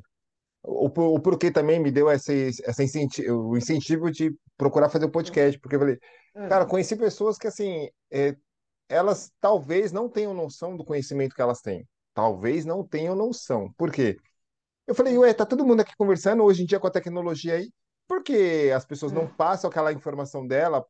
o, 0.63 0.85
o 0.85 1.19
porquê 1.19 1.51
também 1.51 1.81
me 1.81 1.91
deu 1.91 2.09
esse, 2.09 2.51
essa 2.63 2.81
incentivo, 2.81 3.49
o 3.49 3.57
incentivo 3.57 4.09
de 4.09 4.33
procurar 4.57 4.87
fazer 4.87 5.05
o 5.05 5.11
podcast, 5.11 5.59
porque 5.59 5.75
eu 5.75 5.79
falei, 5.81 5.99
cara, 6.47 6.65
conheci 6.65 6.95
pessoas 6.95 7.37
que, 7.37 7.47
assim, 7.47 7.89
é, 8.09 8.37
elas 8.89 9.31
talvez 9.39 9.91
não 9.91 10.09
tenham 10.09 10.33
noção 10.33 10.75
do 10.77 10.85
conhecimento 10.85 11.35
que 11.35 11.41
elas 11.41 11.61
têm. 11.61 11.87
Talvez 12.13 12.65
não 12.65 12.83
tenham 12.83 13.15
noção. 13.15 13.71
Por 13.77 13.91
quê? 13.91 14.17
Eu 14.87 14.95
falei, 14.95 15.17
ué, 15.17 15.33
tá 15.33 15.45
todo 15.45 15.65
mundo 15.65 15.81
aqui 15.81 15.93
conversando 15.97 16.43
hoje 16.43 16.63
em 16.63 16.65
dia 16.65 16.79
com 16.79 16.87
a 16.87 16.91
tecnologia 16.91 17.55
aí, 17.55 17.71
por 18.07 18.23
que 18.23 18.71
as 18.71 18.85
pessoas 18.85 19.11
não 19.11 19.27
passam 19.27 19.69
aquela 19.69 19.91
informação 19.91 20.45
dela 20.45 20.85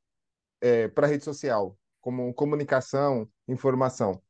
é, 0.61 0.87
para 0.89 1.07
a 1.07 1.09
rede 1.09 1.23
social, 1.23 1.77
como 2.01 2.33
comunicação, 2.33 3.27
informação? 3.47 4.21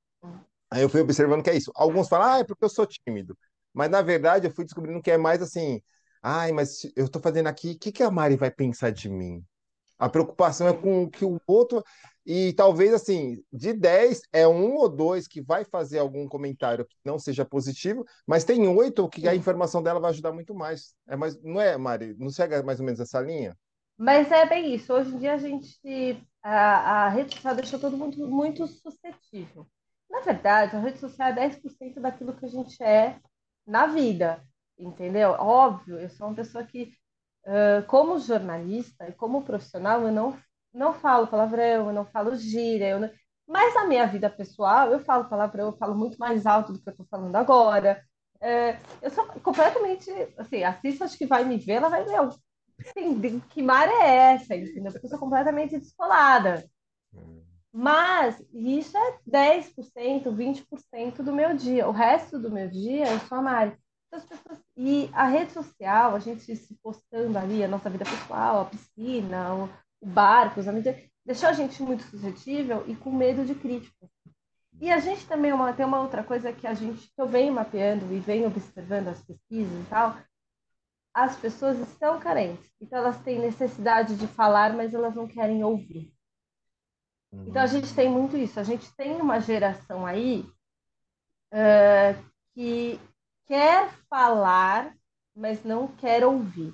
Aí 0.70 0.82
eu 0.82 0.90
fui 0.90 1.02
observando 1.02 1.44
que 1.44 1.50
é 1.50 1.56
isso. 1.56 1.72
Alguns 1.76 2.08
falam, 2.08 2.28
ah, 2.28 2.40
é 2.40 2.44
porque 2.44 2.64
eu 2.64 2.70
sou 2.70 2.86
tímido. 2.86 3.38
Mas, 3.74 3.90
na 3.90 4.02
verdade, 4.02 4.48
eu 4.48 4.52
fui 4.52 4.66
descobrindo 4.66 5.02
que 5.02 5.12
é 5.12 5.18
mais 5.18 5.42
assim, 5.42 5.82
ai, 6.22 6.52
mas 6.52 6.84
eu 6.96 7.06
estou 7.06 7.22
fazendo 7.22 7.48
aqui, 7.48 7.72
o 7.72 7.80
que, 7.80 7.92
que 7.92 8.04
a 8.04 8.12
Mari 8.12 8.36
vai 8.36 8.52
pensar 8.52 8.92
de 8.92 9.10
mim? 9.10 9.44
A 9.98 10.10
preocupação 10.10 10.68
é 10.68 10.74
com 10.74 11.04
o 11.04 11.10
que 11.10 11.26
o 11.26 11.40
outro. 11.48 11.84
E 12.26 12.54
talvez, 12.54 12.92
assim, 12.92 13.44
de 13.54 13.72
10, 13.72 14.22
é 14.34 14.48
um 14.48 14.76
ou 14.76 14.90
dois 14.90 15.28
que 15.28 15.42
vai 15.42 15.64
fazer 15.64 16.00
algum 16.00 16.28
comentário 16.28 16.86
que 16.86 16.98
não 17.06 17.20
seja 17.20 17.46
positivo, 17.46 18.04
mas 18.26 18.44
tem 18.44 18.68
oito 18.68 19.08
que 19.08 19.28
a 19.28 19.36
informação 19.36 19.84
dela 19.84 20.00
vai 20.00 20.10
ajudar 20.10 20.32
muito 20.32 20.56
mais. 20.56 20.96
É 21.08 21.16
mais 21.16 21.40
não 21.44 21.62
é, 21.62 21.78
Mari? 21.78 22.16
Não 22.18 22.32
chega 22.32 22.64
mais 22.64 22.80
ou 22.80 22.86
menos 22.86 23.00
essa 23.00 23.22
linha? 23.22 23.56
Mas 23.96 24.32
é 24.32 24.46
bem 24.46 24.74
isso. 24.74 24.92
Hoje 24.92 25.14
em 25.14 25.20
dia 25.20 25.34
a 25.34 25.38
gente. 25.38 26.28
A, 26.42 27.06
a 27.06 27.10
rede 27.10 27.36
social 27.36 27.56
deixou 27.56 27.80
todo 27.80 27.98
mundo 27.98 28.28
muito 28.28 28.66
suscetível. 28.68 29.68
Na 30.10 30.22
verdade, 30.22 30.76
a 30.76 30.80
rede 30.80 31.00
social 31.00 31.30
é 31.30 31.34
10% 31.34 32.00
daquilo 32.00 32.36
que 32.36 32.46
a 32.46 32.50
gente 32.50 32.82
é 32.84 33.20
na 33.66 33.88
vida, 33.88 34.44
entendeu? 34.78 35.32
Óbvio, 35.32 36.00
eu 36.00 36.10
sou 36.10 36.28
uma 36.28 36.36
pessoa 36.36 36.64
que, 36.64 36.94
como 37.88 38.20
jornalista 38.20 39.08
e 39.10 39.14
como 39.14 39.44
profissional, 39.44 40.04
eu 40.04 40.12
não 40.12 40.38
não 40.76 40.94
falo 40.94 41.28
palavrão, 41.28 41.88
eu 41.88 41.94
não 41.94 42.06
falo 42.06 42.36
gíria, 42.36 43.00
não... 43.00 43.10
mas 43.48 43.74
na 43.74 43.86
minha 43.88 44.06
vida 44.06 44.30
pessoal 44.30 44.92
eu 44.92 45.00
falo 45.00 45.30
palavrão, 45.30 45.68
eu 45.68 45.78
falo 45.78 45.96
muito 45.96 46.18
mais 46.18 46.46
alto 46.46 46.74
do 46.74 46.82
que 46.82 46.90
eu 46.90 46.92
estou 46.92 47.08
falando 47.10 47.36
agora. 47.36 48.04
É, 48.42 48.78
eu 49.02 49.10
sou 49.10 49.26
completamente, 49.42 50.12
assim, 50.38 50.64
a 50.64 50.74
Cissa 50.80 51.06
acho 51.06 51.18
que 51.18 51.26
vai 51.26 51.46
me 51.46 51.58
ver, 51.58 51.74
ela 51.74 51.90
vai 51.90 52.04
ver, 52.04 52.20
assim, 52.80 53.40
que 53.50 53.64
mar 53.64 53.88
é 53.88 54.34
essa, 54.34 54.56
entendeu? 54.56 54.92
Porque 54.92 55.06
eu 55.06 55.10
sou 55.10 55.20
completamente 55.20 55.80
descolada. 55.80 56.64
Mas 57.72 58.42
isso 58.54 58.98
é 58.98 59.20
10%, 59.30 60.34
20% 60.34 61.16
do 61.18 61.34
meu 61.34 61.56
dia. 61.58 61.88
O 61.88 61.92
resto 61.92 62.40
do 62.40 62.50
meu 62.50 62.70
dia 62.70 63.12
eu 63.12 63.20
sou 63.22 63.38
a 63.38 63.42
Mari. 63.42 63.78
Pessoas... 64.10 64.62
E 64.78 65.10
a 65.12 65.28
rede 65.28 65.52
social, 65.52 66.16
a 66.16 66.20
gente 66.20 66.56
se 66.56 66.74
postando 66.82 67.38
ali, 67.38 67.64
a 67.64 67.68
nossa 67.68 67.90
vida 67.90 68.06
pessoal, 68.06 68.62
a 68.62 68.66
piscina, 68.66 69.70
barcos, 70.06 70.66
deixou 71.26 71.50
a 71.50 71.54
gente 71.54 71.82
muito 71.82 72.04
suscetível 72.04 72.84
e 72.88 72.96
com 72.96 73.12
medo 73.12 73.44
de 73.44 73.56
críticas. 73.56 74.10
E 74.80 74.92
a 74.92 75.00
gente 75.00 75.26
também 75.26 75.54
uma, 75.54 75.74
tem 75.74 75.86
uma 75.86 76.02
outra 76.02 76.24
coisa 76.24 76.52
que 76.52 76.68
a 76.68 76.74
gente 76.74 77.08
que 77.08 77.22
eu 77.22 77.28
venho 77.28 77.54
mapeando 77.54 78.14
e 78.14 78.20
venho 78.20 78.48
observando 78.48 79.08
as 79.08 79.22
pesquisas 79.24 79.74
e 79.82 79.90
tal. 79.90 80.18
As 81.14 81.38
pessoas 81.38 81.80
estão 81.80 82.20
carentes, 82.20 82.70
então 82.80 83.00
elas 83.00 83.22
têm 83.22 83.40
necessidade 83.40 84.18
de 84.18 84.28
falar, 84.28 84.74
mas 84.74 84.94
elas 84.94 85.16
não 85.16 85.28
querem 85.28 85.64
ouvir. 85.64 86.14
Então 87.48 87.62
a 87.62 87.68
gente 87.68 87.94
tem 87.94 88.10
muito 88.10 88.38
isso. 88.38 88.60
A 88.60 88.64
gente 88.64 88.94
tem 88.96 89.16
uma 89.20 89.40
geração 89.40 90.06
aí 90.06 90.46
uh, 91.54 92.32
que 92.54 93.00
quer 93.46 93.90
falar, 94.10 94.96
mas 95.36 95.64
não 95.64 95.88
quer 95.88 96.26
ouvir. 96.26 96.74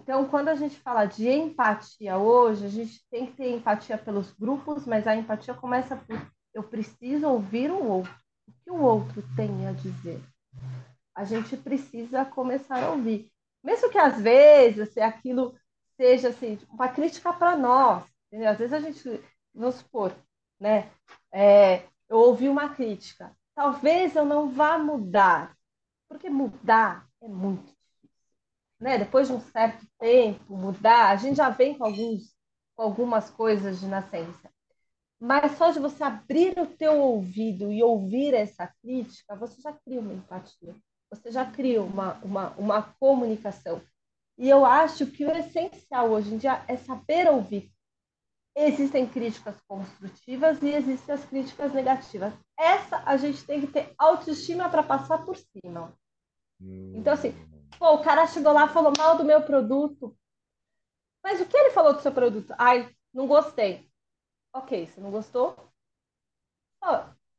Então, 0.00 0.28
quando 0.28 0.46
a 0.46 0.54
gente 0.54 0.76
fala 0.76 1.06
de 1.06 1.28
empatia 1.28 2.16
hoje, 2.16 2.64
a 2.64 2.68
gente 2.68 3.04
tem 3.10 3.26
que 3.26 3.32
ter 3.32 3.50
empatia 3.50 3.98
pelos 3.98 4.30
grupos, 4.30 4.86
mas 4.86 5.08
a 5.08 5.16
empatia 5.16 5.52
começa 5.54 5.96
por 5.96 6.16
eu 6.54 6.62
preciso 6.62 7.28
ouvir 7.28 7.68
o 7.70 7.84
outro. 7.84 8.14
O 8.46 8.52
que 8.62 8.70
o 8.70 8.80
outro 8.80 9.24
tem 9.34 9.66
a 9.66 9.72
dizer. 9.72 10.22
A 11.14 11.24
gente 11.24 11.56
precisa 11.56 12.24
começar 12.24 12.82
a 12.82 12.90
ouvir. 12.90 13.28
Mesmo 13.62 13.90
que 13.90 13.98
às 13.98 14.20
vezes 14.20 14.96
aquilo 14.98 15.58
seja 15.96 16.28
assim, 16.28 16.58
uma 16.70 16.88
crítica 16.88 17.32
para 17.32 17.56
nós. 17.56 18.04
Entendeu? 18.28 18.50
Às 18.50 18.58
vezes 18.58 18.72
a 18.72 18.80
gente, 18.80 19.20
vamos 19.52 19.74
supor, 19.76 20.14
né? 20.60 20.92
É, 21.32 21.82
eu 22.08 22.18
ouvi 22.18 22.48
uma 22.48 22.68
crítica. 22.68 23.36
Talvez 23.52 24.14
eu 24.14 24.24
não 24.24 24.48
vá 24.48 24.78
mudar, 24.78 25.56
porque 26.08 26.30
mudar 26.30 27.04
é 27.20 27.26
muito. 27.26 27.77
Né? 28.80 28.98
Depois 28.98 29.28
de 29.28 29.34
um 29.34 29.40
certo 29.40 29.86
tempo, 29.98 30.56
mudar, 30.56 31.10
a 31.10 31.16
gente 31.16 31.36
já 31.36 31.50
vem 31.50 31.76
com, 31.76 31.84
alguns, 31.84 32.34
com 32.76 32.82
algumas 32.82 33.30
coisas 33.30 33.80
de 33.80 33.86
nascença. 33.86 34.50
Mas 35.20 35.56
só 35.58 35.70
de 35.70 35.80
você 35.80 36.04
abrir 36.04 36.58
o 36.58 36.66
teu 36.66 37.00
ouvido 37.00 37.72
e 37.72 37.82
ouvir 37.82 38.34
essa 38.34 38.72
crítica, 38.80 39.34
você 39.34 39.60
já 39.60 39.72
cria 39.72 40.00
uma 40.00 40.14
empatia, 40.14 40.76
você 41.10 41.32
já 41.32 41.44
cria 41.44 41.82
uma, 41.82 42.14
uma, 42.22 42.50
uma 42.56 42.82
comunicação. 43.00 43.82
E 44.36 44.48
eu 44.48 44.64
acho 44.64 45.06
que 45.06 45.24
o 45.24 45.36
essencial 45.36 46.10
hoje 46.10 46.32
em 46.32 46.38
dia 46.38 46.64
é 46.68 46.76
saber 46.76 47.28
ouvir. 47.28 47.72
Existem 48.54 49.06
críticas 49.06 49.60
construtivas 49.66 50.62
e 50.62 50.68
existem 50.68 51.14
as 51.14 51.24
críticas 51.24 51.72
negativas. 51.72 52.32
Essa 52.56 53.02
a 53.04 53.16
gente 53.16 53.44
tem 53.44 53.60
que 53.60 53.66
ter 53.66 53.92
autoestima 53.98 54.68
para 54.68 54.84
passar 54.84 55.24
por 55.24 55.36
cima. 55.36 55.92
Então, 56.60 57.12
assim, 57.12 57.32
pô, 57.78 57.94
o 57.94 58.02
cara 58.02 58.26
chegou 58.26 58.52
lá 58.52 58.68
falou 58.68 58.92
mal 58.96 59.16
do 59.16 59.24
meu 59.24 59.42
produto. 59.42 60.16
Mas 61.22 61.40
o 61.40 61.46
que 61.46 61.56
ele 61.56 61.70
falou 61.70 61.94
do 61.94 62.00
seu 62.00 62.12
produto? 62.12 62.54
Ai, 62.58 62.88
não 63.12 63.26
gostei. 63.26 63.90
Ok, 64.52 64.86
você 64.86 65.00
não 65.00 65.10
gostou? 65.10 65.56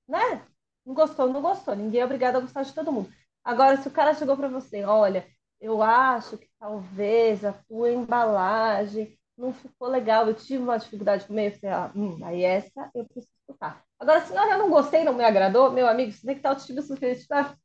Né? 0.07 0.45
Não 0.85 0.93
gostou, 0.93 1.27
não 1.31 1.41
gostou. 1.41 1.75
Ninguém 1.75 2.01
é 2.01 2.05
obrigado 2.05 2.37
a 2.37 2.39
gostar 2.39 2.63
de 2.63 2.73
todo 2.73 2.91
mundo. 2.91 3.11
Agora, 3.43 3.77
se 3.77 3.87
o 3.87 3.91
cara 3.91 4.13
chegou 4.13 4.35
para 4.35 4.47
você, 4.47 4.83
olha, 4.83 5.27
eu 5.59 5.81
acho 5.81 6.37
que 6.37 6.49
talvez 6.59 7.43
a 7.45 7.53
tua 7.53 7.91
embalagem 7.91 9.17
não 9.37 9.53
ficou 9.53 9.87
legal, 9.87 10.27
eu 10.27 10.33
tive 10.33 10.61
uma 10.61 10.77
dificuldade 10.77 11.25
com 11.25 11.33
meio, 11.33 11.57
falei, 11.59 11.75
ah, 11.75 11.91
hum, 11.95 12.19
aí 12.25 12.43
essa 12.43 12.91
eu 12.93 13.05
preciso 13.05 13.33
escutar. 13.39 13.83
Agora, 13.97 14.21
se 14.25 14.33
não, 14.33 14.51
eu 14.51 14.57
não 14.57 14.69
gostei, 14.69 15.03
não 15.03 15.13
me 15.13 15.23
agradou, 15.23 15.71
meu 15.71 15.87
amigo, 15.87 16.11
você 16.11 16.25
tem 16.25 16.35
que 16.35 16.39
estar 16.39 16.49
autoestima 16.49 16.81
suficiente 16.81 17.25
para 17.25 17.55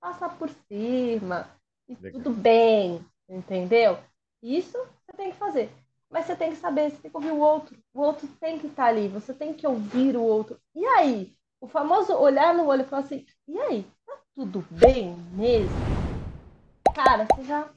passar 0.00 0.36
por 0.36 0.50
cima, 0.50 1.48
e 1.88 1.94
legal. 1.94 2.22
tudo 2.22 2.30
bem, 2.30 3.04
entendeu? 3.28 3.98
Isso 4.42 4.78
você 4.78 5.16
tem 5.16 5.30
que 5.30 5.38
fazer. 5.38 5.70
Mas 6.10 6.26
você 6.26 6.36
tem 6.36 6.50
que 6.50 6.56
saber, 6.56 6.90
você 6.90 6.98
tem 6.98 7.10
que 7.10 7.16
ouvir 7.16 7.32
o 7.32 7.40
outro. 7.40 7.76
O 7.92 8.00
outro 8.00 8.28
tem 8.40 8.58
que 8.58 8.66
estar 8.66 8.86
ali, 8.86 9.08
você 9.08 9.34
tem 9.34 9.52
que 9.52 9.66
ouvir 9.66 10.16
o 10.16 10.22
outro. 10.22 10.58
E 10.74 10.84
aí? 10.84 11.34
O 11.60 11.66
famoso 11.66 12.12
olhar 12.12 12.54
no 12.54 12.66
olho 12.66 12.82
e 12.82 12.84
falar 12.84 13.02
assim, 13.02 13.24
e 13.48 13.58
aí? 13.58 13.86
Tá 14.06 14.18
tudo 14.34 14.64
bem 14.70 15.16
mesmo? 15.32 15.74
Cara, 16.94 17.26
você 17.34 17.44
já 17.44 17.68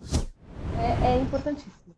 é, 0.78 1.14
é 1.14 1.20
importantíssimo. 1.20 1.96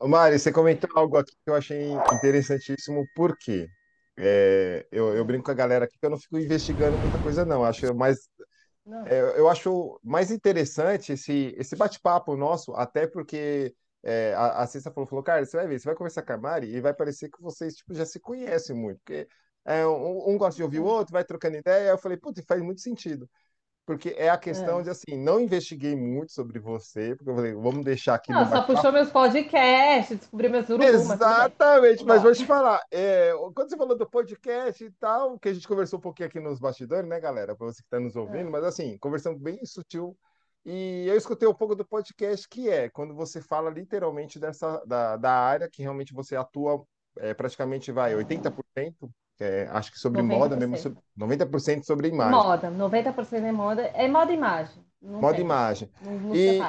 Mari, 0.00 0.38
você 0.38 0.50
comentou 0.50 0.90
algo 0.94 1.16
aqui 1.16 1.32
que 1.44 1.50
eu 1.50 1.54
achei 1.54 1.92
interessantíssimo, 2.12 3.06
por 3.14 3.36
quê? 3.36 3.68
É, 4.16 4.86
eu, 4.90 5.14
eu, 5.14 5.24
brinco 5.24 5.44
com 5.44 5.50
a 5.50 5.54
galera 5.54 5.84
aqui 5.84 5.98
que 5.98 6.04
eu 6.04 6.10
não 6.10 6.18
fico 6.18 6.38
investigando 6.38 6.96
muita 6.98 7.18
coisa, 7.18 7.44
não. 7.44 7.64
Acho 7.64 7.94
mais, 7.94 8.28
é, 9.06 9.38
eu 9.38 9.48
acho 9.48 10.00
mais 10.02 10.30
interessante 10.30 11.12
esse, 11.12 11.54
esse 11.56 11.76
bate-papo 11.76 12.36
nosso, 12.36 12.72
até 12.74 13.06
porque 13.06 13.74
é, 14.02 14.34
a, 14.34 14.62
a 14.62 14.66
Cissa 14.66 14.90
falou, 14.90 15.06
falou, 15.06 15.22
cara, 15.22 15.44
você 15.44 15.56
vai 15.56 15.66
ver, 15.66 15.78
você 15.78 15.86
vai 15.86 15.94
conversar 15.94 16.22
com 16.22 16.32
a 16.32 16.38
Mari 16.38 16.68
e 16.68 16.80
vai 16.80 16.94
parecer 16.94 17.28
que 17.30 17.40
vocês 17.40 17.76
tipo, 17.76 17.94
já 17.94 18.04
se 18.06 18.18
conhecem 18.20 18.74
muito, 18.76 18.98
porque 18.98 19.28
é, 19.64 19.86
um, 19.86 20.30
um 20.30 20.38
gosta 20.38 20.56
de 20.56 20.62
ouvir 20.62 20.80
o 20.80 20.84
outro, 20.84 21.12
vai 21.12 21.24
trocando 21.24 21.56
ideia. 21.56 21.90
Eu 21.90 21.98
falei, 21.98 22.16
putz, 22.18 22.44
faz 22.46 22.60
muito 22.62 22.80
sentido 22.80 23.28
porque 23.84 24.14
é 24.16 24.28
a 24.28 24.38
questão 24.38 24.80
é. 24.80 24.82
de 24.84 24.90
assim, 24.90 25.16
não 25.16 25.40
investiguei 25.40 25.96
muito 25.96 26.32
sobre 26.32 26.58
você, 26.58 27.16
porque 27.16 27.30
eu 27.30 27.34
falei, 27.34 27.52
vamos 27.52 27.84
deixar 27.84 28.14
aqui 28.14 28.32
não, 28.32 28.48
só 28.48 28.62
puxou 28.62 28.92
meus 28.92 29.10
podcasts, 29.10 30.18
descobri 30.18 30.48
meus 30.48 30.68
urubus. 30.68 30.88
Exatamente, 30.88 32.04
mas 32.04 32.22
vou 32.22 32.32
te 32.32 32.46
falar, 32.46 32.80
é, 32.90 33.32
quando 33.54 33.68
você 33.68 33.76
falou 33.76 33.96
do 33.96 34.08
podcast 34.08 34.84
e 34.84 34.90
tal, 34.92 35.38
que 35.38 35.48
a 35.48 35.54
gente 35.54 35.66
conversou 35.66 35.98
um 35.98 36.02
pouquinho 36.02 36.28
aqui 36.28 36.38
nos 36.38 36.60
bastidores, 36.60 37.08
né, 37.08 37.18
galera, 37.18 37.56
para 37.56 37.66
você 37.66 37.82
que 37.82 37.86
está 37.86 37.98
nos 37.98 38.14
ouvindo, 38.14 38.48
é. 38.48 38.50
mas 38.50 38.64
assim, 38.64 38.96
conversando 38.98 39.38
bem 39.38 39.64
sutil, 39.64 40.16
e 40.64 41.06
eu 41.08 41.16
escutei 41.16 41.48
um 41.48 41.54
pouco 41.54 41.74
do 41.74 41.84
podcast, 41.84 42.48
que 42.48 42.70
é 42.70 42.88
quando 42.88 43.14
você 43.14 43.40
fala 43.40 43.68
literalmente 43.68 44.38
dessa 44.38 44.80
da, 44.86 45.16
da 45.16 45.32
área 45.32 45.68
que 45.68 45.82
realmente 45.82 46.14
você 46.14 46.36
atua 46.36 46.84
é, 47.18 47.34
praticamente 47.34 47.90
vai 47.90 48.14
80% 48.14 49.10
é, 49.42 49.68
acho 49.70 49.90
que 49.90 49.98
sobre 49.98 50.22
90%. 50.22 50.26
moda 50.26 50.56
mesmo, 50.56 50.76
sobre, 50.76 50.98
90% 51.18 51.82
sobre 51.82 52.08
imagem. 52.08 52.32
Moda, 52.32 52.70
90% 52.70 53.32
é 53.32 53.52
moda, 53.52 53.82
é 53.82 54.08
moda 54.08 54.30
e 54.30 54.36
imagem. 54.36 54.84
moda 55.00 55.36
e 55.36 55.40
imagem. 55.40 55.90
Não, 56.00 56.12
não 56.12 56.34
e, 56.34 56.60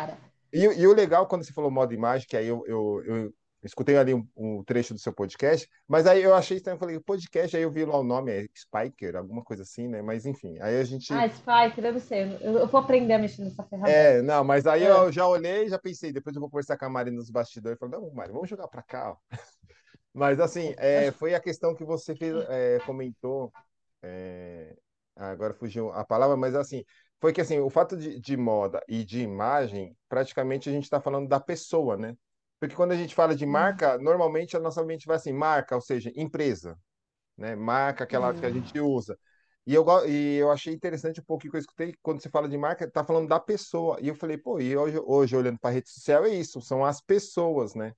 e, 0.52 0.64
e, 0.82 0.88
o 0.88 0.94
legal, 0.94 1.28
quando 1.28 1.44
você 1.44 1.54
falou 1.54 1.70
moda 1.70 1.94
e 1.94 1.98
imagem, 1.98 2.28
que 2.28 2.36
aí 2.36 2.48
eu, 2.48 2.64
eu, 2.66 3.04
eu 3.06 3.34
escutei 3.64 3.96
ali 3.96 4.14
um, 4.14 4.28
um, 4.36 4.64
trecho 4.64 4.94
do 4.94 5.00
seu 5.00 5.14
podcast, 5.14 5.70
mas 5.88 6.08
aí 6.08 6.22
eu 6.24 6.34
achei 6.34 6.58
estranho, 6.58 6.76
eu 6.76 6.80
falei, 6.80 7.00
podcast, 7.00 7.56
aí 7.56 7.64
eu 7.64 7.72
vi 7.72 7.86
lá 7.86 7.98
o 7.98 8.04
nome, 8.04 8.32
é 8.32 8.46
Spiker, 8.56 9.16
alguma 9.16 9.44
coisa 9.44 9.64
assim, 9.64 9.88
né? 9.88 10.02
Mas 10.02 10.26
enfim, 10.26 10.58
aí 10.60 10.80
a 10.80 10.84
gente... 10.84 11.14
Ah, 11.14 11.30
Spiker, 11.30 11.82
deve 11.84 12.00
ser, 12.00 12.42
eu, 12.42 12.58
eu 12.60 12.68
vou 12.68 12.82
aprender 12.82 13.14
a 13.14 13.20
mexer 13.20 13.44
nessa 13.44 13.64
ferramenta. 13.64 13.96
É, 13.96 14.22
não, 14.22 14.44
mas 14.44 14.66
aí 14.66 14.84
é. 14.84 14.90
eu 14.90 15.12
já 15.12 15.28
olhei, 15.28 15.70
já 15.70 15.78
pensei, 15.78 16.12
depois 16.12 16.36
eu 16.36 16.40
vou 16.42 16.50
conversar 16.50 16.78
com 16.78 16.86
a 16.86 16.90
Mari 16.90 17.12
nos 17.12 17.30
bastidores, 17.30 17.78
falei, 17.80 18.00
não, 18.00 18.12
Mari, 18.14 18.32
vamos 18.32 18.50
jogar 18.50 18.68
pra 18.68 18.82
cá, 18.82 19.12
ó. 19.12 19.38
Mas 20.14 20.40
assim, 20.40 20.76
é, 20.78 21.12
foi 21.12 21.34
a 21.34 21.40
questão 21.40 21.74
que 21.74 21.84
você 21.84 22.16
fez, 22.16 22.36
é, 22.48 22.80
comentou. 22.86 23.52
É, 24.02 24.76
agora 25.16 25.54
fugiu 25.54 25.92
a 25.92 26.06
palavra, 26.06 26.38
mas 26.38 26.56
assim, 26.56 26.84
foi 27.20 27.34
que 27.34 27.42
assim, 27.42 27.60
o 27.60 27.70
fato 27.70 27.98
de, 27.98 28.20
de 28.20 28.38
moda 28.38 28.84
e 28.88 29.04
de 29.04 29.22
imagem, 29.22 29.96
praticamente 30.08 30.70
a 30.70 30.72
gente 30.72 30.84
está 30.84 31.02
falando 31.02 31.28
da 31.28 31.40
pessoa, 31.40 31.98
né? 31.98 32.16
Porque 32.60 32.76
quando 32.76 32.92
a 32.92 32.96
gente 32.96 33.16
fala 33.16 33.36
de 33.36 33.46
marca, 33.46 33.98
normalmente 33.98 34.56
a 34.56 34.60
nossa 34.60 34.84
mente 34.84 35.06
vai 35.06 35.16
assim, 35.18 35.34
marca, 35.34 35.76
ou 35.76 35.82
seja, 35.82 36.12
empresa, 36.16 36.78
né? 37.38 37.56
Marca 37.56 38.04
aquela 38.04 38.32
uhum. 38.32 38.40
que 38.40 38.46
a 38.46 38.52
gente 38.52 38.80
usa. 38.80 39.18
E 39.66 39.74
eu, 39.74 39.86
e 40.08 40.38
eu 40.38 40.52
achei 40.52 40.74
interessante 40.74 41.22
um 41.22 41.24
pouquinho 41.24 41.52
que 41.52 41.58
eu 41.58 41.62
escutei, 41.62 41.96
quando 42.02 42.22
você 42.22 42.30
fala 42.30 42.50
de 42.50 42.58
marca, 42.58 42.90
tá 42.90 43.04
falando 43.04 43.30
da 43.30 43.40
pessoa. 43.40 43.98
E 44.02 44.10
eu 44.10 44.16
falei, 44.16 44.38
pô, 44.38 44.60
e 44.60 44.76
hoje, 44.76 45.00
hoje 45.06 45.36
olhando 45.36 45.60
para 45.60 45.70
a 45.70 45.74
rede 45.74 45.90
social, 45.90 46.26
é 46.26 46.30
isso, 46.30 46.62
são 46.62 46.84
as 46.84 47.02
pessoas, 47.02 47.74
né? 47.74 47.94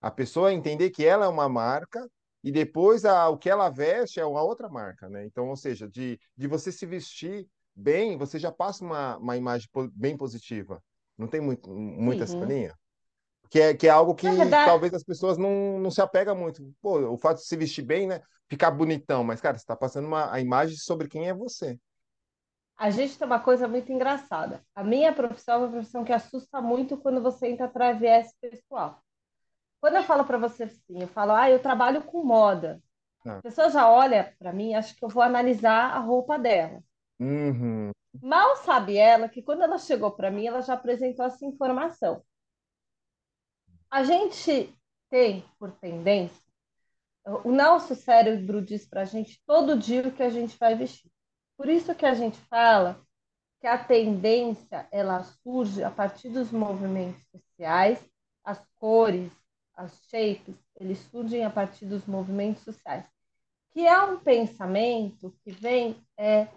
A 0.00 0.10
pessoa 0.10 0.52
entender 0.52 0.90
que 0.90 1.04
ela 1.04 1.26
é 1.26 1.28
uma 1.28 1.48
marca 1.48 2.08
e 2.42 2.50
depois 2.50 3.04
a, 3.04 3.28
o 3.28 3.36
que 3.36 3.50
ela 3.50 3.68
veste 3.68 4.18
é 4.18 4.24
uma 4.24 4.42
outra 4.42 4.68
marca, 4.68 5.08
né? 5.08 5.26
Então, 5.26 5.48
ou 5.48 5.56
seja, 5.56 5.88
de, 5.88 6.18
de 6.36 6.46
você 6.46 6.72
se 6.72 6.86
vestir 6.86 7.46
bem, 7.74 8.16
você 8.16 8.38
já 8.38 8.50
passa 8.50 8.84
uma, 8.84 9.16
uma 9.18 9.36
imagem 9.36 9.68
bem 9.92 10.16
positiva. 10.16 10.82
Não 11.18 11.28
tem 11.28 11.40
muito, 11.40 11.70
muita 11.70 12.24
uhum. 12.32 12.44
linha? 12.44 12.74
Que 13.50 13.60
é, 13.60 13.74
que 13.74 13.86
é 13.86 13.90
algo 13.90 14.14
que 14.14 14.26
talvez 14.48 14.94
as 14.94 15.02
pessoas 15.02 15.36
não, 15.36 15.78
não 15.78 15.90
se 15.90 16.00
apegam 16.00 16.36
muito. 16.36 16.72
Pô, 16.80 16.98
o 17.10 17.18
fato 17.18 17.38
de 17.38 17.46
se 17.46 17.56
vestir 17.56 17.82
bem, 17.82 18.06
né? 18.06 18.22
Ficar 18.48 18.70
bonitão, 18.70 19.22
mas, 19.22 19.40
cara, 19.40 19.58
você 19.58 19.62
está 19.62 19.76
passando 19.76 20.06
uma, 20.06 20.32
a 20.32 20.40
imagem 20.40 20.76
sobre 20.76 21.08
quem 21.08 21.28
é 21.28 21.34
você. 21.34 21.78
A 22.76 22.88
gente 22.90 23.18
tem 23.18 23.26
uma 23.26 23.40
coisa 23.40 23.68
muito 23.68 23.92
engraçada. 23.92 24.64
A 24.74 24.82
minha 24.82 25.12
profissão 25.12 25.56
é 25.56 25.58
uma 25.58 25.70
profissão 25.70 26.02
que 26.04 26.12
assusta 26.12 26.62
muito 26.62 26.96
quando 26.96 27.20
você 27.20 27.48
entra 27.48 27.68
para 27.68 27.92
viés 27.92 28.32
pessoal. 28.40 29.02
Quando 29.80 29.96
eu 29.96 30.02
falo 30.02 30.24
para 30.24 30.38
você 30.38 30.64
assim, 30.64 31.00
eu 31.00 31.08
falo, 31.08 31.32
ah, 31.32 31.50
eu 31.50 31.60
trabalho 31.60 32.02
com 32.02 32.24
moda. 32.24 32.82
Ah. 33.26 33.38
A 33.38 33.42
pessoa 33.42 33.70
já 33.70 33.90
olha 33.90 34.34
para 34.38 34.52
mim, 34.52 34.74
acho 34.74 34.94
que 34.94 35.04
eu 35.04 35.08
vou 35.08 35.22
analisar 35.22 35.92
a 35.92 35.98
roupa 35.98 36.38
dela. 36.38 36.82
Uhum. 37.18 37.90
Mal 38.22 38.56
sabe 38.56 38.96
ela 38.96 39.28
que 39.28 39.42
quando 39.42 39.62
ela 39.62 39.78
chegou 39.78 40.10
para 40.10 40.30
mim, 40.30 40.46
ela 40.46 40.60
já 40.62 40.74
apresentou 40.74 41.24
essa 41.24 41.44
informação. 41.44 42.22
A 43.90 44.04
gente 44.04 44.74
tem, 45.08 45.44
por 45.58 45.72
tendência, 45.72 46.42
o 47.44 47.52
nosso 47.52 47.94
cérebro 47.94 48.62
diz 48.62 48.86
para 48.86 49.02
a 49.02 49.04
gente 49.04 49.40
todo 49.46 49.78
dia 49.78 50.06
o 50.06 50.12
que 50.12 50.22
a 50.22 50.30
gente 50.30 50.56
vai 50.58 50.74
vestir. 50.74 51.10
Por 51.56 51.68
isso 51.68 51.94
que 51.94 52.06
a 52.06 52.14
gente 52.14 52.38
fala 52.48 53.00
que 53.60 53.66
a 53.66 53.76
tendência 53.76 54.88
ela 54.90 55.22
surge 55.22 55.84
a 55.84 55.90
partir 55.90 56.30
dos 56.30 56.50
movimentos 56.50 57.22
sociais, 57.30 58.02
as 58.42 58.64
cores, 58.76 59.30
as 59.74 59.92
shapes, 60.08 60.54
eles 60.76 60.98
surgem 61.10 61.44
a 61.44 61.50
partir 61.50 61.86
dos 61.86 62.06
movimentos 62.06 62.62
sociais, 62.62 63.04
que 63.70 63.86
é 63.86 64.02
um 64.02 64.18
pensamento 64.18 65.34
que 65.42 65.50
vem 65.50 65.96
é, 66.16 66.48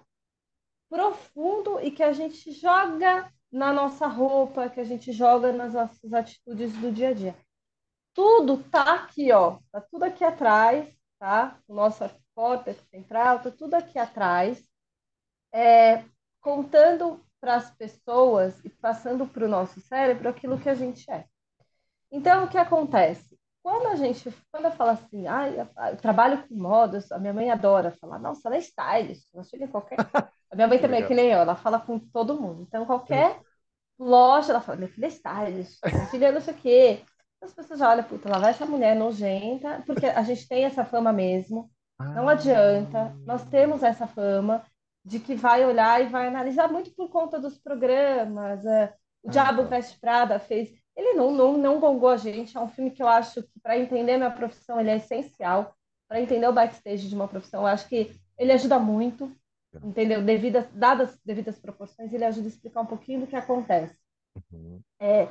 profundo 0.89 1.80
e 1.80 1.91
que 1.91 2.03
a 2.03 2.14
gente 2.14 2.51
joga 2.51 3.32
na 3.51 3.72
nossa 3.72 4.07
roupa, 4.07 4.70
que 4.70 4.80
a 4.80 4.84
gente 4.84 5.11
joga 5.11 5.51
nas 5.51 5.74
nossas 5.74 6.14
atitudes 6.14 6.74
do 6.74 6.91
dia 6.91 7.09
a 7.09 7.14
dia. 7.14 7.36
Tudo 8.14 8.64
tá 8.64 8.95
aqui, 8.95 9.32
ó, 9.32 9.59
tá 9.72 9.82
tudo 9.82 10.03
aqui 10.03 10.24
atrás, 10.24 10.88
tá? 11.20 11.59
O 11.68 11.74
nosso 11.74 12.03
córtex 12.36 12.80
central, 12.89 13.41
tá 13.41 13.51
tudo 13.51 13.76
aqui 13.76 13.97
atrás, 13.97 14.64
é, 15.51 16.03
contando 16.41 17.24
para 17.39 17.55
as 17.55 17.72
pessoas 17.72 18.64
e 18.64 18.70
passando 18.70 19.28
para 19.28 19.45
o 19.45 19.49
nosso 19.49 19.80
cérebro 19.82 20.30
aquilo 20.30 20.59
que 20.59 20.70
a 20.70 20.76
gente 20.76 21.09
é. 21.11 21.28
Então, 22.14 22.45
o 22.45 22.47
que 22.47 22.57
acontece? 22.57 23.34
quando 23.64 23.88
a 23.88 23.95
gente, 23.95 24.30
quando 24.51 24.66
eu 24.66 24.72
falo 24.72 24.89
assim, 24.91 25.26
ah, 25.26 25.47
eu 25.89 25.97
trabalho 25.97 26.45
com 26.45 26.53
modas, 26.53 27.09
a 27.14 27.18
minha 27.18 27.34
mãe 27.34 27.49
adora 27.49 27.91
falar, 27.91 28.20
nossa, 28.20 28.49
ela 28.49 28.57
é 28.57 28.59
stylist, 28.59 29.26
ela 29.34 29.43
chega 29.45 29.64
em 29.64 29.70
qualquer. 29.70 29.97
A 30.51 30.55
minha 30.55 30.68
mãe 30.68 30.78
também 30.78 31.01
é 31.01 31.07
que 31.07 31.16
nem 31.16 31.32
eu, 31.32 31.39
ela 31.39 31.55
fala 31.55 31.80
com 31.80 31.97
todo 31.97 32.39
mundo. 32.39 32.61
Então, 32.61 32.86
qualquer 32.86 33.39
loja, 33.97 34.51
ela 34.51 34.61
fala, 34.61 34.78
minha 34.78 34.89
filha 34.89 35.07
é 35.07 35.09
stylist, 35.09 35.80
minha 35.84 36.05
filha 36.11 36.28
é 36.28 36.32
não 36.32 36.41
sei 36.41 36.53
o 36.53 36.57
quê. 36.57 37.01
As 37.41 37.51
pessoas 37.51 37.80
já 37.80 37.89
olham, 37.89 38.03
puta, 38.03 38.30
lá 38.30 38.38
vai 38.38 38.51
essa 38.51 38.66
mulher 38.66 38.95
nojenta, 38.95 39.82
porque 39.88 40.05
a 40.05 40.22
gente 40.22 40.47
tem 40.47 40.66
essa 40.66 40.86
fama 40.86 41.11
mesmo. 41.11 41.72
Não 41.99 42.30
ah. 42.30 42.34
adianta, 42.34 43.16
nós 43.26 43.43
temos 43.45 43.82
essa 43.82 44.05
fama 44.05 44.64
de 45.03 45.20
que 45.20 45.34
vai 45.34 45.66
olhar 45.66 46.03
e 46.03 46.07
vai 46.07 46.28
analisar 46.28 46.68
muito 46.72 46.93
por 46.93 47.09
conta 47.09 47.39
dos 47.39 47.57
programas. 47.57 48.64
É, 48.64 48.93
o 49.24 49.32
Diabo 49.32 49.61
ah, 49.61 49.64
tá. 49.64 49.70
Veste 49.72 49.99
Prada 49.99 50.38
fez 50.38 50.70
ele 50.95 51.13
não, 51.13 51.31
não, 51.31 51.57
não 51.57 51.79
gongou 51.79 52.09
a 52.09 52.17
gente. 52.17 52.55
É 52.55 52.59
um 52.59 52.67
filme 52.67 52.91
que 52.91 53.01
eu 53.01 53.07
acho 53.07 53.43
que, 53.43 53.59
para 53.61 53.77
entender 53.77 54.17
minha 54.17 54.31
profissão, 54.31 54.79
ele 54.79 54.89
é 54.89 54.97
essencial. 54.97 55.75
Para 56.07 56.21
entender 56.21 56.47
o 56.47 56.53
backstage 56.53 57.09
de 57.09 57.15
uma 57.15 57.27
profissão, 57.27 57.61
eu 57.61 57.67
acho 57.67 57.87
que 57.87 58.11
ele 58.37 58.51
ajuda 58.51 58.77
muito, 58.77 59.35
entendeu? 59.83 60.21
Devidas, 60.21 60.67
dadas 60.73 61.17
devidas 61.25 61.59
proporções, 61.59 62.13
ele 62.13 62.25
ajuda 62.25 62.47
a 62.47 62.49
explicar 62.49 62.81
um 62.81 62.85
pouquinho 62.85 63.21
do 63.21 63.27
que 63.27 63.35
acontece. 63.35 63.97
Uhum. 64.51 64.81
É, 64.99 65.27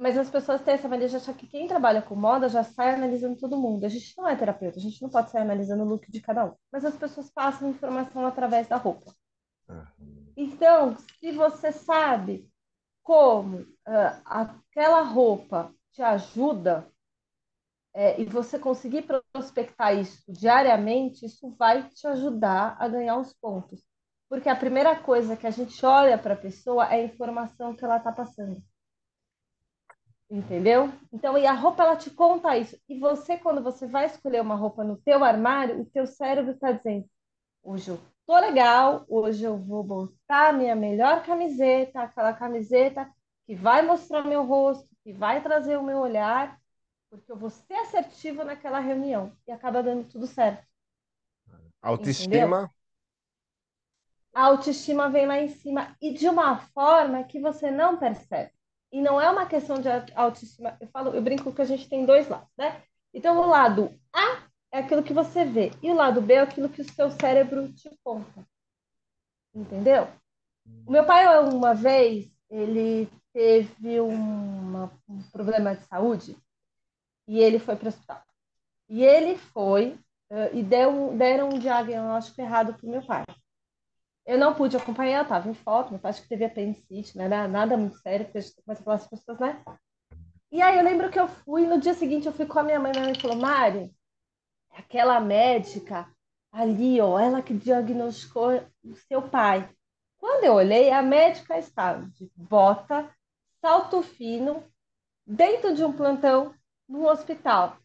mas 0.00 0.16
as 0.16 0.30
pessoas 0.30 0.62
têm 0.62 0.72
essa 0.72 0.88
mania 0.88 1.08
de 1.08 1.16
achar 1.16 1.34
que 1.34 1.46
quem 1.46 1.68
trabalha 1.68 2.00
com 2.00 2.16
moda 2.16 2.48
já 2.48 2.64
sai 2.64 2.94
analisando 2.94 3.36
todo 3.36 3.58
mundo. 3.58 3.84
A 3.84 3.88
gente 3.90 4.16
não 4.16 4.26
é 4.26 4.34
terapeuta, 4.34 4.78
a 4.78 4.80
gente 4.80 5.00
não 5.02 5.10
pode 5.10 5.30
sair 5.30 5.42
analisando 5.42 5.82
o 5.82 5.86
look 5.86 6.10
de 6.10 6.22
cada 6.22 6.46
um. 6.46 6.54
Mas 6.72 6.86
as 6.86 6.96
pessoas 6.96 7.30
passam 7.30 7.68
informação 7.68 8.26
através 8.26 8.66
da 8.66 8.76
roupa. 8.76 9.14
Uhum. 9.68 10.32
Então, 10.34 10.96
se 10.96 11.30
você 11.32 11.70
sabe 11.70 12.50
como 13.02 13.66
uh, 13.90 14.22
aquela 14.24 15.02
roupa 15.02 15.74
te 15.92 16.02
ajuda 16.02 16.88
é, 17.92 18.20
e 18.20 18.24
você 18.24 18.58
conseguir 18.58 19.02
prospectar 19.32 19.96
isso 19.98 20.22
diariamente, 20.28 21.26
isso 21.26 21.50
vai 21.58 21.88
te 21.88 22.06
ajudar 22.06 22.76
a 22.78 22.86
ganhar 22.86 23.18
os 23.18 23.32
pontos. 23.34 23.84
Porque 24.28 24.48
a 24.48 24.54
primeira 24.54 24.94
coisa 24.94 25.36
que 25.36 25.46
a 25.46 25.50
gente 25.50 25.84
olha 25.84 26.16
para 26.16 26.34
a 26.34 26.36
pessoa 26.36 26.84
é 26.86 27.00
a 27.00 27.04
informação 27.04 27.74
que 27.74 27.84
ela 27.84 27.96
está 27.96 28.12
passando. 28.12 28.62
Entendeu? 30.30 30.92
Então, 31.12 31.36
e 31.36 31.44
a 31.44 31.52
roupa 31.52 31.82
ela 31.82 31.96
te 31.96 32.10
conta 32.10 32.56
isso. 32.56 32.80
E 32.88 32.96
você, 33.00 33.36
quando 33.36 33.60
você 33.60 33.88
vai 33.88 34.06
escolher 34.06 34.40
uma 34.40 34.54
roupa 34.54 34.84
no 34.84 34.96
teu 34.98 35.24
armário, 35.24 35.80
o 35.80 35.84
teu 35.84 36.06
cérebro 36.06 36.52
está 36.52 36.70
dizendo: 36.70 37.04
hoje 37.60 37.90
eu 37.90 38.00
tô 38.24 38.38
legal, 38.38 39.04
hoje 39.08 39.42
eu 39.42 39.58
vou 39.58 39.82
botar 39.82 40.52
minha 40.52 40.76
melhor 40.76 41.24
camiseta, 41.24 42.02
aquela 42.02 42.32
camiseta 42.32 43.10
que 43.50 43.56
vai 43.56 43.82
mostrar 43.82 44.22
meu 44.22 44.44
rosto, 44.44 44.88
que 45.02 45.12
vai 45.12 45.42
trazer 45.42 45.76
o 45.76 45.82
meu 45.82 45.98
olhar, 45.98 46.56
porque 47.10 47.32
eu 47.32 47.36
vou 47.36 47.50
ser 47.50 47.74
assertiva 47.74 48.44
naquela 48.44 48.78
reunião 48.78 49.36
e 49.44 49.50
acaba 49.50 49.82
dando 49.82 50.04
tudo 50.04 50.24
certo. 50.24 50.64
Autoestima. 51.82 52.36
Entendeu? 52.36 52.70
A 54.32 54.44
autoestima 54.44 55.10
vem 55.10 55.26
lá 55.26 55.40
em 55.40 55.48
cima 55.48 55.96
e 56.00 56.14
de 56.14 56.28
uma 56.28 56.58
forma 56.58 57.24
que 57.24 57.40
você 57.40 57.72
não 57.72 57.98
percebe. 57.98 58.52
E 58.92 59.02
não 59.02 59.20
é 59.20 59.28
uma 59.28 59.46
questão 59.46 59.80
de 59.80 59.88
autoestima. 60.14 60.76
Eu 60.80 60.86
falo, 60.86 61.12
eu 61.12 61.20
brinco 61.20 61.52
que 61.52 61.62
a 61.62 61.64
gente 61.64 61.88
tem 61.88 62.06
dois 62.06 62.28
lados, 62.28 62.46
né? 62.56 62.84
Então 63.12 63.36
o 63.36 63.48
lado 63.48 63.92
A 64.12 64.44
é 64.70 64.78
aquilo 64.78 65.02
que 65.02 65.12
você 65.12 65.44
vê 65.44 65.72
e 65.82 65.90
o 65.90 65.94
lado 65.94 66.22
B 66.22 66.34
é 66.34 66.40
aquilo 66.40 66.68
que 66.68 66.82
o 66.82 66.88
seu 66.88 67.10
cérebro 67.10 67.72
te 67.72 67.90
conta. 68.04 68.46
Entendeu? 69.52 70.06
O 70.86 70.92
meu 70.92 71.04
pai 71.04 71.26
uma 71.48 71.74
vez 71.74 72.30
ele 72.48 73.10
teve 73.32 74.00
uma, 74.00 74.90
um 75.08 75.22
problema 75.30 75.74
de 75.74 75.84
saúde 75.84 76.36
e 77.26 77.38
ele 77.38 77.58
foi 77.58 77.76
para 77.76 77.86
o 77.86 77.88
hospital. 77.88 78.22
E 78.88 79.04
ele 79.04 79.36
foi 79.38 79.98
uh, 80.30 80.50
e 80.52 80.62
deu, 80.62 81.16
deram 81.16 81.48
um 81.48 81.58
diagnóstico 81.58 82.40
errado 82.40 82.74
para 82.74 82.86
o 82.86 82.90
meu 82.90 83.02
pai. 83.04 83.24
Eu 84.26 84.38
não 84.38 84.54
pude 84.54 84.76
acompanhar, 84.76 85.22
estava 85.22 85.48
em 85.48 85.54
foto, 85.54 85.98
pai 85.98 86.10
acho 86.10 86.22
que 86.22 86.28
teve 86.28 86.44
apendicite, 86.44 87.16
não 87.16 87.24
era 87.24 87.48
nada 87.48 87.76
muito 87.76 87.98
sério, 87.98 88.26
porque 88.26 88.38
a 88.38 88.40
gente 88.40 88.62
começa 88.62 88.80
a 88.80 88.84
falar 88.84 88.96
as 88.96 89.06
pessoas, 89.06 89.38
né? 89.38 89.64
E 90.52 90.60
aí 90.60 90.76
eu 90.76 90.84
lembro 90.84 91.10
que 91.10 91.18
eu 91.18 91.28
fui, 91.28 91.66
no 91.66 91.80
dia 91.80 91.94
seguinte 91.94 92.26
eu 92.26 92.32
fui 92.32 92.46
com 92.46 92.58
a 92.58 92.62
minha 92.62 92.78
mãe, 92.78 92.92
minha 92.92 93.04
mãe 93.04 93.14
falou, 93.14 93.36
Mário, 93.36 93.92
aquela 94.72 95.20
médica 95.20 96.08
ali, 96.52 97.00
ó, 97.00 97.18
ela 97.18 97.42
que 97.42 97.54
diagnosticou 97.54 98.60
o 98.84 98.94
seu 98.94 99.22
pai. 99.22 99.68
Quando 100.18 100.44
eu 100.44 100.54
olhei, 100.54 100.90
a 100.90 101.02
médica 101.02 101.58
estava 101.58 102.04
de 102.06 102.30
bota, 102.36 103.08
salto 103.60 104.02
fino, 104.02 104.64
dentro 105.26 105.74
de 105.74 105.84
um 105.84 105.92
plantão 105.92 106.54
no 106.88 107.06
hospital. 107.06 107.78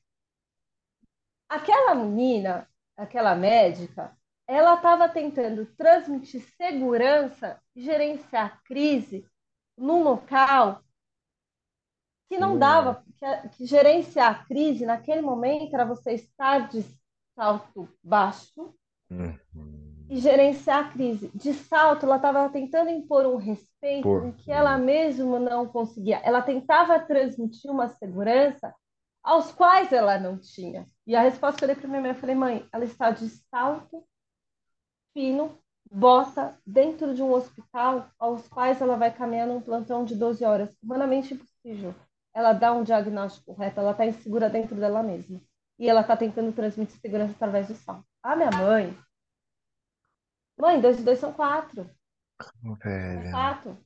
Aquela 1.48 1.94
menina, 1.94 2.68
aquela 2.98 3.36
médica, 3.36 4.18
ela 4.48 4.76
estava 4.76 5.10
tentando 5.10 5.66
transmitir 5.76 6.42
segurança 6.56 7.62
e 7.76 7.82
gerenciar 7.82 8.62
crise 8.64 9.28
num 9.78 10.04
local 10.04 10.82
que 12.28 12.38
não 12.38 12.58
dava, 12.58 13.04
que, 13.18 13.50
que 13.50 13.66
gerenciar 13.66 14.42
a 14.42 14.46
crise 14.46 14.86
naquele 14.86 15.22
momento 15.22 15.74
era 15.74 15.86
você 15.86 16.14
estar 16.14 16.70
de 16.70 16.84
salto 17.36 17.88
baixo 18.04 18.74
uhum. 19.10 19.85
E 20.10 20.18
gerenciar 20.18 20.86
a 20.86 20.90
crise. 20.92 21.32
De 21.34 21.54
salto, 21.54 22.06
ela 22.06 22.18
estava 22.18 22.48
tentando 22.50 22.90
impor 22.90 23.26
um 23.26 23.38
respeito 23.38 24.04
Por... 24.04 24.34
que 24.34 24.52
ela 24.52 24.78
mesma 24.78 25.40
não 25.40 25.68
conseguia. 25.68 26.18
Ela 26.24 26.42
tentava 26.42 27.00
transmitir 27.00 27.72
uma 27.72 27.88
segurança 27.88 28.74
aos 29.24 29.52
quais 29.52 29.92
ela 29.92 30.20
não 30.20 30.38
tinha. 30.38 30.88
E 31.06 31.16
a 31.16 31.22
resposta 31.22 31.58
que 31.58 31.64
eu 31.64 31.68
dei 31.68 31.76
para 31.76 31.88
minha 31.88 32.02
mãe, 32.02 32.12
eu 32.12 32.16
falei, 32.16 32.36
mãe, 32.36 32.68
ela 32.72 32.86
está 32.86 33.10
de 33.10 33.28
salto 33.28 34.04
fino, 35.14 35.58
bota 35.90 36.58
dentro 36.66 37.14
de 37.16 37.24
um 37.24 37.32
hospital 37.32 38.10
aos 38.20 38.48
quais 38.48 38.82
ela 38.82 38.98
vai 38.98 39.12
caminhar 39.12 39.48
num 39.48 39.62
plantão 39.62 40.04
de 40.04 40.16
12 40.16 40.44
horas. 40.46 40.78
Humanamente 40.84 41.34
impossível. 41.34 41.96
Ela 42.34 42.54
dá 42.54 42.74
um 42.74 42.84
diagnóstico 42.84 43.56
correto, 43.56 43.80
ela 43.80 43.92
está 43.92 44.06
insegura 44.06 44.50
dentro 44.50 44.76
dela 44.76 45.02
mesma. 45.02 45.42
E 45.80 45.90
ela 45.90 46.02
está 46.02 46.16
tentando 46.16 46.52
transmitir 46.52 47.00
segurança 47.00 47.32
através 47.32 47.68
do 47.68 47.76
salto. 47.76 48.06
A 48.22 48.36
minha 48.36 48.52
mãe. 48.52 48.96
Mãe, 50.58 50.80
dois 50.80 51.00
e 51.00 51.04
dois 51.04 51.20
são 51.20 51.34
quatro. 51.34 51.90
Velho. 52.84 53.28
É 53.28 53.32
fato. 53.32 53.78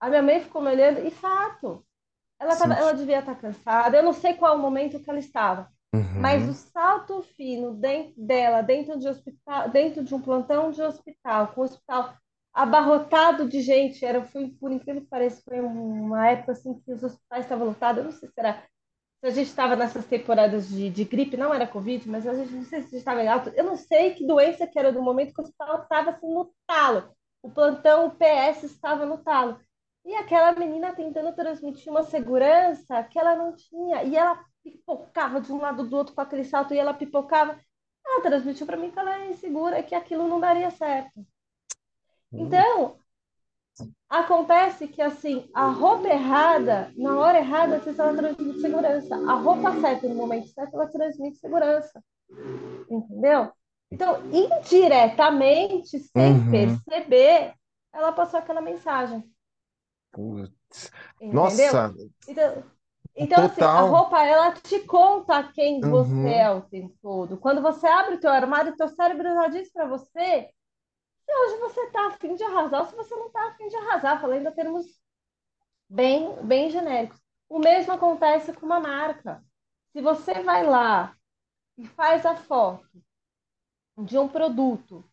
A 0.00 0.08
minha 0.08 0.22
mãe 0.22 0.40
ficou 0.40 0.60
me 0.60 0.70
olhando 0.70 1.06
e 1.06 1.10
fato. 1.10 1.84
Ela, 2.40 2.56
tava, 2.56 2.74
ela 2.74 2.92
devia 2.92 3.20
estar 3.20 3.34
tá 3.34 3.40
cansada. 3.40 3.96
Eu 3.96 4.02
não 4.02 4.12
sei 4.12 4.34
qual 4.34 4.56
o 4.56 4.60
momento 4.60 4.98
que 4.98 5.08
ela 5.08 5.18
estava. 5.18 5.70
Uhum. 5.94 6.20
Mas 6.20 6.48
o 6.48 6.54
salto 6.54 7.22
fino 7.36 7.74
dentro 7.74 8.14
dela, 8.16 8.62
dentro 8.62 8.98
de 8.98 9.06
hospital, 9.06 9.68
dentro 9.68 10.02
de 10.02 10.14
um 10.14 10.20
plantão 10.20 10.70
de 10.70 10.82
hospital, 10.82 11.48
com 11.48 11.60
o 11.60 11.64
hospital 11.64 12.16
abarrotado 12.52 13.48
de 13.48 13.60
gente, 13.62 14.04
era, 14.04 14.22
foi, 14.24 14.48
por 14.48 14.72
incrível 14.72 15.02
que 15.02 15.08
pareça, 15.08 15.42
foi 15.42 15.60
uma 15.60 16.28
época 16.28 16.52
assim 16.52 16.78
que 16.80 16.92
os 16.92 17.02
hospitais 17.02 17.44
estavam 17.44 17.66
lotados, 17.66 17.98
eu 17.98 18.04
não 18.04 18.12
sei 18.12 18.28
se 18.28 18.34
era 18.38 18.62
se 19.22 19.26
a 19.28 19.30
gente 19.30 19.46
estava 19.46 19.76
nessas 19.76 20.04
temporadas 20.04 20.68
de, 20.68 20.90
de 20.90 21.04
gripe, 21.04 21.36
não 21.36 21.54
era 21.54 21.64
Covid, 21.64 22.08
mas 22.08 22.26
a 22.26 22.34
gente 22.34 22.52
não 22.52 22.64
sei 22.64 22.82
se 22.82 22.96
estava 22.96 23.22
em 23.22 23.28
alto, 23.28 23.50
eu 23.50 23.62
não 23.62 23.76
sei 23.76 24.14
que 24.14 24.26
doença 24.26 24.66
que 24.66 24.76
era 24.76 24.90
do 24.90 25.00
momento 25.00 25.32
que 25.32 25.40
o 25.40 25.44
hospital 25.44 25.80
estava 25.80 26.10
assim 26.10 26.34
no 26.34 26.52
talo, 26.66 27.14
o 27.40 27.48
plantão, 27.48 28.06
o 28.06 28.10
PS 28.10 28.64
estava 28.64 29.06
no 29.06 29.18
talo. 29.18 29.60
E 30.04 30.12
aquela 30.16 30.50
menina 30.52 30.92
tentando 30.92 31.32
transmitir 31.36 31.88
uma 31.88 32.02
segurança 32.02 33.04
que 33.04 33.16
ela 33.16 33.36
não 33.36 33.54
tinha, 33.54 34.02
e 34.02 34.16
ela 34.16 34.44
pipocava 34.64 35.40
de 35.40 35.52
um 35.52 35.60
lado 35.60 35.86
do 35.86 35.96
outro 35.96 36.16
com 36.16 36.20
aquele 36.20 36.44
salto 36.44 36.74
e 36.74 36.78
ela 36.78 36.92
pipocava. 36.92 37.56
Ela 38.04 38.22
transmitiu 38.22 38.66
para 38.66 38.76
mim 38.76 38.90
que 38.90 38.98
ela 38.98 39.22
é 39.22 39.30
insegura, 39.30 39.84
que 39.84 39.94
aquilo 39.94 40.26
não 40.26 40.40
daria 40.40 40.70
certo. 40.72 41.20
Hum. 42.32 42.46
Então, 42.46 42.98
acontece 44.08 44.86
que 44.88 45.00
assim, 45.00 45.48
a 45.54 45.66
roupa 45.66 46.08
errada, 46.08 46.92
na 46.96 47.18
hora 47.18 47.38
errada, 47.38 47.78
você 47.78 47.98
ela 48.00 48.14
transmite 48.14 48.60
segurança. 48.60 49.14
A 49.16 49.34
roupa 49.34 49.80
certa, 49.80 50.08
no 50.08 50.14
momento 50.14 50.48
certo, 50.48 50.74
ela 50.74 50.86
transmite 50.86 51.38
segurança. 51.38 52.02
Entendeu? 52.90 53.52
Então, 53.90 54.22
indiretamente, 54.30 55.98
sem 55.98 56.32
uhum. 56.32 56.50
perceber, 56.50 57.54
ela 57.92 58.12
passou 58.12 58.38
aquela 58.38 58.60
mensagem. 58.60 59.22
Putz. 60.10 60.90
Nossa! 61.20 61.94
Então, 62.26 62.64
então, 63.14 63.44
assim, 63.44 63.62
a 63.62 63.80
roupa, 63.80 64.22
ela 64.24 64.52
te 64.52 64.80
conta 64.80 65.42
quem 65.52 65.84
uhum. 65.84 65.90
você 65.90 66.28
é 66.28 66.50
o 66.50 66.62
tempo 66.62 66.94
todo. 67.02 67.36
Quando 67.36 67.60
você 67.60 67.86
abre 67.86 68.14
o 68.14 68.20
teu 68.20 68.30
armário, 68.30 68.76
teu 68.76 68.88
cérebro 68.88 69.34
já 69.34 69.48
diz 69.48 69.70
para 69.70 69.86
você 69.86 70.48
se 71.24 71.32
hoje 71.32 71.58
você 71.60 71.90
tá 71.90 72.08
afim 72.08 72.34
de 72.34 72.44
arrasar 72.44 72.80
ou 72.80 72.86
se 72.86 72.96
você 72.96 73.14
não 73.14 73.30
tá 73.30 73.48
afim 73.48 73.68
de 73.68 73.76
arrasar, 73.76 74.20
falando 74.20 74.46
em 74.46 74.52
termos 74.52 74.86
bem, 75.88 76.34
bem 76.44 76.70
genéricos. 76.70 77.20
O 77.48 77.58
mesmo 77.58 77.92
acontece 77.92 78.52
com 78.52 78.66
uma 78.66 78.80
marca. 78.80 79.44
Se 79.92 80.00
você 80.00 80.42
vai 80.42 80.64
lá 80.64 81.14
e 81.76 81.86
faz 81.86 82.24
a 82.24 82.36
foto 82.36 83.02
de 83.98 84.18
um 84.18 84.28
produto, 84.28 85.04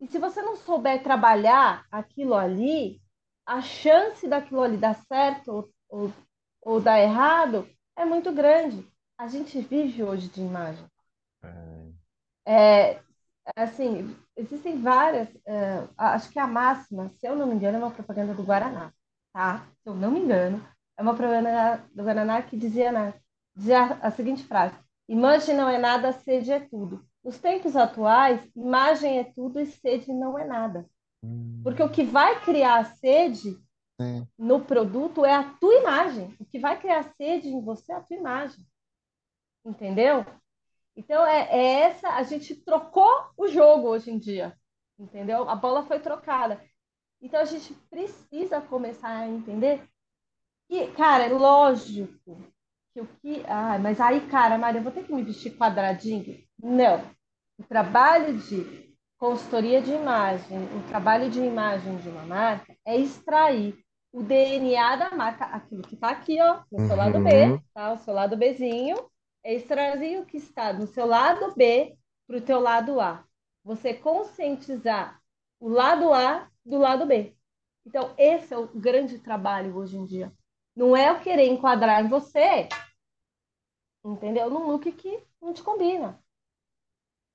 e 0.00 0.06
se 0.06 0.18
você 0.18 0.42
não 0.42 0.56
souber 0.56 1.02
trabalhar 1.02 1.86
aquilo 1.90 2.34
ali, 2.34 3.00
a 3.44 3.60
chance 3.60 4.26
daquilo 4.26 4.62
ali 4.62 4.76
dar 4.76 4.94
certo 4.94 5.52
ou, 5.52 5.70
ou 5.88 6.12
ou 6.62 6.80
dá 6.80 6.98
errado 6.98 7.68
é 7.96 8.04
muito 8.04 8.32
grande. 8.32 8.86
A 9.18 9.26
gente 9.26 9.60
vive 9.60 10.02
hoje 10.02 10.28
de 10.28 10.40
imagem. 10.40 10.86
É. 12.46 12.94
É, 12.94 13.02
assim, 13.56 14.16
existem 14.36 14.80
várias. 14.80 15.28
é, 15.46 15.86
acho 15.96 16.30
que 16.30 16.38
a 16.38 16.46
máxima, 16.46 17.10
se 17.18 17.26
eu 17.26 17.36
não 17.36 17.46
me 17.46 17.54
engano, 17.54 17.76
é 17.76 17.80
uma 17.80 17.90
propaganda 17.90 18.34
do 18.34 18.42
Guaraná, 18.42 18.92
tá? 19.32 19.66
Se 19.82 19.88
eu 19.88 19.94
não 19.94 20.10
me 20.10 20.20
engano, 20.20 20.64
é 20.96 21.02
uma 21.02 21.14
propaganda 21.14 21.84
do 21.94 22.02
Guaraná 22.02 22.42
que 22.42 22.56
dizia, 22.56 22.92
na, 22.92 23.14
dizia 23.54 23.98
a 24.00 24.10
seguinte 24.10 24.44
frase: 24.44 24.74
Imagem 25.08 25.56
não 25.56 25.68
é 25.68 25.78
nada, 25.78 26.12
sede 26.12 26.52
é 26.52 26.60
tudo. 26.60 27.04
Nos 27.24 27.38
tempos 27.38 27.76
atuais, 27.76 28.40
imagem 28.56 29.18
é 29.18 29.24
tudo 29.24 29.60
e 29.60 29.66
sede 29.66 30.12
não 30.12 30.38
é 30.38 30.44
nada. 30.44 30.88
Porque 31.62 31.82
o 31.82 31.88
que 31.88 32.02
vai 32.02 32.40
criar 32.40 32.80
a 32.80 32.84
sede 32.84 33.56
Sim. 34.00 34.26
no 34.36 34.64
produto 34.64 35.24
é 35.24 35.34
a 35.34 35.44
tua 35.44 35.74
imagem. 35.74 36.34
O 36.40 36.44
que 36.44 36.58
vai 36.58 36.80
criar 36.80 37.04
sede 37.16 37.48
em 37.48 37.62
você 37.62 37.92
é 37.92 37.96
a 37.96 38.00
tua 38.00 38.16
imagem. 38.16 38.64
Entendeu? 39.64 40.26
Então, 40.96 41.26
é, 41.26 41.48
é 41.50 41.80
essa. 41.84 42.08
A 42.10 42.22
gente 42.22 42.54
trocou 42.54 43.10
o 43.36 43.48
jogo 43.48 43.88
hoje 43.88 44.10
em 44.10 44.18
dia. 44.18 44.56
Entendeu? 44.98 45.48
A 45.48 45.56
bola 45.56 45.82
foi 45.84 45.98
trocada. 45.98 46.62
Então, 47.20 47.40
a 47.40 47.44
gente 47.44 47.72
precisa 47.90 48.60
começar 48.60 49.08
a 49.08 49.28
entender 49.28 49.82
que, 50.68 50.86
cara, 50.92 51.24
é 51.24 51.28
lógico 51.28 52.36
que 52.92 53.00
o 53.00 53.06
que. 53.20 53.42
Ah, 53.46 53.78
mas 53.78 54.00
aí, 54.00 54.20
cara, 54.28 54.58
Maria, 54.58 54.78
eu 54.80 54.82
vou 54.82 54.92
ter 54.92 55.04
que 55.04 55.12
me 55.12 55.22
vestir 55.22 55.56
quadradinho? 55.56 56.38
Não. 56.62 57.02
O 57.58 57.64
trabalho 57.64 58.36
de 58.38 58.92
consultoria 59.18 59.80
de 59.80 59.92
imagem, 59.92 60.58
o 60.76 60.82
trabalho 60.88 61.30
de 61.30 61.40
imagem 61.40 61.96
de 61.98 62.08
uma 62.08 62.24
marca 62.24 62.76
é 62.84 62.96
extrair 62.96 63.78
o 64.12 64.22
DNA 64.22 64.96
da 64.96 65.10
marca, 65.12 65.44
aquilo 65.46 65.82
que 65.82 65.94
está 65.94 66.10
aqui, 66.10 66.40
ó, 66.40 66.62
no 66.70 66.86
seu 66.86 66.96
lado 66.96 67.20
B, 67.20 67.30
Uhum. 67.52 67.60
tá? 67.72 67.92
O 67.92 67.98
seu 67.98 68.12
lado 68.12 68.36
Bzinho, 68.36 68.96
é 69.44 69.54
extrair 69.54 70.20
o 70.20 70.26
que 70.26 70.36
está 70.36 70.72
no 70.72 70.86
seu 70.86 71.06
lado 71.06 71.54
B 71.54 71.96
para 72.26 72.36
o 72.36 72.40
teu 72.40 72.60
lado 72.60 73.00
A. 73.00 73.24
Você 73.64 73.94
conscientizar 73.94 75.20
o 75.60 75.68
lado 75.68 76.12
A 76.12 76.48
do 76.64 76.78
lado 76.78 77.06
B. 77.06 77.36
Então, 77.84 78.14
esse 78.16 78.54
é 78.54 78.58
o 78.58 78.68
grande 78.68 79.18
trabalho 79.18 79.76
hoje 79.76 79.96
em 79.96 80.04
dia. 80.04 80.32
Não 80.74 80.96
é 80.96 81.10
eu 81.10 81.20
querer 81.20 81.46
enquadrar 81.46 82.08
você, 82.08 82.68
entendeu? 84.04 84.48
Num 84.48 84.66
look 84.66 84.90
que 84.92 85.22
não 85.40 85.52
te 85.52 85.62
combina. 85.62 86.18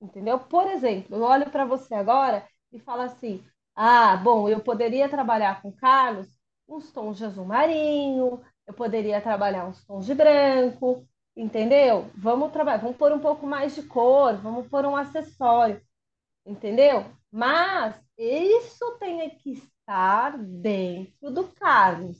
Entendeu? 0.02 0.40
Por 0.40 0.68
exemplo, 0.68 1.16
eu 1.16 1.24
olho 1.24 1.50
para 1.50 1.66
você 1.66 1.94
agora 1.94 2.48
e 2.72 2.80
falo 2.80 3.02
assim: 3.02 3.44
ah, 3.76 4.16
bom, 4.18 4.48
eu 4.48 4.60
poderia 4.60 5.10
trabalhar 5.10 5.62
com 5.62 5.72
Carlos 5.72 6.28
uns 6.68 6.92
tons 6.92 7.18
de 7.18 7.26
azul 7.26 7.46
marinho, 7.46 8.42
eu 8.66 8.74
poderia 8.74 9.22
trabalhar 9.22 9.66
uns 9.66 9.86
tons 9.86 10.06
de 10.06 10.14
branco, 10.14 11.08
entendeu? 11.38 12.10
Vamos 12.16 12.52
trabalhar, 12.52 12.80
vamos 12.80 12.98
pôr 12.98 13.12
um 13.14 13.20
pouco 13.20 13.46
mais 13.46 13.76
de 13.76 13.84
cor, 13.84 14.36
vamos 14.38 14.68
pôr 14.68 14.86
um 14.86 14.96
acessório, 14.96 15.80
entendeu? 16.46 17.06
Mas 17.32 17.96
isso 18.18 18.98
tem 19.00 19.30
que 19.38 19.52
estar 19.54 20.38
dentro 20.38 21.30
do 21.32 21.44
Carlos. 21.50 22.18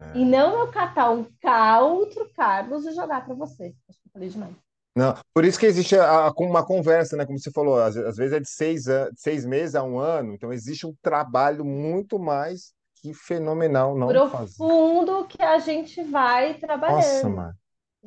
É. 0.00 0.18
E 0.18 0.24
não 0.24 0.58
eu 0.60 0.70
catar 0.70 1.10
um 1.10 1.24
K, 1.40 1.80
outro 1.80 2.28
Carlos 2.34 2.84
e 2.84 2.92
jogar 2.92 3.24
para 3.24 3.34
você. 3.34 3.74
Acho 3.88 3.98
que 4.00 4.08
eu 4.08 4.12
falei 4.12 4.28
demais. 4.28 4.54
Não, 4.94 5.14
por 5.32 5.44
isso 5.44 5.58
que 5.58 5.64
existe 5.64 5.96
a- 5.96 6.26
a- 6.26 6.32
uma 6.36 6.66
conversa, 6.66 7.16
né? 7.16 7.24
Como 7.24 7.38
você 7.38 7.50
falou, 7.50 7.80
às, 7.80 7.96
às 7.96 8.16
vezes 8.16 8.34
é 8.34 8.40
de 8.40 8.50
seis, 8.50 8.88
an- 8.88 9.10
seis 9.16 9.46
meses 9.46 9.74
a 9.74 9.82
um 9.82 9.98
ano, 9.98 10.34
então 10.34 10.52
existe 10.52 10.86
um 10.86 10.94
trabalho 11.00 11.64
muito 11.64 12.18
mais 12.18 12.74
que 12.96 13.14
fenomenal 13.14 13.96
não 13.96 14.08
fazer. 14.28 14.56
Profundo 14.58 15.24
que 15.26 15.42
a 15.42 15.58
gente 15.58 16.02
vai 16.02 16.48
Nossa, 16.48 16.60
trabalhando. 16.66 17.30
mano. 17.36 17.54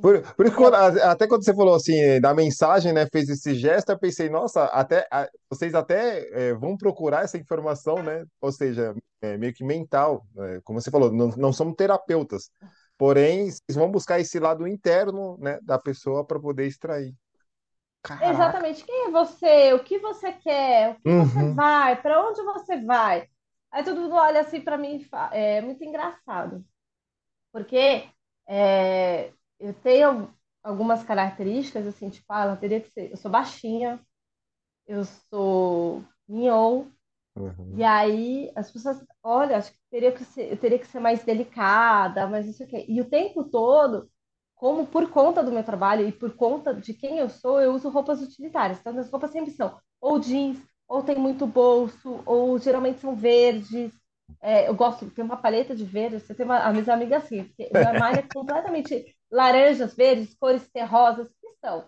Por, 0.01 0.21
por 0.35 0.45
isso, 0.45 0.55
quando- 0.55 0.75
até 0.75 1.27
quando 1.27 1.43
você 1.43 1.53
falou 1.55 1.73
assim, 1.75 2.19
da 2.19 2.33
mensagem, 2.33 2.91
né, 2.93 3.07
fez 3.11 3.29
esse 3.29 3.55
gesto, 3.55 3.89
eu 3.91 3.99
pensei, 3.99 4.29
nossa, 4.29 4.65
até, 4.65 5.07
a- 5.11 5.29
vocês 5.49 5.73
até 5.73 6.49
é, 6.49 6.53
vão 6.53 6.77
procurar 6.77 7.23
essa 7.23 7.37
informação, 7.37 8.03
né? 8.03 8.25
Ou 8.41 8.51
seja, 8.51 8.93
é, 9.21 9.37
meio 9.37 9.53
que 9.53 9.63
mental, 9.63 10.25
né? 10.35 10.59
Como 10.63 10.79
você 10.81 10.91
falou, 10.91 11.11
não, 11.11 11.29
não 11.37 11.53
somos 11.53 11.75
terapeutas, 11.75 12.49
porém, 12.97 13.45
vocês 13.49 13.75
vão 13.75 13.89
buscar 13.89 14.19
esse 14.19 14.37
lado 14.39 14.67
interno, 14.67 15.37
né, 15.39 15.59
da 15.63 15.79
pessoa 15.79 16.25
para 16.25 16.39
poder 16.39 16.67
extrair. 16.67 17.13
Caraca. 18.03 18.29
Exatamente. 18.29 18.83
Quem 18.85 19.07
é 19.07 19.11
você? 19.11 19.73
O 19.73 19.83
que 19.83 19.99
você 19.99 20.31
quer? 20.33 20.91
O 20.95 21.01
que 21.01 21.11
você 21.11 21.43
Uhum. 21.43 21.55
vai? 21.55 22.01
Para 22.01 22.21
onde 22.27 22.41
você 22.43 22.77
vai? 22.81 23.29
Aí 23.71 23.83
todo 23.83 23.99
mundo 24.01 24.15
olha 24.15 24.41
assim 24.41 24.61
para 24.61 24.77
mim 24.77 24.97
e 24.97 25.03
fala, 25.05 25.35
é 25.35 25.61
muito 25.61 25.83
engraçado, 25.83 26.65
porque 27.51 28.09
é, 28.47 29.33
eu 29.66 29.74
tenho 29.74 30.34
algumas 30.63 31.03
características 31.03 31.88
assim, 31.88 32.09
tipo, 32.09 32.26
ah, 32.30 32.43
ela 32.43 32.55
teria 32.57 32.82
que 32.82 32.89
ser, 32.91 33.11
eu 33.11 33.18
sou 33.18 33.32
baixinha, 33.32 33.99
eu 34.88 35.05
sou 35.05 36.03
mignon, 36.28 36.88
Uhum. 37.36 37.78
E 37.78 37.84
aí 37.84 38.51
as 38.55 38.72
pessoas, 38.72 39.03
olha, 39.22 39.57
acho 39.57 39.72
que 39.72 39.78
teria 39.91 40.11
que 40.11 40.24
ser, 40.24 40.51
eu 40.51 40.57
teria 40.57 40.80
que 40.80 40.88
ser 40.88 40.99
mais 40.99 41.24
delicada, 41.24 42.28
mas 42.28 42.47
isso 42.47 42.63
aqui. 42.63 42.86
E 42.88 43.01
o 43.01 43.09
tempo 43.09 43.43
todo, 43.43 44.09
como 44.55 44.88
por 44.88 45.09
conta 45.09 45.43
do 45.43 45.51
meu 45.51 45.63
trabalho 45.63 46.07
e 46.07 46.11
por 46.11 46.34
conta 46.36 46.74
de 46.74 46.93
quem 46.93 47.18
eu 47.18 47.30
sou, 47.30 47.61
eu 47.61 47.74
uso 47.74 47.89
roupas 47.89 48.22
utilitárias. 48.22 48.80
Então 48.80 48.97
as 48.97 49.09
roupas 49.09 49.32
sempre 49.32 49.51
são 49.51 49.78
ou 49.99 50.20
jeans, 50.20 50.57
ou 50.88 51.03
tem 51.03 51.18
muito 51.18 51.45
bolso, 51.45 52.22
ou 52.26 52.57
geralmente 52.57 52.99
são 52.99 53.16
verdes. 53.16 53.91
É, 54.41 54.68
eu 54.70 54.76
gosto, 54.76 55.09
tem 55.11 55.24
uma 55.26 55.38
paleta 55.38 55.76
de 55.76 55.84
verdes, 55.84 56.24
você 56.24 56.34
tem 56.34 56.45
uma, 56.45 56.59
a 56.59 56.72
minha 56.72 56.93
amiga 56.93 57.18
assim, 57.18 57.43
porque 57.45 57.70
meu 57.72 57.88
armário 57.88 58.20
é 58.20 58.22
completamente 58.34 59.14
laranjas, 59.32 59.95
verdes, 59.95 60.36
cores 60.36 60.67
terrosas, 60.71 61.28
que 61.41 61.49
são 61.59 61.86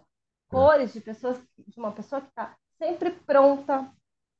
cores 0.50 0.94
de 0.94 1.02
pessoas, 1.02 1.40
de 1.58 1.80
uma 1.80 1.92
pessoa 1.92 2.22
que 2.22 2.28
está 2.30 2.56
sempre 2.78 3.12
pronta 3.12 3.92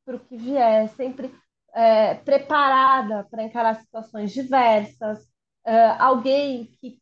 para 0.06 0.16
o 0.16 0.20
que 0.20 0.38
vier, 0.38 0.88
sempre 0.90 1.34
é, 1.74 2.16
preparada 2.16 3.26
para 3.30 3.44
encarar 3.44 3.76
situações 3.76 4.32
diversas, 4.32 5.28
é, 5.66 5.90
alguém 6.00 6.66
que, 6.80 7.02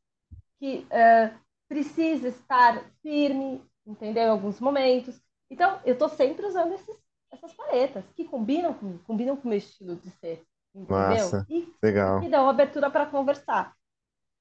que 0.60 0.88
é, 0.90 1.34
precisa 1.68 2.28
estar 2.30 2.84
firme, 3.02 3.64
entendeu? 3.86 4.24
Em 4.24 4.30
alguns 4.30 4.60
momentos. 4.60 5.20
Então, 5.50 5.80
eu 5.86 5.94
estou 5.94 6.10
sempre 6.10 6.46
usando 6.46 6.74
esses, 6.74 6.98
essas 7.32 7.54
paletas 7.54 8.04
que 8.16 8.26
combinam 8.26 8.74
comigo, 8.74 9.04
combinam 9.06 9.36
com 9.38 9.48
o 9.48 9.50
meu 9.50 9.58
estilo 9.58 9.96
de 9.96 10.10
ser, 10.12 10.44
entendeu? 10.74 10.98
Massa, 10.98 11.46
E 11.50 11.72
legal. 11.82 12.22
que 12.22 12.30
dão 12.30 12.50
abertura 12.50 12.90
para 12.90 13.06
conversar. 13.06 13.74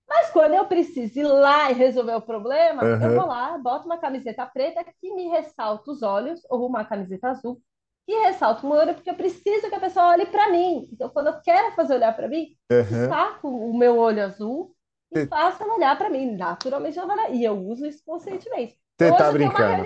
Mas 0.09 0.31
quando 0.31 0.55
eu 0.55 0.67
preciso 0.67 1.19
ir 1.19 1.25
lá 1.25 1.71
e 1.71 1.75
resolver 1.75 2.15
o 2.15 2.21
problema, 2.23 2.95
eu 3.01 3.11
Uhum. 3.11 3.15
vou 3.15 3.27
lá, 3.27 3.57
boto 3.59 3.87
uma 3.87 3.99
camiseta 3.99 4.47
preta 4.47 4.85
que 5.01 5.15
me 5.15 5.29
ressalta 5.29 5.91
os 5.91 6.03
olhos, 6.03 6.41
ou 6.51 6.67
uma 6.67 6.85
camiseta 6.85 7.29
azul 7.31 7.61
que 8.07 8.13
ressalta 8.21 8.67
o 8.67 8.69
meu 8.69 8.79
olho, 8.79 8.95
porque 8.95 9.09
eu 9.11 9.15
preciso 9.15 9.69
que 9.69 9.75
a 9.75 9.81
pessoa 9.81 10.09
olhe 10.11 10.27
para 10.27 10.51
mim. 10.51 10.89
Então, 10.93 11.09
quando 11.09 11.29
eu 11.29 11.41
quero 11.41 11.75
fazer 11.75 11.95
olhar 11.95 12.15
para 12.15 12.29
mim, 12.29 12.49
Uhum. 12.71 12.87
destaco 12.91 13.49
o 13.49 13.77
meu 13.77 13.97
olho 13.99 14.23
azul 14.23 14.75
e 15.11 15.19
Você 15.21 15.27
faço 15.27 15.63
ela 15.63 15.75
olhar 15.75 15.97
para 15.97 16.11
mim. 16.11 16.37
Naturalmente, 16.37 16.99
ela 16.99 17.07
vai 17.07 17.17
olhar. 17.17 17.35
E 17.35 17.43
eu 17.45 17.59
uso 17.67 17.87
isso 17.87 18.03
conscientemente. 18.05 18.79
você 18.99 19.13
tá 19.13 19.29
eu 19.29 19.33
brincando. 19.33 19.85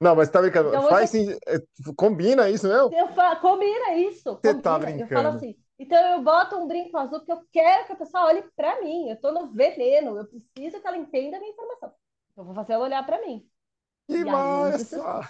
Não, 0.00 0.14
mas 0.16 0.28
tá 0.30 0.40
brincando. 0.40 0.68
Então, 0.68 0.82
Faz 0.82 1.12
eu, 1.12 1.38
é, 1.46 1.58
combina 1.96 2.48
isso, 2.50 2.68
não? 2.68 2.90
eu 2.90 3.08
fa... 3.14 3.36
combina 3.36 3.94
isso, 3.96 4.36
Você 4.42 4.54
tá 4.54 4.78
combina. 4.78 4.96
Eu 4.96 5.08
falo 5.08 5.28
brincando. 5.28 5.28
assim. 5.28 5.56
Então, 5.78 5.98
eu 6.14 6.22
boto 6.22 6.56
um 6.56 6.66
brinco 6.66 6.96
azul 6.96 7.20
porque 7.20 7.32
eu 7.32 7.46
quero 7.52 7.86
que 7.86 7.92
a 7.92 7.96
pessoa 7.96 8.24
olhe 8.26 8.42
para 8.56 8.80
mim. 8.82 9.08
Eu 9.08 9.14
estou 9.14 9.32
no 9.32 9.52
veneno, 9.52 10.16
eu 10.18 10.26
preciso 10.26 10.80
que 10.80 10.86
ela 10.86 10.96
entenda 10.96 11.36
a 11.36 11.40
minha 11.40 11.52
informação. 11.52 11.92
Então, 12.32 12.42
eu 12.42 12.46
vou 12.46 12.54
fazer 12.54 12.72
ela 12.74 12.84
olhar 12.84 13.04
para 13.06 13.20
mim. 13.24 13.48
Que 14.06 14.24
massa! 14.24 15.20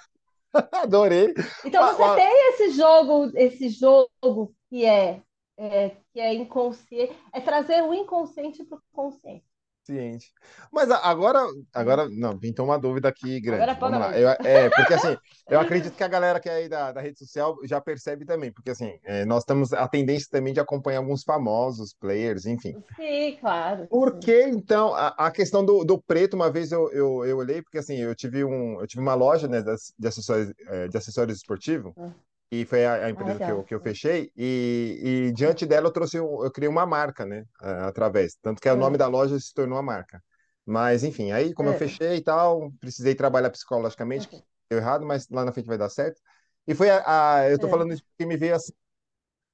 Adorei. 0.72 1.34
Então 1.64 1.84
você 1.84 2.02
ua- 2.02 2.16
tem 2.16 2.48
esse 2.50 2.70
jogo, 2.70 3.30
esse 3.36 3.68
jogo 3.68 4.54
que 4.68 4.84
é, 4.84 5.22
é, 5.56 5.90
que 6.12 6.20
é 6.20 6.34
inconsciente, 6.34 7.14
é 7.32 7.40
trazer 7.40 7.82
o 7.82 7.92
inconsciente 7.94 8.64
para 8.64 8.78
o 8.78 8.82
consciente. 8.92 9.44
Ciente. 9.88 10.30
Mas 10.70 10.90
agora, 10.90 11.46
agora, 11.72 12.06
não, 12.10 12.38
pintou 12.38 12.66
uma 12.66 12.78
dúvida 12.78 13.08
aqui 13.08 13.38
Agora 13.38 13.74
grande. 13.74 13.80
na 13.80 13.88
Vamos 13.88 14.00
lá. 14.00 14.18
Eu, 14.18 14.28
é, 14.28 14.68
porque 14.68 14.92
assim, 14.92 15.16
eu 15.48 15.58
acredito 15.58 15.96
que 15.96 16.04
a 16.04 16.08
galera 16.08 16.38
que 16.38 16.48
é 16.48 16.52
aí 16.52 16.68
da, 16.68 16.92
da 16.92 17.00
rede 17.00 17.18
social 17.18 17.56
já 17.64 17.80
percebe 17.80 18.26
também, 18.26 18.52
porque 18.52 18.70
assim, 18.70 18.98
é, 19.02 19.24
nós 19.24 19.44
temos 19.44 19.72
a 19.72 19.88
tendência 19.88 20.28
também 20.30 20.52
de 20.52 20.60
acompanhar 20.60 20.98
alguns 20.98 21.22
famosos 21.22 21.94
players, 21.94 22.44
enfim. 22.44 22.74
Sim, 22.96 23.38
claro. 23.40 23.86
Por 23.88 24.18
que 24.18 24.42
então 24.42 24.94
a, 24.94 25.08
a 25.08 25.30
questão 25.30 25.64
do, 25.64 25.82
do 25.82 25.98
preto, 25.98 26.34
uma 26.34 26.50
vez 26.50 26.70
eu, 26.70 26.90
eu, 26.92 27.24
eu 27.24 27.38
olhei, 27.38 27.62
porque 27.62 27.78
assim, 27.78 27.96
eu 27.96 28.14
tive 28.14 28.44
um, 28.44 28.78
eu 28.78 28.86
tive 28.86 29.02
uma 29.02 29.14
loja, 29.14 29.48
né, 29.48 29.62
de 29.98 30.06
acessórios, 30.06 30.52
eh, 30.68 30.88
de 30.88 30.98
acessórios 30.98 31.38
esportivos, 31.38 31.94
Ah, 31.96 32.12
e 32.50 32.64
foi 32.64 32.84
a, 32.86 33.06
a 33.06 33.10
ah, 33.12 33.12
empresa 33.12 33.40
que 33.40 33.50
eu, 33.50 33.64
que 33.64 33.74
eu 33.74 33.80
fechei, 33.80 34.32
e, 34.36 35.26
e 35.28 35.32
diante 35.32 35.66
dela 35.66 35.88
eu 35.88 35.92
trouxe, 35.92 36.20
um- 36.20 36.44
eu 36.44 36.50
criei 36.50 36.68
uma 36.68 36.86
marca, 36.86 37.24
né, 37.26 37.44
através, 37.60 38.36
tanto 38.42 38.60
que 38.60 38.68
o 38.68 38.76
nome 38.76 38.96
Ah, 38.96 38.98
da 38.98 39.06
loja 39.06 39.38
se 39.38 39.52
tornou 39.54 39.78
a 39.78 39.82
marca. 39.82 40.22
Mas, 40.66 41.02
enfim, 41.04 41.30
aí 41.32 41.54
como 41.54 41.68
eu 41.70 41.74
é, 41.74 41.74
fechei 41.74 42.16
e 42.16 42.22
tal, 42.22 42.70
precisei 42.80 43.14
trabalhar 43.14 43.50
psicologicamente, 43.50 44.28
que 44.28 44.36
deu 44.70 44.78
errado, 44.78 45.04
mas 45.06 45.28
lá 45.30 45.44
na 45.44 45.52
frente 45.52 45.66
vai 45.66 45.78
dar 45.78 45.88
certo. 45.90 46.20
E 46.66 46.74
foi 46.74 46.90
a, 46.90 47.36
a- 47.40 47.50
eu 47.50 47.58
tô 47.58 47.66
É. 47.66 47.68
falando 47.68 47.92
isso 47.92 48.02
porque 48.04 48.26
me 48.26 48.36
veio 48.36 48.54
assim, 48.54 48.72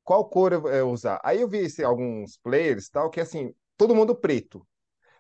qual 0.03 0.29
cor 0.29 0.53
eu, 0.53 0.67
eu 0.69 0.91
usar? 0.91 1.21
Aí 1.25 1.41
eu 1.41 1.49
vi 1.49 1.67
alguns 1.85 2.37
players 2.39 2.89
tal, 2.89 3.11
que 3.11 3.21
assim, 3.21 3.55
todo 3.77 3.95
mundo 3.95 4.15
preto. 4.15 4.67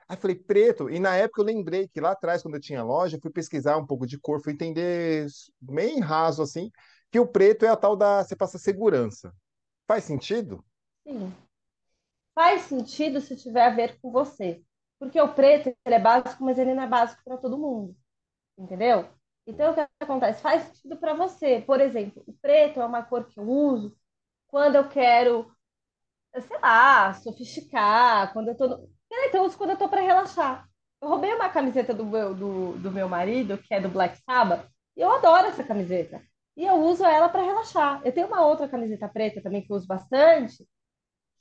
Aí 0.08 0.16
falei, 0.16 0.36
preto. 0.36 0.90
E 0.90 1.00
na 1.00 1.16
época 1.16 1.42
eu 1.42 1.46
lembrei 1.46 1.88
que 1.88 2.00
lá 2.00 2.12
atrás, 2.12 2.42
quando 2.42 2.54
eu 2.56 2.60
tinha 2.60 2.82
loja, 2.84 3.16
eu 3.16 3.20
fui 3.22 3.30
pesquisar 3.32 3.76
um 3.78 3.86
pouco 3.86 4.06
de 4.06 4.18
cor, 4.18 4.42
fui 4.42 4.52
entender 4.52 5.26
bem 5.60 6.00
raso 6.00 6.42
assim, 6.42 6.70
que 7.14 7.20
o 7.20 7.28
preto 7.28 7.64
é 7.64 7.68
a 7.68 7.76
tal 7.76 7.94
da. 7.94 8.24
Você 8.24 8.34
passa 8.34 8.58
segurança. 8.58 9.32
Faz 9.86 10.02
sentido? 10.02 10.64
Sim. 11.06 11.32
Faz 12.34 12.62
sentido 12.62 13.20
se 13.20 13.36
tiver 13.36 13.64
a 13.64 13.70
ver 13.70 14.00
com 14.00 14.10
você. 14.10 14.64
Porque 14.98 15.20
o 15.20 15.32
preto 15.32 15.72
é 15.84 15.98
básico, 16.00 16.42
mas 16.42 16.58
ele 16.58 16.74
não 16.74 16.82
é 16.82 16.88
básico 16.88 17.22
para 17.22 17.36
todo 17.36 17.56
mundo. 17.56 17.96
Entendeu? 18.58 19.08
Então, 19.46 19.70
o 19.70 19.74
que 19.76 19.86
acontece? 20.00 20.42
Faz 20.42 20.62
sentido 20.64 20.96
para 20.96 21.14
você. 21.14 21.62
Por 21.64 21.80
exemplo, 21.80 22.24
o 22.26 22.32
preto 22.32 22.80
é 22.80 22.84
uma 22.84 23.04
cor 23.04 23.28
que 23.28 23.38
eu 23.38 23.48
uso 23.48 23.96
quando 24.48 24.74
eu 24.74 24.88
quero, 24.88 25.48
sei 26.36 26.58
lá, 26.58 27.14
sofisticar, 27.14 28.32
quando 28.32 28.48
eu 28.48 28.56
tô. 28.56 28.66
No... 28.66 28.90
Então, 29.28 29.42
eu 29.42 29.46
uso 29.46 29.56
quando 29.56 29.70
eu 29.70 29.78
tô 29.78 29.88
para 29.88 30.00
relaxar. 30.00 30.68
Eu 31.00 31.10
roubei 31.10 31.32
uma 31.32 31.48
camiseta 31.48 31.94
do 31.94 32.04
meu, 32.04 32.34
do, 32.34 32.72
do 32.78 32.90
meu 32.90 33.08
marido, 33.08 33.56
que 33.56 33.72
é 33.72 33.80
do 33.80 33.88
Black 33.88 34.18
Sabbath, 34.28 34.68
e 34.96 35.00
eu 35.00 35.12
adoro 35.12 35.46
essa 35.46 35.62
camiseta. 35.62 36.20
E 36.56 36.64
eu 36.64 36.76
uso 36.76 37.04
ela 37.04 37.28
para 37.28 37.42
relaxar. 37.42 38.00
Eu 38.04 38.12
tenho 38.12 38.28
uma 38.28 38.46
outra 38.46 38.68
camiseta 38.68 39.08
preta 39.08 39.42
também 39.42 39.62
que 39.62 39.72
eu 39.72 39.76
uso 39.76 39.86
bastante, 39.86 40.66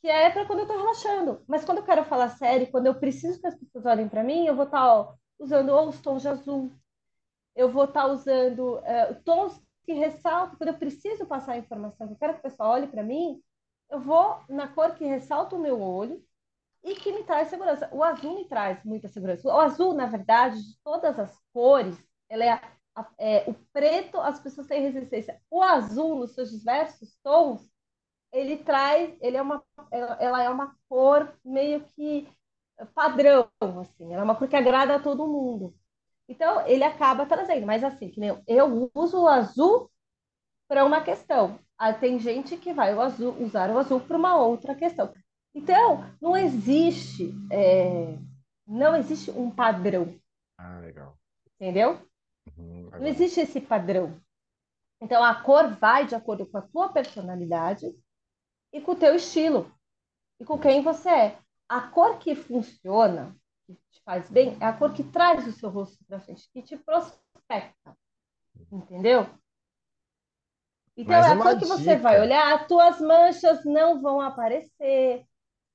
que 0.02 0.08
é 0.08 0.30
para 0.30 0.46
quando 0.46 0.60
eu 0.60 0.68
tô 0.68 0.76
relaxando. 0.76 1.44
Mas 1.48 1.64
quando 1.64 1.80
eu 1.80 1.86
quero 1.86 2.04
falar 2.06 2.30
sério, 2.30 2.70
quando 2.72 2.88
eu 2.88 2.96
preciso 2.96 3.40
que 3.40 3.48
as 3.48 3.56
pessoas 3.56 3.86
olhem 3.86 4.10
para 4.10 4.24
mim, 4.24 4.46
eu 4.46 4.56
vou 4.56 4.66
estar 4.66 4.80
tá, 4.80 5.14
usando 5.40 5.70
ou 5.70 5.90
os 5.90 6.02
tons 6.02 6.22
de 6.22 6.28
azul, 6.28 6.72
eu 7.56 7.72
vou 7.72 7.86
estar 7.86 8.02
tá 8.02 8.08
usando 8.08 8.80
uh, 8.80 9.24
tons 9.24 9.62
que 9.84 9.94
ressaltam, 9.94 10.58
quando 10.58 10.70
eu 10.70 10.78
preciso 10.78 11.26
passar 11.26 11.54
a 11.54 11.58
informação, 11.58 12.08
que 12.08 12.14
eu 12.14 12.18
quero 12.18 12.34
que 12.34 12.40
o 12.40 12.44
pessoal 12.44 12.72
olhe 12.72 12.88
para 12.88 13.04
mim, 13.04 13.42
eu 13.90 14.00
vou 14.00 14.42
na 14.50 14.68
cor 14.68 14.96
que 14.96 15.06
ressalta 15.06 15.56
o 15.56 15.60
meu 15.60 15.82
olho 15.82 16.24
e 16.84 16.96
que 16.96 17.12
me 17.12 17.24
traz 17.24 17.50
segurança. 17.50 17.90
O 17.92 18.04
azul 18.04 18.36
me 18.36 18.46
traz 18.46 18.84
muita 18.84 19.08
segurança. 19.08 19.48
O 19.48 19.60
azul, 19.60 19.94
na 19.94 20.06
verdade, 20.06 20.62
de 20.62 20.78
todas 20.84 21.18
as 21.20 21.38
cores, 21.54 21.98
ela 22.30 22.44
é, 22.44 22.62
é 23.18 23.50
o 23.50 23.54
preto, 23.72 24.20
as 24.20 24.40
pessoas 24.40 24.68
têm 24.68 24.82
resistência. 24.82 25.42
O 25.50 25.62
azul, 25.62 26.16
nos 26.16 26.32
seus 26.32 26.52
diversos 26.52 27.18
tons, 27.24 27.68
ele 28.32 28.58
traz, 28.58 29.16
ele 29.22 29.38
é 29.38 29.42
uma, 29.42 29.64
ela 29.92 30.44
é 30.44 30.50
uma 30.50 30.76
cor 30.90 31.34
meio 31.44 31.84
que 31.96 32.28
padrão, 32.96 33.48
assim, 33.80 34.12
ela 34.12 34.22
é 34.22 34.24
uma 34.24 34.36
cor 34.36 34.48
que 34.48 34.56
agrada 34.56 34.96
a 34.96 35.00
todo 35.00 35.28
mundo. 35.28 35.74
Então, 36.28 36.66
ele 36.68 36.84
acaba 36.84 37.26
trazendo, 37.26 37.66
mas 37.66 37.84
assim, 37.84 38.10
que 38.10 38.20
nem 38.20 38.42
eu, 38.48 38.90
uso 38.96 39.22
o 39.22 39.28
azul 39.28 39.90
para 40.68 40.86
uma 40.86 41.02
questão. 41.02 41.60
Ah, 41.78 41.94
tem 41.94 42.20
gente 42.20 42.58
que 42.58 42.74
vai 42.74 42.94
o 42.96 43.02
azul, 43.02 43.36
usar 43.40 43.70
o 43.70 43.78
azul 43.78 44.00
para 44.00 44.18
uma 44.18 44.38
outra 44.38 44.74
questão. 44.74 45.14
Então, 45.54 46.04
não 46.22 46.36
existe, 46.36 47.34
é, 47.52 48.18
não 48.66 48.96
existe 48.96 49.30
um 49.32 49.52
padrão. 49.52 50.16
Ah, 50.58 50.80
legal. 50.80 51.18
Entendeu? 51.56 52.00
Uhum, 52.58 52.90
não 52.92 53.08
existe 53.08 53.40
esse 53.40 53.62
padrão. 53.62 54.22
Então, 55.02 55.24
a 55.24 55.36
cor 55.36 55.76
vai 55.76 56.06
de 56.06 56.16
acordo 56.16 56.46
com 56.46 56.58
a 56.58 56.62
tua 56.62 56.90
personalidade 56.90 57.94
e 58.72 58.80
com 58.80 58.94
o 58.94 58.96
teu 58.96 59.16
estilo 59.16 59.72
e 60.40 60.46
com 60.46 60.58
quem 60.58 60.82
você 60.82 61.10
é. 61.10 61.40
A 61.68 61.82
cor 61.82 62.20
que 62.20 62.36
funciona 62.36 63.36
faz 64.06 64.30
bem 64.30 64.58
é 64.60 64.66
a 64.66 64.74
cor 64.74 64.94
que 64.94 65.04
traz 65.04 65.48
o 65.48 65.52
seu 65.52 65.70
rosto 65.70 66.04
para 66.06 66.20
frente, 66.20 66.50
que 66.52 66.62
te 66.62 66.78
prospecta. 66.78 67.98
Entendeu? 68.72 69.28
Então 70.96 71.16
Mas 71.16 71.26
é 71.26 71.32
a 71.32 71.38
cor 71.38 71.58
que 71.58 71.66
você 71.66 71.96
vai 71.96 72.22
olhar, 72.22 72.54
as 72.54 72.68
tuas 72.68 73.00
manchas 73.00 73.66
não 73.66 74.02
vão 74.02 74.22
aparecer, 74.22 75.26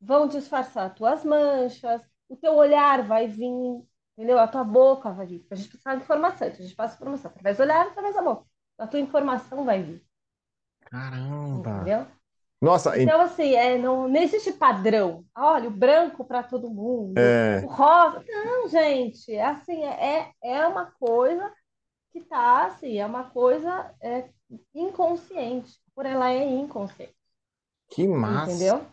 vão 0.01 0.29
disfarçar 0.29 0.87
as 0.87 0.95
tuas 0.95 1.25
manchas, 1.25 2.01
o 2.29 2.37
teu 2.37 2.55
olhar 2.55 3.03
vai 3.03 3.27
vir, 3.27 3.83
entendeu? 4.19 4.41
A 4.41 4.49
tua 4.49 4.65
boca 4.65 5.13
vai 5.13 5.27
vir. 5.27 5.47
A 5.49 5.55
gente 5.55 5.69
precisa 5.69 5.95
de 5.95 6.03
informação, 6.03 6.49
então 6.49 6.59
a 6.59 6.63
gente 6.63 6.75
passa 6.75 6.97
informação 6.97 7.31
através 7.31 7.57
do 7.57 7.63
olhar, 7.63 7.87
através 7.87 8.15
da 8.17 8.23
boca. 8.23 8.45
A 8.77 8.87
tua 8.87 8.99
informação 8.99 9.65
vai 9.65 9.81
vir. 9.81 10.05
Caramba! 10.81 11.71
Entendeu? 11.77 12.07
Nossa, 12.61 13.01
então, 13.01 13.21
assim, 13.21 13.55
é, 13.55 13.79
não, 13.79 14.09
não 14.09 14.21
existe 14.21 14.53
padrão. 14.53 15.25
Olha, 15.37 15.69
o 15.69 15.73
branco 15.73 16.25
para 16.25 16.43
todo 16.43 16.69
mundo, 16.69 17.17
é... 17.17 17.63
o 17.65 17.69
rosa. 17.69 18.25
Não, 18.27 18.69
gente, 18.69 19.33
é 19.33 19.45
assim, 19.45 19.85
é, 19.85 20.33
é 20.43 20.67
uma 20.67 20.87
coisa 20.87 21.53
que 22.11 22.21
tá 22.21 22.67
assim, 22.67 22.99
é 22.99 23.07
uma 23.07 23.31
coisa 23.31 23.95
é, 24.03 24.29
inconsciente. 24.75 25.79
Por 25.95 26.05
ela 26.05 26.31
é 26.31 26.45
inconsciente. 26.45 27.15
Que 27.91 28.09
massa! 28.09 28.51
Entendeu? 28.51 28.85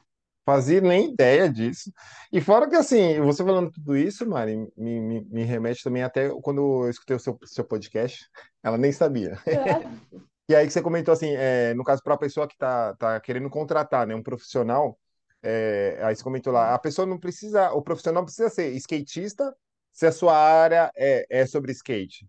Fazia 0.45 0.79
nem 0.79 1.11
ideia 1.11 1.49
disso. 1.49 1.91
E 2.31 2.39
fora 2.39 2.69
que, 2.69 2.75
assim, 2.75 3.19
você 3.21 3.43
falando 3.43 3.71
tudo 3.71 3.97
isso, 3.97 4.27
Mari, 4.29 4.55
me, 4.77 4.99
me, 5.01 5.21
me 5.25 5.43
remete 5.43 5.83
também 5.83 6.03
até 6.03 6.29
quando 6.41 6.85
eu 6.85 6.89
escutei 6.89 7.15
o 7.15 7.19
seu, 7.19 7.37
seu 7.45 7.63
podcast. 7.63 8.29
Ela 8.61 8.77
nem 8.77 8.91
sabia. 8.91 9.39
É. 9.47 9.55
E 10.47 10.55
aí 10.55 10.67
que 10.67 10.73
você 10.73 10.81
comentou 10.81 11.11
assim, 11.11 11.33
é, 11.35 11.73
no 11.73 11.83
caso 11.83 12.03
para 12.03 12.13
a 12.13 12.17
pessoa 12.19 12.47
que 12.47 12.53
está 12.53 12.93
tá 12.97 13.19
querendo 13.19 13.49
contratar, 13.49 14.05
né, 14.05 14.13
um 14.13 14.21
profissional, 14.21 14.95
é, 15.41 15.99
aí 16.03 16.15
você 16.15 16.23
comentou 16.23 16.53
lá, 16.53 16.75
a 16.75 16.77
pessoa 16.77 17.05
não 17.05 17.19
precisa, 17.19 17.71
o 17.71 17.81
profissional 17.81 18.23
precisa 18.23 18.49
ser 18.49 18.69
skatista 18.73 19.55
se 19.91 20.05
a 20.05 20.11
sua 20.11 20.37
área 20.37 20.91
é, 20.95 21.25
é 21.29 21.45
sobre 21.47 21.71
skate, 21.71 22.27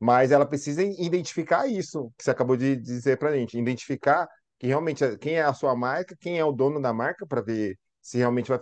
mas 0.00 0.32
ela 0.32 0.46
precisa 0.46 0.82
identificar 0.82 1.68
isso 1.68 2.12
que 2.18 2.24
você 2.24 2.30
acabou 2.32 2.56
de 2.56 2.74
dizer 2.76 3.18
para 3.18 3.30
a 3.30 3.36
gente, 3.36 3.56
identificar 3.58 4.28
que 4.64 4.68
realmente 4.68 5.04
é, 5.04 5.14
quem 5.18 5.34
é 5.34 5.42
a 5.42 5.52
sua 5.52 5.76
marca, 5.76 6.16
quem 6.18 6.38
é 6.38 6.44
o 6.44 6.50
dono 6.50 6.80
da 6.80 6.90
marca 6.90 7.26
para 7.26 7.42
ver 7.42 7.78
se 8.00 8.16
realmente 8.16 8.48
vai. 8.48 8.58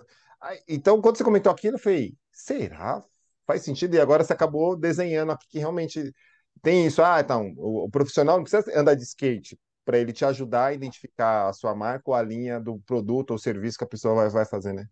Então, 0.68 1.00
quando 1.00 1.16
você 1.16 1.22
comentou 1.22 1.52
aquilo, 1.52 1.76
eu 1.76 1.78
falei, 1.78 2.16
será? 2.32 3.00
Faz 3.46 3.62
sentido? 3.62 3.94
E 3.94 4.00
agora 4.00 4.24
você 4.24 4.32
acabou 4.32 4.76
desenhando 4.76 5.30
aqui 5.30 5.46
que 5.48 5.58
realmente 5.60 6.12
tem 6.60 6.86
isso, 6.86 7.00
ah, 7.04 7.20
então, 7.20 7.52
o, 7.56 7.84
o 7.84 7.90
profissional 7.90 8.36
não 8.36 8.42
precisa 8.42 8.76
andar 8.76 8.96
de 8.96 9.04
skate 9.04 9.56
para 9.84 9.96
ele 9.96 10.12
te 10.12 10.24
ajudar 10.24 10.66
a 10.66 10.72
identificar 10.72 11.48
a 11.48 11.52
sua 11.52 11.72
marca 11.72 12.10
ou 12.10 12.14
a 12.16 12.22
linha 12.22 12.58
do 12.58 12.80
produto 12.80 13.30
ou 13.30 13.38
serviço 13.38 13.78
que 13.78 13.84
a 13.84 13.88
pessoa 13.88 14.16
vai, 14.16 14.28
vai 14.28 14.44
fazer, 14.44 14.72
né? 14.72 14.86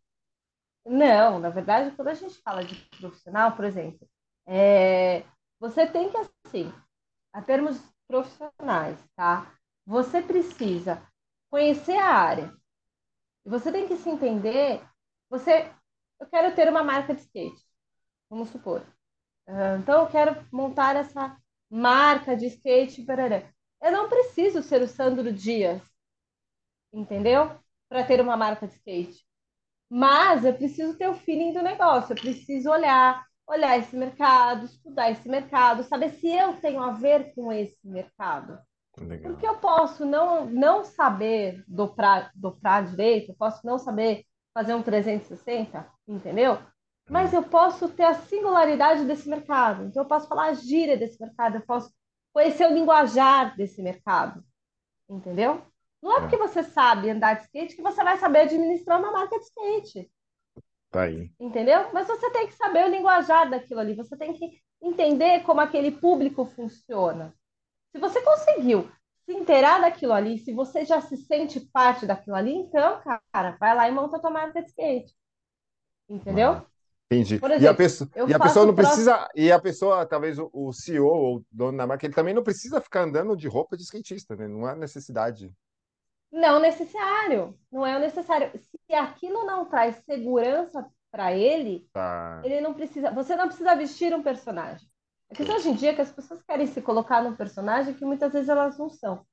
Não, 0.87 1.41
na 1.41 1.51
verdade, 1.51 1.91
quando 1.97 2.09
a 2.09 2.15
gente 2.15 2.41
fala 2.41 2.63
de 2.63 2.77
profissional, 3.01 3.57
por 3.57 3.65
exemplo, 3.65 4.09
é, 4.47 5.25
você 5.59 5.89
tem 5.89 6.09
que, 6.09 6.17
assim, 6.47 6.73
a 7.33 7.43
termos 7.43 7.81
profissionais, 8.07 8.97
tá? 9.17 9.53
Você 9.91 10.23
precisa 10.23 11.03
conhecer 11.51 11.97
a 11.97 12.15
área. 12.15 12.55
Você 13.45 13.73
tem 13.73 13.89
que 13.89 13.97
se 13.97 14.09
entender. 14.09 14.81
Você, 15.29 15.69
eu 16.21 16.29
quero 16.29 16.55
ter 16.55 16.69
uma 16.69 16.85
marca 16.85 17.13
de 17.13 17.23
skate, 17.23 17.61
vamos 18.31 18.51
supor. 18.51 18.87
Então, 19.81 20.03
eu 20.03 20.09
quero 20.09 20.47
montar 20.53 20.95
essa 20.95 21.37
marca 21.69 22.37
de 22.37 22.47
skate, 22.47 23.03
barará. 23.03 23.43
Eu 23.83 23.91
não 23.91 24.09
preciso 24.09 24.63
ser 24.63 24.81
o 24.81 24.87
Sandro 24.87 25.33
Dias, 25.33 25.83
entendeu? 26.93 27.59
Para 27.89 28.05
ter 28.05 28.21
uma 28.21 28.37
marca 28.37 28.69
de 28.69 28.75
skate. 28.75 29.27
Mas 29.91 30.45
eu 30.45 30.55
preciso 30.55 30.97
ter 30.97 31.09
o 31.09 31.15
feeling 31.15 31.53
do 31.53 31.63
negócio, 31.63 32.13
eu 32.13 32.17
preciso 32.17 32.71
olhar, 32.71 33.27
olhar 33.45 33.77
esse 33.77 33.97
mercado, 33.97 34.67
estudar 34.67 35.11
esse 35.11 35.29
mercado, 35.29 35.83
saber 35.83 36.11
se 36.11 36.29
eu 36.29 36.61
tenho 36.61 36.81
a 36.81 36.93
ver 36.93 37.35
com 37.35 37.53
esse 37.53 37.89
mercado. 37.89 38.57
Legal. 38.99 39.33
Porque 39.33 39.47
eu 39.47 39.57
posso 39.57 40.05
não, 40.05 40.47
não 40.47 40.85
saber 40.85 41.65
dobrar, 41.67 42.31
dobrar 42.35 42.85
direito, 42.85 43.31
eu 43.31 43.37
posso 43.37 43.65
não 43.67 43.79
saber 43.79 44.25
fazer 44.53 44.75
um 44.75 44.83
360, 44.83 45.87
entendeu? 46.09 46.59
mas 47.11 47.33
eu 47.33 47.43
posso 47.43 47.89
ter 47.89 48.05
a 48.05 48.15
singularidade 48.15 49.05
desse 49.05 49.29
mercado. 49.29 49.85
Então, 49.85 50.05
eu 50.05 50.09
posso 50.09 50.29
falar 50.29 50.47
a 50.47 50.55
gíria 50.55 50.97
desse 50.97 51.21
mercado, 51.21 51.57
eu 51.57 51.63
posso 51.63 51.93
conhecer 52.33 52.65
o 52.67 52.73
linguajar 52.73 53.57
desse 53.57 53.83
mercado. 53.83 54.45
Entendeu? 55.09 55.61
Não 56.01 56.13
é, 56.13 56.17
é 56.19 56.21
porque 56.21 56.37
você 56.37 56.63
sabe 56.63 57.11
andar 57.11 57.35
de 57.35 57.43
skate 57.43 57.75
que 57.75 57.83
você 57.83 58.03
vai 58.05 58.17
saber 58.17 58.43
administrar 58.43 59.01
uma 59.01 59.11
marca 59.11 59.37
de 59.37 59.45
skate. 59.45 60.11
Tá 60.89 61.03
aí. 61.03 61.33
Entendeu? 61.39 61.91
Mas 61.93 62.07
você 62.07 62.31
tem 62.31 62.47
que 62.47 62.55
saber 62.55 62.85
o 62.85 62.91
linguajar 62.91 63.51
daquilo 63.51 63.81
ali, 63.81 63.95
você 63.95 64.17
tem 64.17 64.33
que 64.33 64.61
entender 64.81 65.43
como 65.43 65.61
aquele 65.61 65.91
público 65.91 66.45
funciona. 66.47 67.35
Se 67.93 67.99
você 67.99 68.23
conseguiu 68.23 68.91
se 69.25 69.33
inteirar 69.33 69.81
daquilo 69.81 70.13
ali, 70.13 70.39
se 70.39 70.53
você 70.53 70.85
já 70.85 71.01
se 71.01 71.17
sente 71.17 71.61
parte 71.61 72.07
daquilo 72.07 72.37
ali, 72.37 72.53
então, 72.53 73.01
cara, 73.33 73.57
vai 73.59 73.75
lá 73.75 73.89
e 73.89 73.93
monta 73.93 74.17
a 74.17 74.21
tua 74.21 74.31
marca 74.31 74.61
de 74.61 74.69
skate. 74.69 75.15
Entendeu? 76.09 76.51
Ah. 76.53 76.67
Entendi. 77.13 77.35
Exemplo, 77.35 77.61
e 77.61 77.67
a 77.67 77.75
pessoa, 77.75 78.11
e 78.29 78.35
a 78.35 78.39
pessoa 78.39 78.67
não 78.67 78.75
precisa. 78.75 79.29
E 79.35 79.51
a 79.51 79.59
pessoa, 79.59 80.07
talvez 80.07 80.39
o, 80.39 80.49
o 80.53 80.73
CEO 80.73 81.07
ou 81.07 81.37
o 81.39 81.45
dono 81.51 81.77
da 81.77 81.85
marca, 81.85 82.07
ele 82.07 82.15
também 82.15 82.33
não 82.33 82.43
precisa 82.43 82.81
ficar 82.81 83.03
andando 83.03 83.37
de 83.37 83.49
roupa 83.49 83.77
de 83.77 83.83
skatista, 83.83 84.37
né? 84.37 84.47
Não 84.47 84.65
há 84.65 84.77
necessidade. 84.77 85.53
Não 86.31 86.61
necessário. 86.61 87.59
Não 87.71 87.85
é 87.85 87.97
o 87.97 88.01
necessário. 88.01 88.53
Se 88.57 88.95
aquilo 88.95 89.45
não 89.45 89.65
traz 89.65 89.97
segurança 90.05 90.87
para 91.11 91.33
ele, 91.33 91.89
tá. 91.93 92.41
ele 92.45 92.61
não 92.61 92.75
precisa. 92.75 93.11
Você 93.11 93.35
não 93.35 93.49
precisa 93.49 93.75
vestir 93.75 94.15
um 94.15 94.23
personagem. 94.23 94.89
É 95.31 95.35
que 95.35 95.51
hoje 95.51 95.69
em 95.69 95.75
dia 95.75 95.95
que 95.95 96.01
as 96.01 96.11
pessoas 96.11 96.43
querem 96.43 96.67
se 96.67 96.83
colocar 96.83 97.23
num 97.23 97.37
personagem 97.37 97.95
que 97.95 98.05
muitas 98.05 98.33
vezes 98.33 98.49
elas 98.49 98.77
não 98.77 98.91
são. 98.91 99.25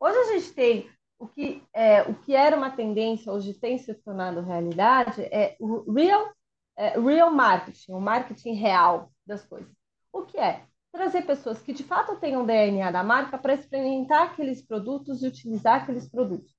Hoje 0.00 0.18
a 0.18 0.32
gente 0.32 0.52
tem 0.52 0.90
o 1.18 1.28
que, 1.28 1.62
é, 1.72 2.02
o 2.02 2.14
que 2.14 2.34
era 2.34 2.56
uma 2.56 2.70
tendência, 2.70 3.32
hoje 3.32 3.54
tem 3.54 3.78
se 3.78 3.94
tornado 3.94 4.42
realidade, 4.42 5.22
é 5.22 5.56
o 5.60 5.92
real 5.92 6.32
é, 6.76 6.98
real 6.98 7.30
marketing, 7.30 7.92
o 7.92 8.00
marketing 8.00 8.54
real 8.54 9.12
das 9.24 9.44
coisas. 9.44 9.72
O 10.12 10.22
que 10.22 10.38
é? 10.38 10.64
Trazer 10.92 11.22
pessoas 11.22 11.60
que 11.60 11.72
de 11.72 11.84
fato 11.84 12.16
tenham 12.16 12.44
DNA 12.44 12.90
da 12.90 13.02
marca 13.02 13.38
para 13.38 13.54
experimentar 13.54 14.24
aqueles 14.24 14.60
produtos 14.60 15.22
e 15.22 15.28
utilizar 15.28 15.82
aqueles 15.82 16.08
produtos. 16.08 16.52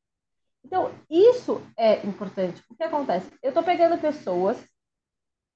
Então, 0.64 0.92
isso 1.10 1.62
é 1.78 2.06
importante. 2.06 2.64
O 2.70 2.76
que 2.76 2.84
acontece? 2.84 3.30
Eu 3.44 3.50
estou 3.50 3.64
pegando 3.64 4.00
pessoas 4.00 4.58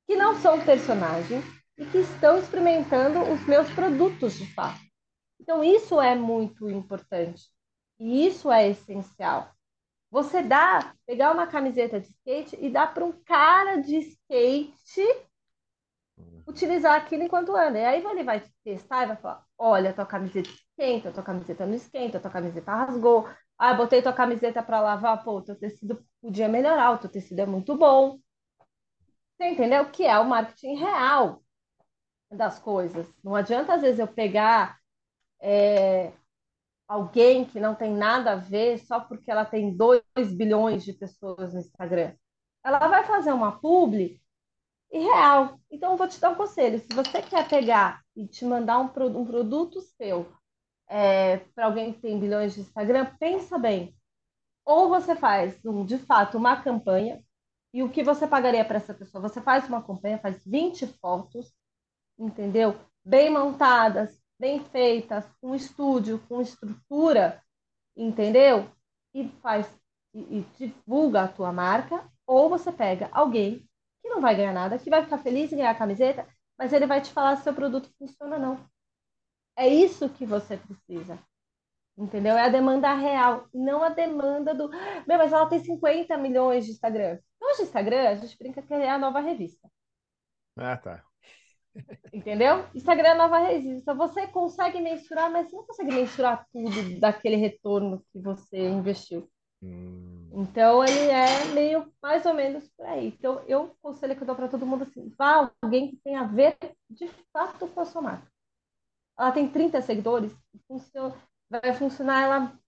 que 0.06 0.16
não 0.16 0.36
são 0.36 0.64
personagens 0.64 1.44
e 1.80 1.86
que 1.86 2.00
estão 2.00 2.38
experimentando 2.38 3.22
os 3.32 3.42
meus 3.48 3.72
produtos 3.72 4.34
de 4.38 4.46
fato. 4.54 4.82
Então, 5.40 5.64
isso 5.64 6.00
é 6.00 6.14
muito 6.14 6.70
importante. 6.70 7.44
E 7.98 8.28
isso 8.28 8.52
é 8.52 8.68
essencial. 8.68 9.50
Você 10.12 10.44
dá, 10.44 10.94
pegar 11.06 11.32
uma 11.32 11.48
camiseta 11.48 12.00
de 12.00 12.08
skate 12.08 12.58
e 12.60 12.70
dar 12.70 12.94
para 12.94 13.06
um 13.06 13.14
cara 13.24 13.78
de 13.78 13.96
skate 13.96 15.02
utilizar 16.46 16.96
aquilo 16.98 17.24
enquanto 17.24 17.56
anda. 17.56 17.80
E 17.80 17.86
aí 17.86 18.04
ele 18.04 18.24
vai 18.24 18.44
testar 18.64 19.04
e 19.04 19.08
vai 19.08 19.16
falar: 19.16 19.46
olha, 19.58 19.94
tua 19.94 20.06
camiseta 20.06 20.50
esquenta, 20.50 21.12
tua 21.12 21.24
camiseta 21.24 21.66
não 21.66 21.76
esquenta, 21.76 22.20
tua 22.20 22.32
camiseta 22.32 22.74
rasgou. 22.74 23.30
Ah, 23.58 23.74
botei 23.74 24.02
tua 24.02 24.14
camiseta 24.14 24.62
para 24.64 24.82
lavar, 24.82 25.24
pô, 25.24 25.42
teu 25.42 25.58
tecido 25.58 26.04
podia 26.22 26.48
melhorar, 26.50 26.92
o 26.92 26.98
teu 26.98 27.10
tecido 27.10 27.40
é 27.40 27.46
muito 27.46 27.78
bom. 27.78 28.18
Você 29.38 29.50
entendeu? 29.50 29.90
Que 29.92 30.06
é 30.06 30.18
o 30.20 30.26
marketing 30.26 30.76
real 30.76 31.42
das 32.32 32.60
coisas. 32.60 33.08
Não 33.24 33.36
adianta, 33.36 33.74
às 33.74 33.82
vezes, 33.82 34.00
eu 34.00 34.08
pegar 34.08 34.80
é, 35.42 36.12
alguém 36.88 37.46
que 37.46 37.60
não 37.60 37.76
tem 37.76 37.94
nada 37.94 38.34
a 38.34 38.36
ver 38.36 38.80
só 38.80 39.00
porque 39.00 39.30
ela 39.32 39.46
tem 39.46 39.76
2 39.76 40.04
bilhões 40.36 40.84
de 40.84 40.94
pessoas 40.94 41.54
no 41.54 41.60
Instagram. 41.60 42.14
Ela 42.64 42.88
vai 42.88 43.04
fazer 43.06 43.32
uma 43.32 43.60
publi 43.60 44.22
irreal. 44.92 45.60
Então, 45.72 45.92
eu 45.92 45.98
vou 45.98 46.08
te 46.08 46.20
dar 46.20 46.32
um 46.32 46.36
conselho. 46.36 46.80
Se 46.80 46.94
você 46.94 47.22
quer 47.22 47.48
pegar 47.48 48.02
e 48.16 48.28
te 48.28 48.46
mandar 48.46 48.80
um, 48.80 48.86
um 49.18 49.26
produto 49.26 49.82
seu 49.82 50.32
é, 50.88 51.38
para 51.56 51.66
alguém 51.66 51.94
que 51.94 52.02
tem 52.02 52.20
bilhões 52.20 52.54
de 52.54 52.62
Instagram, 52.62 53.06
pensa 53.20 53.58
bem. 53.58 53.96
Ou 54.66 54.90
você 54.90 55.16
faz, 55.16 55.64
um, 55.66 55.86
de 55.86 55.98
fato, 55.98 56.38
uma 56.38 56.62
campanha, 56.62 57.24
e 57.74 57.84
o 57.84 57.90
que 57.90 58.04
você 58.04 58.28
pagaria 58.28 58.66
para 58.66 58.78
essa 58.78 58.94
pessoa? 58.94 59.22
Você 59.22 59.42
faz 59.42 59.68
uma 59.68 59.84
campanha, 59.84 60.18
faz 60.18 60.44
20 60.44 60.88
fotos, 61.00 61.54
entendeu? 62.20 62.78
Bem 63.04 63.30
montadas, 63.32 64.22
bem 64.38 64.64
feitas, 64.66 65.26
com 65.42 65.56
estúdio, 65.56 66.20
com 66.28 66.42
estrutura, 66.42 67.42
entendeu? 67.96 68.70
E 69.14 69.28
faz 69.42 69.68
e, 70.14 70.20
e 70.20 70.42
divulga 70.58 71.24
a 71.24 71.28
tua 71.28 71.52
marca, 71.52 72.08
ou 72.28 72.50
você 72.50 72.72
pega 72.72 73.10
alguém 73.12 73.68
que 74.02 74.10
não 74.10 74.22
vai 74.22 74.36
ganhar 74.36 74.54
nada, 74.54 74.78
que 74.78 74.90
vai 74.90 75.04
ficar 75.04 75.18
feliz 75.20 75.52
em 75.52 75.58
ganhar 75.58 75.72
a 75.72 75.76
camiseta, 75.76 76.28
mas 76.58 76.74
ele 76.74 76.86
vai 76.86 77.02
te 77.02 77.12
falar 77.12 77.36
se 77.38 77.44
seu 77.44 77.54
produto 77.54 77.92
funciona 77.98 78.36
ou 78.36 78.42
não. 78.42 78.70
É 79.58 79.68
isso 79.68 80.10
que 80.10 80.26
você 80.26 80.58
precisa. 80.58 81.20
Entendeu? 81.98 82.38
É 82.38 82.46
a 82.46 82.50
demanda 82.50 82.94
real, 82.94 83.48
não 83.54 83.84
a 83.84 83.90
demanda 83.90 84.56
do. 84.56 84.70
Meu, 84.70 85.18
mas 85.18 85.34
ela 85.34 85.50
tem 85.50 85.60
50 85.60 86.18
milhões 86.18 86.66
de 86.66 86.72
Instagram. 86.72 87.20
Hoje, 87.42 87.64
Instagram, 87.64 88.08
a 88.08 88.16
gente 88.16 88.38
brinca 88.38 88.62
que 88.62 88.74
é 88.74 88.90
a 88.90 88.98
nova 88.98 89.20
revista. 89.20 89.70
Ah, 90.58 90.78
tá. 90.78 91.09
Entendeu? 92.14 92.66
Instagram 92.74 93.10
é 93.10 93.16
nova 93.16 93.40
resistência. 93.40 93.94
Você 93.94 94.28
consegue 94.28 94.82
mensurar, 94.82 95.32
mas 95.32 95.50
você 95.50 95.56
não 95.56 95.66
consegue 95.66 95.94
mensurar 95.94 96.46
tudo 96.52 97.00
daquele 97.00 97.36
retorno 97.36 98.04
que 98.12 98.20
você 98.20 98.58
investiu. 98.68 99.30
Hum. 99.62 100.30
Então, 100.34 100.84
ele 100.84 101.10
é 101.10 101.46
meio 101.54 101.92
mais 102.02 102.26
ou 102.26 102.34
menos 102.34 102.68
por 102.70 102.86
aí. 102.86 103.08
Então, 103.08 103.44
eu 103.48 103.76
conselho 103.82 104.16
que 104.16 104.22
eu 104.22 104.28
dou 104.28 104.36
para 104.36 104.48
todo 104.48 104.66
mundo 104.66 104.84
assim: 104.84 105.14
vá 105.18 105.52
alguém 105.62 105.90
que 105.90 105.98
tenha 105.98 106.22
a 106.22 106.28
ver 106.28 106.58
de 106.90 107.08
fato 107.34 107.68
com 107.68 107.82
a 107.82 107.86
sua 107.86 108.02
marca. 108.02 108.32
Ela 109.18 109.32
tem 109.32 109.50
30 109.50 109.82
seguidores, 109.82 110.32
funciona, 110.66 111.14
vai 111.50 111.74
funcionar, 111.74 112.24
ela 112.24 112.60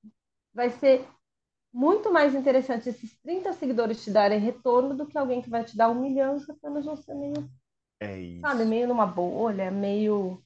vai 0.53 0.69
ser 0.69 1.07
muito 1.73 2.11
mais 2.11 2.35
interessante 2.35 2.89
esses 2.89 3.17
30 3.21 3.53
seguidores 3.53 4.03
te 4.03 4.11
darem 4.11 4.39
retorno 4.39 4.95
do 4.95 5.07
que 5.07 5.17
alguém 5.17 5.41
que 5.41 5.49
vai 5.49 5.63
te 5.63 5.77
dar 5.77 5.89
um 5.89 6.01
milhão 6.01 6.37
e 6.37 6.51
apenas 6.51 6.85
você 6.85 7.13
meio 7.13 7.49
é 8.01 8.19
isso. 8.19 8.41
Sabe, 8.41 8.65
meio 8.65 8.87
numa 8.87 9.05
bolha, 9.05 9.69
meio. 9.69 10.43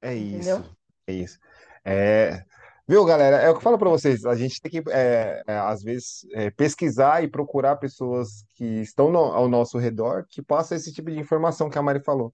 É 0.00 0.16
Entendeu? 0.16 0.60
isso. 0.60 0.76
É 1.08 1.12
isso. 1.12 1.38
É... 1.84 2.44
Viu, 2.86 3.04
galera? 3.04 3.38
É 3.38 3.50
o 3.50 3.52
que 3.52 3.58
eu 3.58 3.62
falo 3.62 3.76
para 3.76 3.90
vocês. 3.90 4.24
A 4.24 4.36
gente 4.36 4.62
tem 4.62 4.70
que, 4.70 4.90
é, 4.90 5.42
é, 5.46 5.58
às 5.58 5.82
vezes, 5.82 6.24
é, 6.32 6.48
pesquisar 6.50 7.24
e 7.24 7.28
procurar 7.28 7.76
pessoas 7.76 8.44
que 8.54 8.64
estão 8.80 9.10
no, 9.10 9.18
ao 9.18 9.48
nosso 9.48 9.76
redor 9.78 10.24
que 10.30 10.40
passam 10.40 10.76
esse 10.76 10.92
tipo 10.92 11.10
de 11.10 11.18
informação 11.18 11.68
que 11.68 11.76
a 11.76 11.82
Mari 11.82 12.00
falou. 12.00 12.32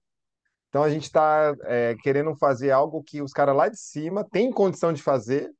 Então, 0.69 0.83
a 0.83 0.89
gente 0.89 1.03
está 1.03 1.55
é, 1.63 1.95
querendo 1.95 2.35
fazer 2.35 2.69
algo 2.69 3.03
que 3.03 3.21
os 3.21 3.33
caras 3.33 3.55
lá 3.55 3.67
de 3.67 3.77
cima 3.77 4.23
têm 4.23 4.51
condição 4.51 4.93
de 4.93 5.01
fazer, 5.01 5.51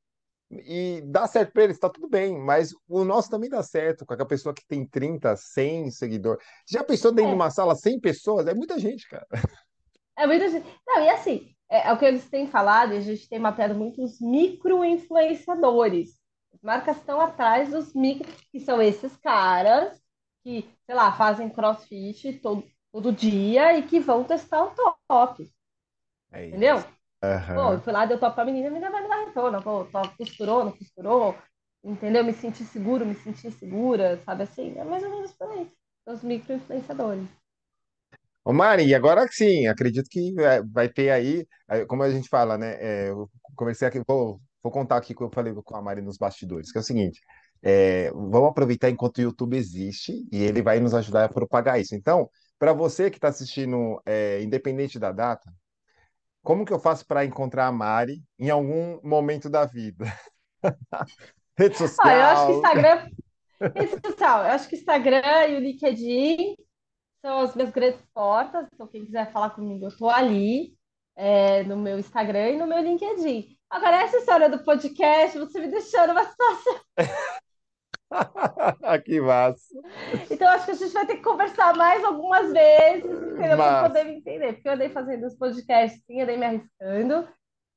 e 0.50 1.02
dá 1.04 1.26
certo 1.26 1.52
para 1.52 1.64
eles, 1.64 1.78
tá 1.78 1.88
tudo 1.88 2.08
bem, 2.08 2.38
mas 2.38 2.72
o 2.88 3.04
nosso 3.04 3.28
também 3.28 3.50
dá 3.50 3.62
certo 3.62 4.06
com 4.06 4.14
aquela 4.14 4.28
pessoa 4.28 4.54
que 4.54 4.64
tem 4.66 4.86
30, 4.86 5.34
100 5.36 5.90
seguidores. 5.90 6.44
Já 6.68 6.84
pensou 6.84 7.10
dentro 7.10 7.30
é. 7.30 7.30
de 7.30 7.34
uma 7.34 7.50
sala 7.50 7.74
100 7.74 8.00
pessoas? 8.00 8.46
É 8.46 8.54
muita 8.54 8.78
gente, 8.78 9.08
cara. 9.08 9.26
É 10.16 10.26
muita 10.26 10.48
gente. 10.48 10.66
Não, 10.86 11.02
e 11.02 11.08
assim, 11.10 11.54
é, 11.68 11.88
é 11.88 11.92
o 11.92 11.98
que 11.98 12.04
eles 12.04 12.28
têm 12.30 12.46
falado, 12.46 12.94
e 12.94 12.96
a 12.96 13.00
gente 13.00 13.28
tem 13.28 13.38
mapeado 13.38 13.74
muitos 13.74 14.20
micro-influenciadores. 14.20 16.18
As 16.54 16.62
marcas 16.62 16.96
estão 16.96 17.20
atrás 17.20 17.70
dos 17.70 17.92
micro, 17.92 18.32
que 18.50 18.60
são 18.60 18.80
esses 18.80 19.14
caras 19.16 20.00
que, 20.42 20.68
sei 20.86 20.94
lá, 20.94 21.12
fazem 21.12 21.50
crossfit 21.50 22.34
todo, 22.40 22.64
todo 22.92 23.12
dia 23.12 23.76
e 23.76 23.82
que 23.82 23.98
vão 24.00 24.22
testar 24.24 24.64
o 24.64 24.72
top. 25.08 25.52
É 26.32 26.46
entendeu? 26.46 26.82
Uhum. 27.26 27.54
Pô, 27.54 27.72
eu 27.72 27.80
fui 27.80 27.92
lá, 27.92 28.06
deu 28.06 28.18
top 28.18 28.34
pra 28.34 28.44
menina, 28.44 28.68
a 28.68 28.70
menina 28.70 28.90
vai 28.90 29.02
me 29.02 29.08
dar 29.08 29.24
retorno. 29.24 29.62
Pô, 29.62 29.84
top, 29.86 30.16
costurou, 30.16 30.64
não 30.64 30.72
costurou. 30.72 31.34
Entendeu? 31.82 32.24
Me 32.24 32.32
senti 32.32 32.64
seguro, 32.64 33.06
me 33.06 33.14
senti 33.14 33.50
segura, 33.50 34.18
sabe 34.24 34.42
assim? 34.44 34.76
É 34.76 34.84
mais 34.84 35.02
ou 35.02 35.10
menos 35.10 35.32
por 35.32 35.48
aí. 35.50 35.70
Os 36.06 36.22
micro-influenciadores. 36.22 37.28
Ô 38.44 38.52
Mari, 38.52 38.94
agora 38.94 39.26
sim, 39.28 39.66
acredito 39.66 40.08
que 40.08 40.32
é, 40.40 40.62
vai 40.62 40.88
ter 40.88 41.10
aí, 41.10 41.44
como 41.88 42.04
a 42.04 42.10
gente 42.10 42.28
fala, 42.28 42.56
né? 42.56 42.76
É, 42.80 43.10
eu 43.10 43.28
comecei 43.56 43.88
aqui, 43.88 44.00
vou, 44.06 44.40
vou 44.62 44.72
contar 44.72 44.96
aqui 44.98 45.12
o 45.12 45.16
que 45.16 45.22
eu 45.24 45.30
falei 45.32 45.52
com 45.52 45.76
a 45.76 45.82
Mari 45.82 46.00
nos 46.00 46.16
bastidores, 46.16 46.70
que 46.70 46.78
é 46.78 46.80
o 46.80 46.84
seguinte: 46.84 47.20
é, 47.62 48.10
vamos 48.12 48.50
aproveitar 48.50 48.88
enquanto 48.88 49.18
o 49.18 49.22
YouTube 49.22 49.56
existe 49.56 50.24
e 50.30 50.44
ele 50.44 50.62
vai 50.62 50.78
nos 50.78 50.94
ajudar 50.94 51.24
a 51.24 51.28
propagar 51.28 51.80
isso. 51.80 51.96
Então, 51.96 52.30
para 52.58 52.72
você 52.72 53.10
que 53.10 53.18
está 53.18 53.28
assistindo, 53.28 54.00
é, 54.06 54.40
independente 54.42 54.98
da 54.98 55.10
data, 55.10 55.52
como 56.46 56.64
que 56.64 56.72
eu 56.72 56.78
faço 56.78 57.04
para 57.04 57.24
encontrar 57.24 57.66
a 57.66 57.72
Mari 57.72 58.22
em 58.38 58.50
algum 58.50 59.00
momento 59.02 59.50
da 59.50 59.64
vida? 59.64 60.04
Rede 61.58 61.76
social. 61.76 62.06
Ah, 62.06 62.14
eu 62.14 62.22
acho 62.22 62.46
que 62.46 62.52
Instagram. 62.52 63.10
Rede 63.74 64.06
social. 64.06 64.44
Eu 64.44 64.50
acho 64.52 64.68
que 64.68 64.76
Instagram 64.76 65.46
e 65.48 65.56
o 65.56 65.58
LinkedIn 65.58 66.56
são 67.20 67.40
as 67.40 67.56
minhas 67.56 67.72
grandes 67.72 68.00
portas. 68.14 68.68
Então, 68.72 68.86
quem 68.86 69.04
quiser 69.04 69.32
falar 69.32 69.50
comigo, 69.50 69.86
eu 69.86 69.88
estou 69.88 70.08
ali, 70.08 70.76
é, 71.16 71.64
no 71.64 71.76
meu 71.76 71.98
Instagram 71.98 72.50
e 72.50 72.58
no 72.58 72.66
meu 72.68 72.78
LinkedIn. 72.78 73.58
Agora, 73.68 74.02
essa 74.02 74.18
história 74.18 74.48
do 74.48 74.62
podcast, 74.62 75.36
você 75.36 75.60
me 75.60 75.66
deixou 75.66 76.06
numa 76.06 76.22
situação. 76.22 76.80
que 79.04 79.20
massa. 79.20 79.74
Então, 80.30 80.48
acho 80.48 80.66
que 80.66 80.70
a 80.70 80.74
gente 80.74 80.92
vai 80.92 81.06
ter 81.06 81.16
que 81.16 81.22
conversar 81.22 81.76
mais 81.76 82.04
algumas 82.04 82.52
vezes, 82.52 83.04
para 83.36 83.88
poder 83.88 84.04
me 84.04 84.16
entender. 84.16 84.54
Porque 84.54 84.68
eu 84.68 84.72
andei 84.72 84.88
fazendo 84.88 85.26
os 85.26 85.36
podcasts, 85.36 86.02
sim, 86.06 86.20
andei 86.20 86.36
me 86.36 86.46
arriscando. 86.46 87.28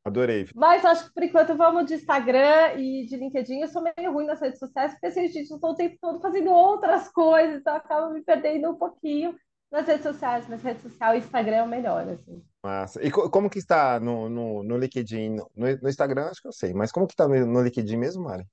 Adorei. 0.05 0.47
Mas 0.55 0.85
acho 0.85 1.07
que 1.07 1.13
por 1.13 1.23
enquanto 1.23 1.55
vamos 1.55 1.85
de 1.85 1.95
Instagram 1.95 2.73
e 2.77 3.05
de 3.05 3.17
LinkedIn. 3.17 3.59
Eu 3.59 3.67
sou 3.67 3.81
meio 3.81 4.11
ruim 4.11 4.25
nas 4.25 4.39
redes 4.39 4.59
sociais, 4.59 4.93
porque 4.93 5.07
assim, 5.07 5.27
gente, 5.27 5.49
eu 5.49 5.55
estou 5.55 5.71
o 5.71 5.75
tempo 5.75 5.97
todo 5.99 6.21
fazendo 6.21 6.51
outras 6.51 7.09
coisas, 7.09 7.59
então 7.59 7.75
acaba 7.75 8.09
me 8.09 8.21
perdendo 8.23 8.69
um 8.69 8.75
pouquinho 8.75 9.35
nas 9.71 9.85
redes 9.85 10.03
sociais. 10.03 10.45
Mas 10.47 10.63
rede 10.63 10.81
social 10.81 11.15
e 11.15 11.19
Instagram 11.19 11.57
é 11.57 11.63
o 11.63 11.67
melhor, 11.67 12.07
assim. 12.07 12.41
Massa. 12.63 13.05
E 13.05 13.11
como 13.11 13.49
que 13.49 13.59
está 13.59 13.99
no, 13.99 14.29
no, 14.29 14.63
no 14.63 14.77
LinkedIn? 14.77 15.29
No, 15.29 15.49
no, 15.55 15.89
Instagram, 15.89 16.27
acho 16.27 16.41
que 16.41 16.47
eu 16.47 16.53
sei, 16.53 16.73
mas 16.73 16.91
como 16.91 17.07
que 17.07 17.13
está 17.13 17.27
no, 17.27 17.45
no 17.45 17.61
LinkedIn 17.61 17.97
mesmo, 17.97 18.23
Mari? 18.23 18.45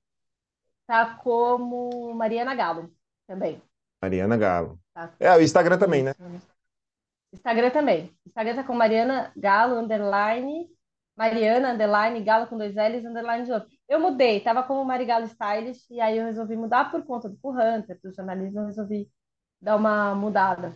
Tá 0.87 1.17
como 1.21 2.13
Mariana 2.15 2.55
Galo 2.55 2.91
também. 3.27 3.61
Mariana 4.01 4.37
Galo. 4.37 4.79
Tá. 4.93 5.13
É, 5.19 5.35
o 5.35 5.41
Instagram 5.41 5.77
também, 5.77 6.01
né? 6.01 6.13
Instagram 7.33 7.69
também. 7.69 8.17
Instagram 8.25 8.55
tá 8.55 8.63
com 8.63 8.73
Mariana 8.73 9.31
Galo, 9.35 9.75
underline, 9.77 10.67
Mariana, 11.15 11.73
underline, 11.73 12.23
Galo 12.23 12.47
com 12.47 12.57
dois 12.57 12.73
L's, 12.73 13.05
underline 13.05 13.43
de 13.43 13.51
outro. 13.51 13.69
Eu 13.87 13.99
mudei, 13.99 14.39
tava 14.39 14.63
como 14.63 14.85
Marigalo 14.85 15.25
Stylish, 15.25 15.85
e 15.91 15.99
aí 15.99 16.17
eu 16.17 16.25
resolvi 16.25 16.55
mudar 16.55 16.89
por 16.89 17.03
conta 17.05 17.27
do 17.27 17.37
Hunter, 17.43 17.99
do 18.01 18.13
jornalismo, 18.13 18.61
eu 18.61 18.65
resolvi 18.67 19.09
dar 19.61 19.75
uma 19.75 20.15
mudada. 20.15 20.73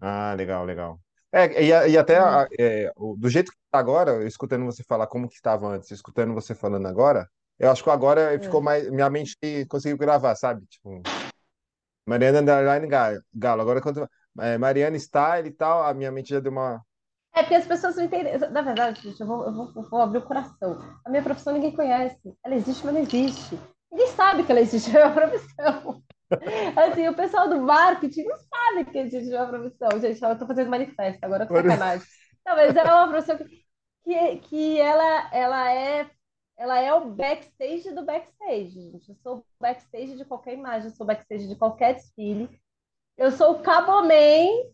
Ah, 0.00 0.34
legal, 0.36 0.64
legal. 0.64 1.00
É, 1.32 1.62
e, 1.62 1.92
e 1.92 1.98
até 1.98 2.18
é, 2.58 2.92
do 3.16 3.28
jeito 3.28 3.50
que 3.50 3.58
tá 3.70 3.78
agora, 3.78 4.24
escutando 4.26 4.64
você 4.64 4.82
falar 4.82 5.06
como 5.06 5.28
que 5.28 5.34
estava 5.34 5.68
antes, 5.68 5.90
escutando 5.90 6.34
você 6.34 6.54
falando 6.54 6.86
agora, 6.86 7.28
eu 7.58 7.70
acho 7.70 7.82
que 7.82 7.90
agora 7.90 8.34
é. 8.34 8.38
ficou 8.38 8.60
mais. 8.60 8.90
Minha 8.90 9.08
mente 9.08 9.36
conseguiu 9.68 9.96
gravar, 9.96 10.34
sabe? 10.34 10.64
Tipo. 10.66 11.02
Mariana 12.06 12.40
Underline 12.40 12.88
Galo. 13.34 13.62
Agora, 13.62 13.80
quando 13.80 14.08
é, 14.38 14.56
Mariana 14.58 14.96
Style 14.98 15.48
e 15.48 15.52
tal, 15.52 15.82
a 15.82 15.92
minha 15.94 16.12
mente 16.12 16.30
já 16.30 16.40
deu 16.40 16.52
uma. 16.52 16.80
É 17.34 17.42
porque 17.42 17.54
as 17.54 17.66
pessoas 17.66 17.96
não 17.96 18.04
entendem. 18.04 18.38
Na 18.38 18.62
verdade, 18.62 19.02
gente, 19.02 19.20
eu 19.20 19.26
vou, 19.26 19.44
eu 19.44 19.52
vou, 19.52 19.82
vou 19.90 20.00
abrir 20.00 20.18
o 20.18 20.26
coração. 20.26 20.78
A 21.04 21.10
minha 21.10 21.22
profissão 21.22 21.52
ninguém 21.52 21.74
conhece. 21.74 22.34
Ela 22.44 22.54
existe, 22.54 22.84
mas 22.84 22.94
não 22.94 23.02
existe. 23.02 23.58
Ninguém 23.90 24.08
sabe 24.08 24.44
que 24.44 24.52
ela 24.52 24.60
existe, 24.60 24.94
é 24.96 25.04
uma 25.04 25.14
profissão. 25.14 26.02
Assim, 26.76 27.08
o 27.08 27.14
pessoal 27.14 27.48
do 27.48 27.60
marketing 27.60 28.24
não 28.24 28.36
sabe 28.36 28.90
que 28.90 28.98
existe 28.98 29.34
uma 29.34 29.46
profissão. 29.46 30.00
Gente, 30.00 30.22
eu 30.22 30.38
tô 30.38 30.46
fazendo 30.46 30.70
manifesto, 30.70 31.18
agora 31.22 31.44
é 31.44 31.46
sacanagem. 31.46 32.06
Não, 32.44 32.56
mas 32.56 32.76
é 32.76 32.82
uma 32.82 33.08
profissão 33.08 33.36
que, 33.36 33.64
que, 34.04 34.36
que 34.38 34.80
ela, 34.80 35.30
ela 35.32 35.72
é 35.72 36.10
ela 36.56 36.80
é 36.80 36.92
o 36.94 37.10
backstage 37.10 37.92
do 37.92 38.04
backstage, 38.04 38.70
gente. 38.70 39.10
Eu 39.10 39.16
sou 39.22 39.46
backstage 39.60 40.16
de 40.16 40.24
qualquer 40.24 40.54
imagem, 40.54 40.88
eu 40.88 40.94
sou 40.94 41.06
backstage 41.06 41.48
de 41.48 41.56
qualquer 41.56 41.94
desfile. 41.94 42.48
Eu 43.16 43.30
sou 43.30 43.52
o 43.52 43.62
caboman. 43.62 44.72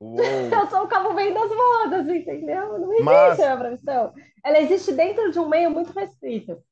eu 0.00 0.66
sou 0.68 0.84
o 0.84 0.88
caboman 0.88 1.32
das 1.32 1.50
modas, 1.50 2.08
entendeu? 2.08 2.78
Não 2.78 2.92
existe 2.92 3.04
Mas... 3.04 3.40
a 3.40 3.56
profissão. 3.56 4.14
Ela 4.44 4.60
existe 4.60 4.92
dentro 4.92 5.30
de 5.30 5.38
um 5.38 5.48
meio 5.48 5.70
muito 5.70 5.92
restrito. 5.92 6.62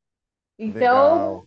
Então, 0.59 0.79
Legal. 0.79 1.47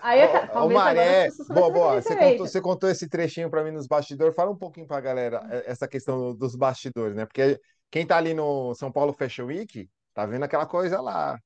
Aí, 0.00 0.20
ô, 0.54 0.64
ô 0.64 0.70
Maré, 0.70 1.28
boa, 1.48 1.70
boa. 1.70 2.00
Você 2.00 2.16
contou, 2.16 2.46
você 2.46 2.60
contou 2.60 2.88
esse 2.88 3.08
trechinho 3.08 3.50
para 3.50 3.64
mim 3.64 3.72
nos 3.72 3.86
bastidores. 3.86 4.34
Fala 4.34 4.50
um 4.50 4.56
pouquinho 4.56 4.86
para 4.86 4.98
a 4.98 5.00
galera 5.00 5.46
é, 5.50 5.70
essa 5.70 5.88
questão 5.88 6.34
dos 6.34 6.54
bastidores, 6.54 7.16
né? 7.16 7.26
Porque 7.26 7.60
quem 7.90 8.06
tá 8.06 8.16
ali 8.16 8.32
no 8.32 8.74
São 8.74 8.92
Paulo 8.92 9.12
Fashion 9.12 9.46
Week 9.46 9.90
tá 10.14 10.24
vendo 10.24 10.44
aquela 10.44 10.66
coisa 10.66 11.00
lá. 11.00 11.38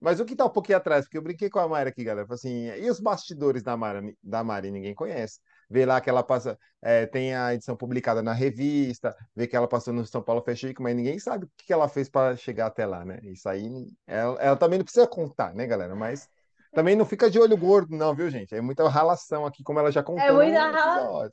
Mas 0.00 0.20
o 0.20 0.24
que 0.24 0.36
tá 0.36 0.44
um 0.44 0.50
pouquinho 0.50 0.78
atrás? 0.78 1.04
Porque 1.04 1.18
eu 1.18 1.22
brinquei 1.22 1.50
com 1.50 1.58
a 1.58 1.68
Mari 1.68 1.90
aqui, 1.90 2.04
galera. 2.04 2.26
Assim, 2.30 2.68
e 2.68 2.88
os 2.88 3.00
bastidores 3.00 3.62
da 3.62 3.76
Mari, 3.76 4.16
da 4.22 4.44
Mari 4.44 4.70
ninguém 4.70 4.94
conhece. 4.94 5.40
Vê 5.68 5.84
lá 5.84 6.00
que 6.00 6.08
ela 6.08 6.22
passa, 6.22 6.58
é, 6.80 7.04
tem 7.04 7.34
a 7.34 7.52
edição 7.54 7.76
publicada 7.76 8.22
na 8.22 8.32
revista, 8.32 9.14
vê 9.34 9.46
que 9.46 9.56
ela 9.56 9.68
passou 9.68 9.92
no 9.92 10.06
São 10.06 10.22
Paulo 10.22 10.42
Fashion 10.42 10.68
Week, 10.68 10.80
mas 10.80 10.96
ninguém 10.96 11.18
sabe 11.18 11.44
o 11.44 11.50
que 11.56 11.72
ela 11.72 11.88
fez 11.88 12.08
para 12.08 12.36
chegar 12.36 12.66
até 12.66 12.86
lá, 12.86 13.04
né? 13.04 13.18
Isso 13.24 13.48
aí, 13.48 13.68
ela, 14.06 14.40
ela 14.40 14.56
também 14.56 14.78
não 14.78 14.84
precisa 14.84 15.06
contar, 15.06 15.52
né, 15.54 15.66
galera? 15.66 15.94
Mas 15.94 16.28
também 16.72 16.94
não 16.94 17.04
fica 17.04 17.30
de 17.30 17.38
olho 17.38 17.56
gordo, 17.56 17.96
não, 17.96 18.14
viu, 18.14 18.30
gente? 18.30 18.54
É 18.54 18.60
muita 18.60 18.88
ralação 18.88 19.44
aqui, 19.44 19.62
como 19.62 19.78
ela 19.78 19.90
já 19.90 20.02
contou. 20.02 20.22
É 20.22 20.32
muita 20.32 20.70
ralação. 20.70 21.30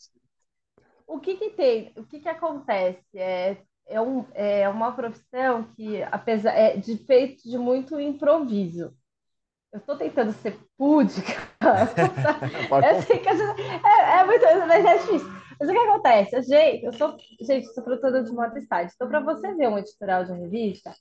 O 1.07 1.19
que 1.19 1.35
que 1.37 1.51
tem? 1.51 1.93
O 1.95 2.03
que 2.03 2.19
que 2.19 2.29
acontece? 2.29 3.05
É, 3.15 3.57
é, 3.87 4.01
um, 4.01 4.25
é 4.33 4.67
uma 4.69 4.91
profissão 4.91 5.63
que, 5.75 6.01
apesar 6.03 6.51
é 6.51 6.77
de 6.77 6.97
feito 6.97 7.47
de 7.49 7.57
muito 7.57 7.99
improviso. 7.99 8.93
Eu 9.71 9.79
estou 9.79 9.97
tentando 9.97 10.31
ser 10.31 10.57
púdica. 10.77 11.33
que 13.05 13.33
gente, 13.35 13.61
é, 13.85 14.19
é, 14.19 14.25
muito, 14.25 14.45
mas 14.67 14.85
é 14.85 14.97
difícil. 14.97 15.27
Mas 15.59 15.69
o 15.69 15.71
que 15.71 15.77
acontece? 15.77 16.41
Gente, 16.43 16.85
eu 16.85 16.93
sou, 16.93 17.17
gente, 17.41 17.73
sou 17.73 17.83
produtora 17.83 18.23
de 18.23 18.31
moda 18.31 18.59
style. 18.59 18.89
Então, 18.93 19.07
para 19.07 19.19
você 19.19 19.53
ver 19.53 19.67
um 19.67 19.77
editorial 19.77 20.23
de 20.23 20.33
revista, 20.33 20.93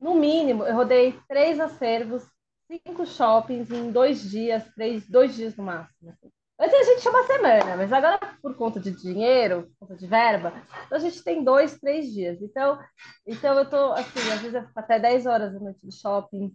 no 0.00 0.14
mínimo, 0.14 0.64
eu 0.64 0.74
rodei 0.74 1.18
três 1.28 1.60
acervos 1.60 2.26
cinco 2.70 3.04
shoppings 3.04 3.70
em 3.70 3.90
dois 3.90 4.30
dias, 4.30 4.64
três, 4.74 5.08
dois 5.08 5.34
dias 5.34 5.56
no 5.56 5.64
máximo. 5.64 6.14
Antes 6.60 6.74
a 6.74 6.82
gente 6.84 7.00
tinha 7.00 7.12
uma 7.12 7.26
semana, 7.26 7.76
mas 7.76 7.90
agora, 7.90 8.18
por 8.42 8.54
conta 8.54 8.78
de 8.78 8.90
dinheiro, 8.90 9.70
por 9.78 9.86
conta 9.86 9.96
de 9.96 10.06
verba, 10.06 10.52
então 10.84 10.98
a 10.98 11.00
gente 11.00 11.24
tem 11.24 11.42
dois, 11.42 11.78
três 11.78 12.12
dias. 12.12 12.42
Então, 12.42 12.78
então 13.26 13.58
eu 13.58 13.70
tô, 13.70 13.92
assim, 13.92 14.18
às 14.30 14.40
vezes 14.40 14.54
eu 14.54 14.66
fico 14.66 14.78
até 14.78 14.98
10 14.98 15.24
horas 15.24 15.54
da 15.54 15.58
noite 15.58 15.80
no 15.82 15.90
shopping, 15.90 16.54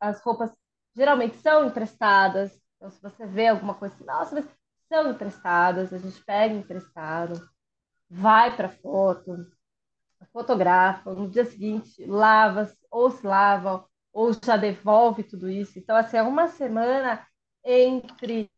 as 0.00 0.20
roupas 0.22 0.52
geralmente 0.94 1.36
são 1.38 1.66
emprestadas. 1.66 2.56
Então, 2.76 2.90
se 2.90 3.02
você 3.02 3.26
vê 3.26 3.48
alguma 3.48 3.74
coisa 3.74 3.92
assim, 3.96 4.04
nossa, 4.04 4.36
mas 4.36 4.46
são 4.88 5.10
emprestadas, 5.10 5.92
a 5.92 5.98
gente 5.98 6.24
pega 6.24 6.54
emprestado, 6.54 7.40
vai 8.08 8.54
para 8.54 8.68
foto, 8.68 9.34
fotografa, 10.32 11.12
no 11.12 11.28
dia 11.28 11.44
seguinte 11.44 12.04
lava, 12.06 12.70
ou 12.88 13.10
se 13.10 13.26
lava, 13.26 13.84
ou 14.12 14.32
já 14.32 14.56
devolve 14.56 15.24
tudo 15.24 15.50
isso. 15.50 15.76
Então, 15.76 15.96
assim, 15.96 16.18
é 16.18 16.22
uma 16.22 16.46
semana 16.46 17.26
entre 17.64 18.48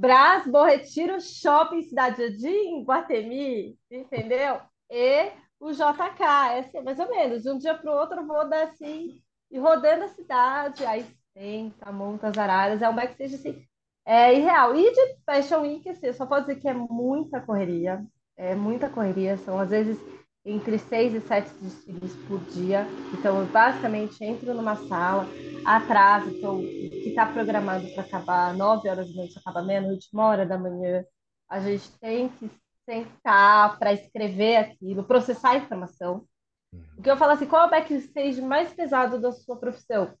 Brás, 0.00 0.46
Bom 0.46 0.64
Retiro, 0.64 1.20
Shopping 1.20 1.82
Cidade 1.82 2.22
Jardim, 2.22 2.82
Guatemi, 2.84 3.78
entendeu? 3.90 4.58
E 4.88 5.30
o 5.60 5.72
JK, 5.72 6.22
é 6.52 6.58
assim, 6.60 6.80
mais 6.80 6.98
ou 6.98 7.10
menos. 7.10 7.42
De 7.42 7.50
um 7.50 7.58
dia 7.58 7.74
para 7.74 7.92
o 7.92 7.98
outro 7.98 8.20
eu 8.20 8.26
vou 8.26 8.48
dar 8.48 8.62
assim, 8.62 9.20
e 9.50 9.58
rodando 9.58 10.04
a 10.04 10.08
cidade, 10.08 10.86
aí 10.86 11.04
senta, 11.36 11.92
monta 11.92 12.28
as 12.28 12.38
araras, 12.38 12.80
é 12.80 12.88
um 12.88 12.94
backstage 12.94 13.34
assim, 13.34 13.62
é 14.06 14.34
irreal. 14.34 14.74
E 14.74 14.90
de 14.90 15.16
Fashion 15.26 15.60
Week, 15.60 15.86
assim, 15.86 16.06
eu 16.06 16.14
só 16.14 16.24
posso 16.24 16.46
dizer 16.46 16.60
que 16.60 16.68
é 16.68 16.72
muita 16.72 17.38
correria, 17.42 18.02
é 18.38 18.54
muita 18.54 18.88
correria, 18.88 19.36
são 19.36 19.58
às 19.58 19.68
vezes 19.68 19.98
entre 20.44 20.78
seis 20.78 21.14
e 21.14 21.20
sete 21.20 21.50
desfiles 21.60 22.14
por 22.26 22.40
dia. 22.46 22.86
Então, 23.12 23.40
eu 23.40 23.46
basicamente 23.46 24.22
entro 24.24 24.54
numa 24.54 24.76
sala, 24.76 25.26
atraso, 25.64 26.30
então, 26.30 26.60
que 26.60 27.08
está 27.08 27.26
programado 27.26 27.86
para 27.92 28.02
acabar 28.02 28.54
nove 28.54 28.88
horas 28.88 29.08
da 29.10 29.16
noite, 29.16 29.38
acaba 29.38 29.62
meia-noite, 29.62 30.08
uma 30.12 30.26
hora 30.26 30.46
da 30.46 30.58
manhã. 30.58 31.04
A 31.48 31.60
gente 31.60 31.90
tem 31.98 32.28
que 32.28 32.50
sentar 32.88 33.78
para 33.78 33.92
escrever 33.92 34.56
aquilo, 34.56 35.04
processar 35.04 35.50
a 35.50 35.56
informação. 35.56 36.26
Uhum. 36.72 36.84
Porque 36.94 37.10
eu 37.10 37.16
falo 37.16 37.32
assim, 37.32 37.46
qual 37.46 37.64
é 37.64 37.66
o 37.66 37.70
backstage 37.70 38.40
mais 38.40 38.72
pesado 38.72 39.20
da 39.20 39.32
sua 39.32 39.56
profissão? 39.56 40.14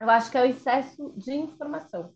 Eu 0.00 0.08
acho 0.08 0.30
que 0.30 0.38
é 0.38 0.42
o 0.42 0.46
excesso 0.46 1.12
de 1.16 1.34
informação. 1.34 2.14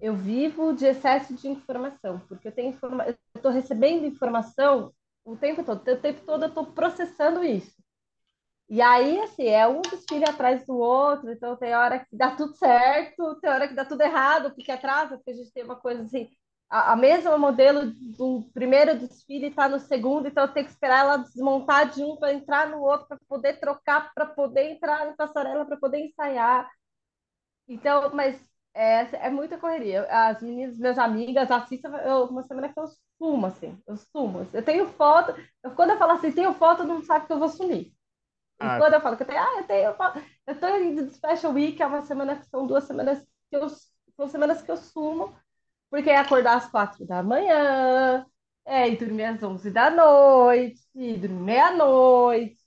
Eu 0.00 0.16
vivo 0.16 0.74
de 0.74 0.86
excesso 0.86 1.34
de 1.34 1.48
informação, 1.48 2.20
porque 2.28 2.48
eu 2.48 2.52
tenho 2.52 2.70
informa... 2.70 3.06
eu 3.06 3.16
estou 3.36 3.52
recebendo 3.52 4.04
informação 4.04 4.92
o 5.24 5.36
tempo 5.36 5.64
todo. 5.64 5.78
O 5.80 6.00
tempo 6.00 6.24
todo 6.24 6.44
eu 6.44 6.48
estou 6.48 6.66
processando 6.72 7.44
isso. 7.44 7.82
E 8.68 8.80
aí, 8.80 9.20
assim, 9.20 9.46
é 9.48 9.66
um 9.68 9.82
desfile 9.82 10.24
atrás 10.24 10.64
do 10.64 10.76
outro, 10.78 11.30
então 11.30 11.56
tem 11.56 11.74
hora 11.74 11.98
que 11.98 12.16
dá 12.16 12.34
tudo 12.34 12.54
certo, 12.56 13.38
tem 13.40 13.50
hora 13.50 13.68
que 13.68 13.74
dá 13.74 13.84
tudo 13.84 14.00
errado, 14.00 14.54
porque 14.54 14.72
atrasa, 14.72 15.16
porque 15.16 15.30
a 15.32 15.34
gente 15.34 15.52
tem 15.52 15.62
uma 15.64 15.76
coisa 15.76 16.02
assim, 16.02 16.30
a, 16.70 16.92
a 16.92 16.96
mesma 16.96 17.36
modelo 17.36 17.92
do 18.16 18.50
primeiro 18.54 18.98
desfile 18.98 19.48
está 19.48 19.68
no 19.68 19.78
segundo, 19.78 20.26
então 20.26 20.44
eu 20.44 20.52
tenho 20.54 20.64
que 20.64 20.72
esperar 20.72 21.00
ela 21.00 21.16
desmontar 21.18 21.90
de 21.90 22.02
um 22.02 22.16
para 22.16 22.32
entrar 22.32 22.66
no 22.70 22.80
outro, 22.80 23.06
para 23.08 23.18
poder 23.28 23.60
trocar, 23.60 24.10
para 24.14 24.24
poder 24.26 24.70
entrar 24.70 25.06
na 25.06 25.12
passarela, 25.12 25.66
para 25.66 25.76
poder 25.76 25.98
ensaiar. 25.98 26.66
Então, 27.68 28.10
mas 28.14 28.42
é, 28.74 29.26
é 29.26 29.30
muita 29.30 29.58
correria. 29.58 30.06
As 30.10 30.40
meninas, 30.42 30.78
minhas 30.78 30.98
amigas, 30.98 31.50
assistem 31.50 31.90
eu, 32.06 32.24
uma 32.24 32.42
semana 32.44 32.72
que 32.72 32.78
eu 32.78 32.84
sumo, 33.22 33.46
assim. 33.46 33.80
Eu 33.86 33.96
sumo. 33.96 34.46
Eu 34.52 34.64
tenho 34.64 34.86
foto. 34.88 35.34
Eu, 35.62 35.70
quando 35.72 35.90
eu 35.90 35.98
falo 35.98 36.12
assim, 36.12 36.32
tenho 36.32 36.52
foto, 36.54 36.82
não 36.82 37.02
sabe 37.02 37.26
que 37.26 37.32
eu 37.32 37.38
vou 37.38 37.48
sumir. 37.48 37.86
E 38.60 38.66
ah, 38.66 38.78
quando 38.78 38.94
eu 38.94 39.00
falo 39.00 39.16
que 39.16 39.22
eu 39.22 39.26
tenho, 39.26 39.40
ah, 39.40 39.58
eu 39.58 39.66
tenho 39.66 39.94
foto. 39.94 40.22
Eu 40.46 40.58
tô 40.58 40.76
indo 40.76 41.06
de 41.06 41.14
Special 41.14 41.52
Week, 41.52 41.80
é 41.80 41.86
uma 41.86 42.02
semana 42.02 42.36
que 42.36 42.46
são 42.46 42.66
duas 42.66 42.84
semanas 42.84 43.24
que 43.48 43.56
eu. 43.56 43.68
São 44.16 44.28
semanas 44.28 44.60
que 44.60 44.70
eu 44.70 44.76
sumo, 44.76 45.34
porque 45.90 46.10
é 46.10 46.16
acordar 46.16 46.56
às 46.56 46.68
quatro 46.68 47.06
da 47.06 47.22
manhã, 47.22 48.26
é, 48.64 48.88
e 48.88 48.96
dormir 48.96 49.24
às 49.24 49.42
onze 49.42 49.70
da 49.70 49.90
noite, 49.90 50.80
e 50.94 51.16
dormir 51.16 51.42
meia-noite. 51.42 52.58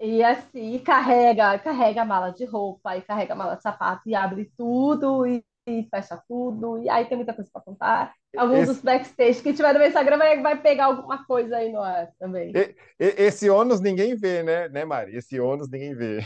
E 0.00 0.22
assim, 0.22 0.74
e 0.74 0.80
carrega, 0.80 1.58
carrega 1.58 2.02
a 2.02 2.04
mala 2.04 2.30
de 2.30 2.44
roupa, 2.44 2.96
e 2.96 3.02
carrega 3.02 3.32
a 3.32 3.36
mala 3.36 3.56
de 3.56 3.62
sapato, 3.62 4.08
e 4.08 4.14
abre 4.14 4.52
tudo, 4.56 5.24
e, 5.26 5.44
e 5.66 5.88
fecha 5.88 6.22
tudo, 6.28 6.82
e 6.82 6.88
aí 6.88 7.06
tem 7.06 7.16
muita 7.16 7.32
coisa 7.32 7.50
para 7.52 7.62
contar. 7.62 8.14
Alguns 8.36 8.60
esse... 8.60 8.72
dos 8.72 8.80
backstage 8.82 9.42
que 9.42 9.52
tiver 9.52 9.72
no 9.72 9.78
meu 9.78 9.88
Instagram 9.88 10.18
vai, 10.18 10.42
vai 10.42 10.60
pegar 10.60 10.86
alguma 10.86 11.24
coisa 11.24 11.56
aí 11.56 11.72
no 11.72 11.80
ar 11.80 12.12
também. 12.18 12.52
E, 12.54 12.74
esse 12.98 13.48
ônus 13.48 13.80
ninguém 13.80 14.14
vê, 14.14 14.42
né, 14.42 14.68
né, 14.68 14.84
Mari? 14.84 15.16
Esse 15.16 15.40
ônus 15.40 15.70
ninguém 15.70 15.94
vê. 15.94 16.20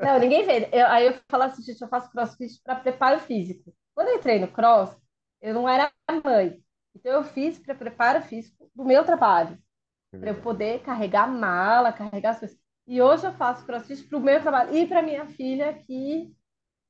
Não, 0.00 0.18
ninguém 0.18 0.44
vê. 0.44 0.68
Eu, 0.72 0.86
aí 0.86 1.06
eu 1.06 1.14
falo 1.28 1.44
assim, 1.44 1.62
gente, 1.62 1.80
eu 1.80 1.88
faço 1.88 2.10
crossfit 2.10 2.60
para 2.64 2.76
preparo 2.76 3.20
físico. 3.20 3.72
Quando 3.94 4.08
eu 4.08 4.16
entrei 4.16 4.38
no 4.38 4.48
cross, 4.48 4.96
eu 5.40 5.54
não 5.54 5.68
era 5.68 5.92
mãe. 6.24 6.60
Então 6.94 7.12
eu 7.12 7.24
fiz 7.24 7.58
para 7.58 7.74
preparo 7.74 8.22
físico 8.22 8.70
do 8.74 8.84
meu 8.84 9.04
trabalho. 9.04 9.58
Para 10.10 10.30
eu 10.30 10.40
poder 10.42 10.82
carregar 10.82 11.26
mala, 11.26 11.92
carregar 11.92 12.30
as 12.30 12.38
coisas. 12.38 12.58
E 12.86 13.00
hoje 13.00 13.26
eu 13.26 13.32
faço 13.32 13.64
crossfit 13.64 14.02
para 14.04 14.18
o 14.18 14.20
meu 14.20 14.40
trabalho 14.40 14.76
e 14.76 14.86
para 14.86 15.02
minha 15.02 15.26
filha, 15.26 15.72
que 15.72 16.32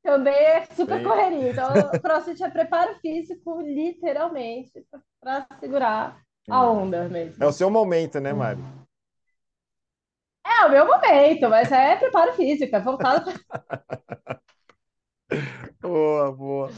também 0.03 0.34
é 0.34 0.64
super 0.66 0.98
Sim. 0.98 1.05
correria. 1.05 1.50
Então, 1.50 1.68
crossfit 2.03 2.42
é 2.42 2.50
preparo 2.50 2.94
físico, 3.00 3.61
literalmente, 3.61 4.84
para 5.20 5.46
segurar 5.61 6.20
a 6.50 6.70
onda 6.70 7.09
mesmo. 7.09 7.42
É 7.42 7.46
o 7.46 7.53
seu 7.53 7.70
momento, 7.70 8.20
né, 8.20 8.32
Mari? 8.32 8.61
É 10.44 10.66
o 10.66 10.70
meu 10.70 10.86
momento, 10.86 11.48
mas 11.48 11.70
é 11.72 11.96
preparo 11.96 12.32
físico, 12.34 12.74
é 12.74 12.80
voltado 12.80 13.24
para. 13.48 14.42
boa, 15.80 16.32
boa. 16.32 16.68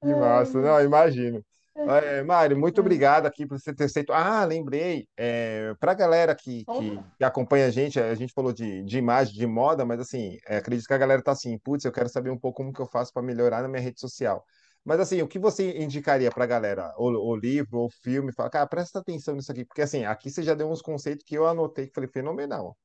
Que 0.00 0.14
massa. 0.14 0.60
Não, 0.60 0.80
imagino. 0.80 1.44
É, 1.78 2.22
Mário, 2.22 2.58
muito 2.58 2.80
obrigado 2.80 3.26
aqui 3.26 3.46
por 3.46 3.60
você 3.60 3.74
ter 3.74 3.88
feito. 3.90 4.10
Ah, 4.10 4.44
lembrei, 4.44 5.06
é, 5.14 5.74
para 5.78 5.92
a 5.92 5.94
galera 5.94 6.34
que, 6.34 6.64
que, 6.64 6.98
que, 7.18 7.24
acompanha 7.24 7.66
a 7.66 7.70
gente, 7.70 8.00
a 8.00 8.14
gente 8.14 8.32
falou 8.32 8.50
de, 8.50 8.82
de 8.82 8.96
imagem, 8.96 9.34
de 9.34 9.46
moda, 9.46 9.84
mas 9.84 10.00
assim, 10.00 10.38
é, 10.46 10.56
acredito 10.56 10.86
que 10.86 10.94
a 10.94 10.98
galera 10.98 11.22
tá 11.22 11.32
assim, 11.32 11.58
putz, 11.58 11.84
eu 11.84 11.92
quero 11.92 12.08
saber 12.08 12.30
um 12.30 12.38
pouco 12.38 12.58
como 12.58 12.72
que 12.72 12.80
eu 12.80 12.86
faço 12.86 13.12
para 13.12 13.22
melhorar 13.22 13.60
na 13.62 13.68
minha 13.68 13.82
rede 13.82 14.00
social. 14.00 14.42
Mas 14.82 15.00
assim, 15.00 15.20
o 15.20 15.28
que 15.28 15.38
você 15.38 15.76
indicaria 15.78 16.30
para 16.30 16.44
a 16.44 16.46
galera? 16.46 16.94
O, 16.96 17.10
o 17.10 17.36
livro, 17.36 17.80
o 17.80 17.90
filme? 17.90 18.32
Fala, 18.32 18.48
cara, 18.48 18.66
presta 18.66 19.00
atenção 19.00 19.34
nisso 19.34 19.52
aqui, 19.52 19.64
porque 19.64 19.82
assim, 19.82 20.04
aqui 20.06 20.30
você 20.30 20.42
já 20.42 20.54
deu 20.54 20.70
uns 20.70 20.80
conceitos 20.80 21.24
que 21.26 21.36
eu 21.36 21.46
anotei 21.46 21.88
que 21.88 21.94
falei, 21.94 22.08
fenomenal. 22.08 22.76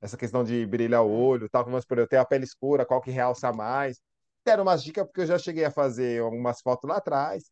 Essa 0.00 0.16
questão 0.16 0.42
de 0.42 0.66
brilhar 0.66 1.04
o 1.04 1.10
olho, 1.10 1.48
tal, 1.50 1.64
como 1.64 1.78
por 1.86 1.98
eu 1.98 2.08
ter 2.08 2.16
a 2.16 2.24
pele 2.24 2.44
escura, 2.44 2.86
qual 2.86 3.02
que 3.02 3.10
realça 3.10 3.52
mais. 3.52 4.00
Deram 4.44 4.62
umas 4.62 4.82
dicas, 4.82 5.04
porque 5.04 5.20
eu 5.22 5.26
já 5.26 5.38
cheguei 5.38 5.64
a 5.64 5.70
fazer 5.70 6.22
algumas 6.22 6.60
fotos 6.62 6.88
lá 6.88 6.96
atrás. 6.96 7.44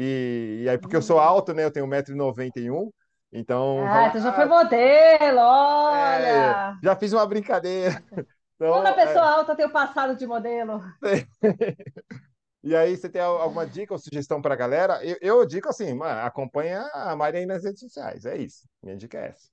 E, 0.00 0.60
e 0.62 0.68
aí, 0.68 0.78
porque 0.78 0.94
eu 0.94 1.02
sou 1.02 1.18
alto, 1.18 1.52
né? 1.52 1.64
Eu 1.64 1.72
tenho 1.72 1.84
1,91m, 1.84 2.92
então. 3.32 3.84
Ah, 3.84 4.08
você 4.08 4.20
já 4.20 4.32
foi 4.32 4.44
modelo, 4.44 5.40
olha! 5.40 6.76
É, 6.78 6.78
já 6.80 6.94
fiz 6.94 7.12
uma 7.12 7.26
brincadeira. 7.26 8.00
Então, 8.60 8.74
Toda 8.74 8.92
pessoa 8.92 9.24
é... 9.24 9.28
alta 9.28 9.54
tem 9.54 9.66
o 9.66 9.70
passado 9.70 10.16
de 10.16 10.26
modelo. 10.26 10.82
E 12.60 12.74
aí, 12.74 12.96
você 12.96 13.08
tem 13.08 13.22
alguma 13.22 13.64
dica 13.64 13.94
ou 13.94 13.98
sugestão 14.00 14.42
para 14.42 14.52
a 14.52 14.56
galera? 14.56 15.00
Eu, 15.04 15.16
eu 15.20 15.46
digo 15.46 15.68
assim, 15.68 15.94
mano, 15.94 16.20
acompanha 16.22 16.82
a 16.92 17.14
Maria 17.14 17.38
aí 17.38 17.46
nas 17.46 17.62
redes 17.62 17.78
sociais, 17.78 18.26
é 18.26 18.36
isso. 18.36 18.68
Minha 18.82 18.96
dica 18.96 19.16
é 19.16 19.28
essa. 19.28 19.48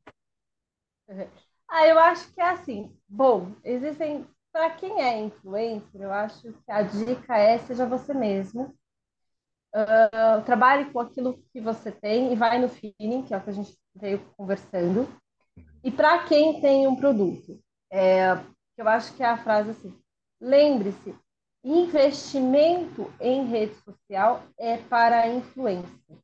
Ah, 1.69 1.87
eu 1.87 1.99
acho 1.99 2.33
que 2.33 2.41
é 2.41 2.49
assim. 2.49 2.97
Bom, 3.07 3.51
existem. 3.63 4.27
Para 4.51 4.71
quem 4.71 4.99
é 5.03 5.19
influencer, 5.19 6.01
eu 6.01 6.11
acho 6.11 6.51
que 6.51 6.71
a 6.71 6.81
dica 6.81 7.37
é 7.37 7.59
seja 7.59 7.85
você 7.85 8.11
mesmo. 8.11 8.75
Uh, 9.75 10.41
trabalhe 10.45 10.85
com 10.91 11.01
aquilo 11.01 11.37
que 11.51 11.59
você 11.59 11.91
tem 11.91 12.31
e 12.31 12.35
vai 12.35 12.57
no 12.57 12.69
feeling, 12.69 13.23
que 13.23 13.33
é 13.33 13.37
o 13.37 13.41
que 13.41 13.49
a 13.49 13.53
gente 13.53 13.77
veio 13.93 14.19
conversando. 14.37 15.05
E 15.83 15.91
para 15.91 16.23
quem 16.23 16.61
tem 16.61 16.87
um 16.87 16.95
produto, 16.95 17.59
é, 17.91 18.29
eu 18.77 18.87
acho 18.87 19.13
que 19.15 19.21
é 19.21 19.25
a 19.25 19.37
frase 19.37 19.71
assim: 19.71 19.93
lembre-se, 20.39 21.13
investimento 21.61 23.13
em 23.19 23.45
rede 23.47 23.75
social 23.75 24.43
é 24.57 24.77
para 24.77 25.27
influência. 25.27 26.17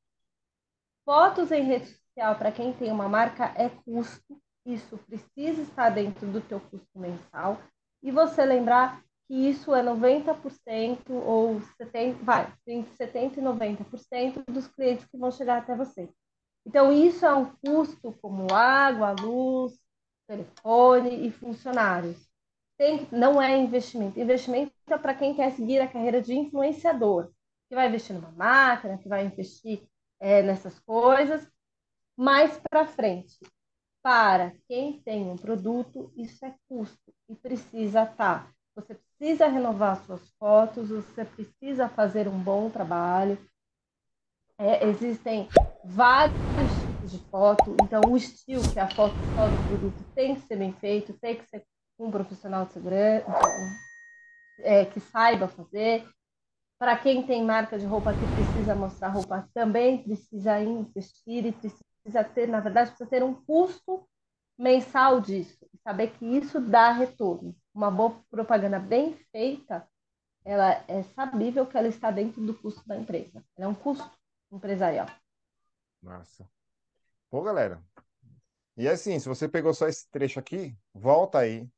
Fotos 1.04 1.52
em 1.52 1.64
rede 1.64 1.88
social 1.88 2.36
para 2.36 2.54
quem 2.54 2.72
tem 2.72 2.90
uma 2.90 3.10
marca 3.10 3.54
é 3.58 3.68
custo 3.70 4.42
isso 4.66 4.98
precisa 5.00 5.62
estar 5.62 5.90
dentro 5.90 6.28
do 6.28 6.40
teu 6.40 6.60
custo 6.60 7.00
mensal 7.00 7.60
e 8.04 8.12
você 8.12 8.46
lembrar 8.46 9.04
que 9.32 9.48
isso 9.50 9.74
é 9.74 9.82
90% 9.82 11.10
ou 11.10 11.62
70, 11.78 12.22
vai, 12.22 12.54
entre 12.68 12.94
70 12.98 13.40
e 13.40 13.42
90% 13.42 14.44
dos 14.52 14.68
clientes 14.68 15.06
que 15.06 15.18
vão 15.18 15.32
chegar 15.32 15.60
até 15.60 15.74
você. 15.74 16.10
Então, 16.66 16.92
isso 16.92 17.26
é 17.26 17.34
um 17.34 17.46
custo 17.66 18.12
como 18.22 18.54
água, 18.54 19.16
luz, 19.18 19.80
telefone 20.28 21.26
e 21.26 21.32
funcionários. 21.32 22.30
Tem, 22.78 23.08
não 23.10 23.42
é 23.42 23.58
investimento. 23.58 24.20
Investimento 24.20 24.74
é 24.90 24.98
para 24.98 25.16
quem 25.16 25.34
quer 25.34 25.52
seguir 25.54 25.80
a 25.80 25.88
carreira 25.88 26.22
de 26.22 26.34
influenciador, 26.34 27.32
que 27.70 27.76
vai 27.76 27.88
investir 27.88 28.14
numa 28.14 28.32
máquina, 28.32 28.98
que 28.98 29.08
vai 29.08 29.26
investir 29.26 29.82
é, 30.20 30.42
nessas 30.42 30.78
coisas 30.80 31.50
mais 32.18 32.60
para 32.70 32.86
frente 32.86 33.40
para 34.04 34.52
quem 34.68 35.02
tem 35.02 35.32
um 35.32 35.38
produto, 35.38 36.12
isso 36.18 36.46
é 36.46 36.54
custo 36.68 37.14
e 37.30 37.36
precisa 37.36 38.04
estar. 38.04 38.52
Você 38.82 38.96
precisa 38.96 39.48
renovar 39.48 40.04
suas 40.06 40.28
fotos, 40.40 40.90
você 40.90 41.24
precisa 41.24 41.88
fazer 41.88 42.28
um 42.28 42.40
bom 42.40 42.70
trabalho. 42.70 43.38
É, 44.58 44.88
existem 44.88 45.48
vários 45.84 46.38
tipos 46.82 47.12
de 47.12 47.20
foto, 47.30 47.76
então 47.84 48.02
o 48.08 48.18
estilo 48.18 48.62
que 48.72 48.80
a 48.80 48.90
foto 48.90 49.14
do 49.14 49.68
produto 49.68 50.04
tem 50.16 50.36
que 50.36 50.42
ser 50.42 50.56
bem 50.56 50.74
feito, 50.74 51.14
tem 51.14 51.36
que 51.36 51.48
ser 51.48 51.64
um 52.00 52.10
profissional 52.10 52.66
de 52.66 52.74
segurança 52.74 53.26
é, 54.60 54.86
que 54.86 55.00
saiba 55.00 55.48
fazer. 55.48 56.08
Para 56.80 56.98
quem 56.98 57.26
tem 57.26 57.44
marca 57.44 57.78
de 57.78 57.86
roupa 57.86 58.12
que 58.14 58.36
precisa 58.36 58.74
mostrar 58.74 59.10
roupa, 59.10 59.48
também 59.54 60.02
precisa 60.02 60.60
investir 60.60 61.46
e 61.46 61.52
precisa 61.52 62.24
ter, 62.24 62.48
na 62.48 62.60
verdade, 62.60 62.90
precisa 62.90 63.10
ter 63.10 63.24
um 63.24 63.36
custo 63.36 64.08
mensal 64.58 65.20
disso, 65.20 65.68
saber 65.84 66.12
que 66.12 66.26
isso 66.26 66.60
dá 66.60 66.92
retorno. 66.92 67.56
Uma 67.74 67.90
boa 67.90 68.24
propaganda 68.30 68.80
bem 68.80 69.14
feita, 69.32 69.88
ela 70.44 70.84
é 70.88 71.04
sabível 71.16 71.66
que 71.66 71.78
ela 71.78 71.88
está 71.88 72.12
dentro 72.12 72.46
do 72.46 72.54
custo 72.54 72.88
da 72.88 72.98
empresa. 72.98 73.44
Ela 73.56 73.66
é 73.66 73.68
um 73.68 73.76
custo 73.76 74.10
empresarial. 74.52 75.08
Massa. 76.02 76.50
Pô, 77.30 77.42
galera. 77.42 77.82
E 78.76 78.88
assim, 78.88 79.20
se 79.20 79.28
você 79.28 79.48
pegou 79.48 79.74
só 79.74 79.88
esse 79.88 80.10
trecho 80.10 80.40
aqui, 80.40 80.76
volta 80.94 81.40
aí. 81.40 81.70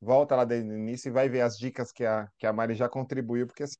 Volta 0.00 0.36
lá 0.36 0.44
desde 0.44 0.70
o 0.70 0.76
início 0.76 1.08
e 1.08 1.12
vai 1.12 1.28
ver 1.28 1.40
as 1.40 1.58
dicas 1.58 1.90
que 1.90 2.04
a, 2.04 2.28
que 2.38 2.46
a 2.46 2.52
Mari 2.52 2.74
já 2.74 2.88
contribuiu, 2.88 3.46
porque 3.46 3.62
assim, 3.62 3.78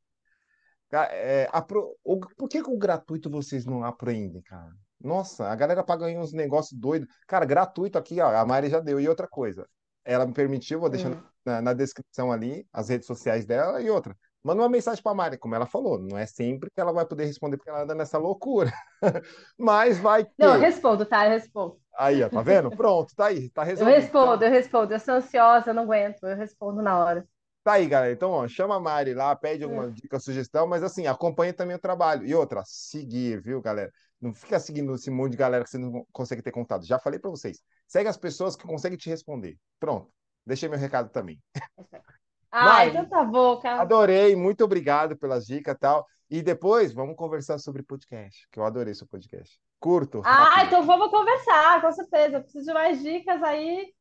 é, 1.10 1.48
a, 1.52 1.64
o, 2.02 2.20
por 2.20 2.48
que 2.48 2.62
com 2.62 2.74
o 2.74 2.78
gratuito 2.78 3.28
vocês 3.28 3.66
não 3.66 3.84
aprendem, 3.84 4.40
cara? 4.42 4.72
Nossa, 5.04 5.48
a 5.48 5.54
galera 5.54 5.84
paga 5.84 6.06
aí 6.06 6.16
uns 6.16 6.32
negócios 6.32 6.78
doidos. 6.78 7.06
Cara, 7.26 7.44
gratuito 7.44 7.98
aqui, 7.98 8.22
ó, 8.22 8.34
a 8.34 8.46
Mari 8.46 8.70
já 8.70 8.80
deu. 8.80 8.98
E 8.98 9.06
outra 9.06 9.28
coisa, 9.28 9.68
ela 10.02 10.26
me 10.26 10.32
permitiu, 10.32 10.80
vou 10.80 10.88
deixar 10.88 11.10
hum. 11.10 11.22
na, 11.44 11.60
na, 11.60 11.72
descrição 11.74 12.32
ali 12.32 12.66
as 12.72 12.88
redes 12.88 13.06
sociais 13.06 13.44
dela 13.44 13.82
e 13.82 13.90
outra. 13.90 14.16
Manda 14.42 14.62
uma 14.62 14.68
mensagem 14.68 15.02
para 15.02 15.12
a 15.12 15.14
Mari, 15.14 15.36
como 15.36 15.54
ela 15.54 15.66
falou, 15.66 15.98
não 15.98 16.16
é 16.16 16.24
sempre 16.24 16.70
que 16.70 16.80
ela 16.80 16.92
vai 16.92 17.04
poder 17.04 17.26
responder 17.26 17.58
porque 17.58 17.68
ela 17.68 17.82
anda 17.82 17.94
nessa 17.94 18.16
loucura. 18.16 18.72
Mas 19.58 19.98
vai 19.98 20.24
que... 20.24 20.32
Não, 20.38 20.54
eu 20.54 20.60
respondo, 20.60 21.04
tá? 21.04 21.26
Eu 21.26 21.32
respondo. 21.32 21.78
Aí, 21.98 22.22
ó, 22.22 22.28
tá 22.30 22.40
vendo? 22.42 22.70
Pronto, 22.76 23.14
tá 23.14 23.26
aí, 23.26 23.50
tá 23.50 23.62
resolvido. 23.62 23.94
Eu 23.94 24.00
respondo, 24.00 24.38
tá? 24.38 24.46
eu 24.46 24.50
respondo. 24.50 24.92
Eu 24.94 25.00
sou 25.00 25.14
ansiosa, 25.14 25.70
eu 25.70 25.74
não 25.74 25.82
aguento, 25.82 26.24
eu 26.24 26.36
respondo 26.36 26.80
na 26.80 26.98
hora. 26.98 27.28
Tá 27.62 27.72
aí, 27.74 27.86
galera. 27.86 28.12
Então, 28.12 28.30
ó, 28.30 28.46
chama 28.46 28.76
a 28.76 28.80
Mari 28.80 29.14
lá, 29.14 29.34
pede 29.34 29.64
alguma 29.64 29.84
hum. 29.84 29.90
dica, 29.90 30.20
sugestão, 30.20 30.66
mas 30.66 30.82
assim, 30.82 31.06
acompanhe 31.06 31.52
também 31.52 31.76
o 31.76 31.80
trabalho. 31.80 32.26
E 32.26 32.34
outra, 32.34 32.62
seguir, 32.66 33.40
viu, 33.40 33.62
galera? 33.62 33.90
Não 34.24 34.32
fica 34.32 34.58
seguindo 34.58 34.94
esse 34.94 35.10
monte 35.10 35.32
de 35.32 35.36
galera 35.36 35.62
que 35.62 35.68
você 35.68 35.76
não 35.76 36.06
consegue 36.10 36.40
ter 36.40 36.50
contato. 36.50 36.86
Já 36.86 36.98
falei 36.98 37.18
para 37.18 37.28
vocês. 37.28 37.62
Segue 37.86 38.08
as 38.08 38.16
pessoas 38.16 38.56
que 38.56 38.66
conseguem 38.66 38.96
te 38.96 39.10
responder. 39.10 39.58
Pronto. 39.78 40.10
Deixei 40.46 40.66
meu 40.66 40.78
recado 40.78 41.10
também. 41.10 41.38
Ah, 42.56 42.86
então 42.86 43.04
tá 43.04 43.24
bom, 43.24 43.58
cara. 43.58 43.82
Adorei, 43.82 44.36
muito 44.36 44.62
obrigado 44.62 45.16
pelas 45.16 45.44
dicas 45.44 45.74
e 45.74 45.78
tal. 45.78 46.06
E 46.30 46.40
depois 46.40 46.92
vamos 46.92 47.16
conversar 47.16 47.58
sobre 47.58 47.82
podcast, 47.82 48.46
que 48.48 48.60
eu 48.60 48.64
adorei 48.64 48.94
seu 48.94 49.08
podcast. 49.08 49.58
Curto. 49.80 50.22
Ah, 50.24 50.44
rápido. 50.44 50.66
então 50.66 50.86
vamos 50.86 51.10
conversar, 51.10 51.80
com 51.80 51.90
certeza. 51.90 52.36
Eu 52.36 52.42
preciso 52.42 52.66
de 52.66 52.72
mais 52.72 53.02
dicas 53.02 53.42
aí. 53.42 53.92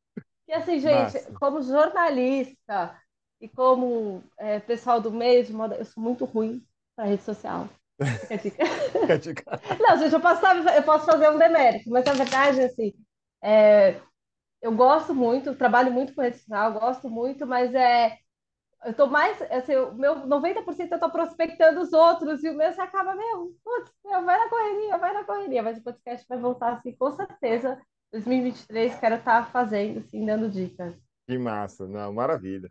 E 0.46 0.52
assim, 0.52 0.78
gente, 0.78 1.18
como 1.32 1.62
jornalista 1.62 2.96
e 3.40 3.48
como 3.48 4.22
é, 4.38 4.60
pessoal 4.60 5.00
do 5.00 5.10
meio 5.10 5.44
de 5.44 5.52
moda, 5.52 5.74
eu 5.74 5.84
sou 5.84 6.00
muito 6.00 6.24
ruim 6.24 6.64
para 6.94 7.06
rede 7.06 7.24
social. 7.24 7.68
Fica 8.02 8.34
a 8.34 8.36
dica. 8.36 8.66
Fica 8.66 9.14
a 9.14 9.16
dica. 9.16 9.60
Não, 9.80 9.96
gente, 9.98 10.12
eu 10.12 10.20
posso, 10.20 10.46
eu 10.46 10.82
posso 10.82 11.06
fazer 11.06 11.30
um 11.30 11.38
demérito, 11.38 11.90
mas 11.90 12.04
na 12.04 12.12
verdade, 12.12 12.60
assim, 12.62 12.92
é, 13.42 14.00
eu 14.60 14.72
gosto 14.74 15.14
muito, 15.14 15.54
trabalho 15.54 15.92
muito 15.92 16.14
com 16.14 16.22
rede 16.22 16.38
social, 16.38 16.72
gosto 16.72 17.08
muito, 17.08 17.46
mas 17.46 17.74
é, 17.74 18.18
eu 18.84 18.94
tô 18.94 19.06
mais, 19.06 19.40
assim, 19.42 19.76
o 19.76 19.94
meu 19.94 20.26
90% 20.26 20.90
eu 20.90 21.00
tô 21.00 21.10
prospectando 21.10 21.80
os 21.80 21.92
outros 21.92 22.42
e 22.42 22.50
o 22.50 22.54
meu 22.54 22.72
você 22.72 22.80
acaba, 22.80 23.14
meu, 23.14 23.54
putz, 23.62 23.92
meu, 24.04 24.24
vai 24.24 24.38
na 24.38 24.48
correria, 24.48 24.98
vai 24.98 25.12
na 25.12 25.24
correria, 25.24 25.62
mas 25.62 25.78
o 25.78 25.82
podcast 25.82 26.26
vai 26.28 26.38
voltar 26.38 26.72
assim, 26.74 26.94
com 26.96 27.12
certeza, 27.12 27.80
2023, 28.12 28.98
quero 28.98 29.16
estar 29.16 29.44
tá 29.44 29.50
fazendo, 29.50 30.00
assim, 30.00 30.24
dando 30.24 30.50
dicas. 30.50 30.94
Que 31.26 31.38
massa, 31.38 31.86
não, 31.86 32.12
maravilha. 32.12 32.68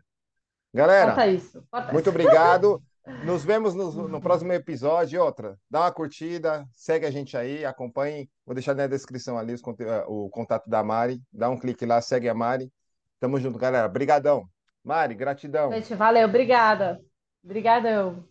Galera, 0.72 1.26
isso, 1.28 1.64
muito 1.92 2.10
obrigado. 2.10 2.82
Nos 3.24 3.44
vemos 3.44 3.74
no, 3.74 4.08
no, 4.08 4.20
próximo 4.20 4.52
episódio. 4.52 5.22
Outra, 5.22 5.58
dá 5.70 5.80
uma 5.80 5.92
curtida, 5.92 6.66
segue 6.72 7.04
a 7.04 7.10
gente 7.10 7.36
aí, 7.36 7.64
acompanhe. 7.64 8.28
Vou 8.46 8.54
deixar 8.54 8.74
na 8.74 8.86
descrição 8.86 9.38
ali 9.38 9.52
eh, 9.52 10.04
o 10.06 10.30
contato 10.30 10.68
da 10.70 10.82
Mari. 10.82 11.20
Dá 11.30 11.50
um 11.50 11.58
clique 11.58 11.84
lá, 11.84 12.00
segue 12.00 12.28
a 12.28 12.34
Mari. 12.34 12.72
Tamo 13.20 13.38
junto, 13.38 13.58
galera. 13.58 13.86
Obrigadão. 13.86 14.48
Mari, 14.82 15.14
gratidão. 15.14 15.70
Gente, 15.72 15.94
valeu, 15.94 16.26
obrigada. 16.26 16.98
Obrigadão. 17.42 18.24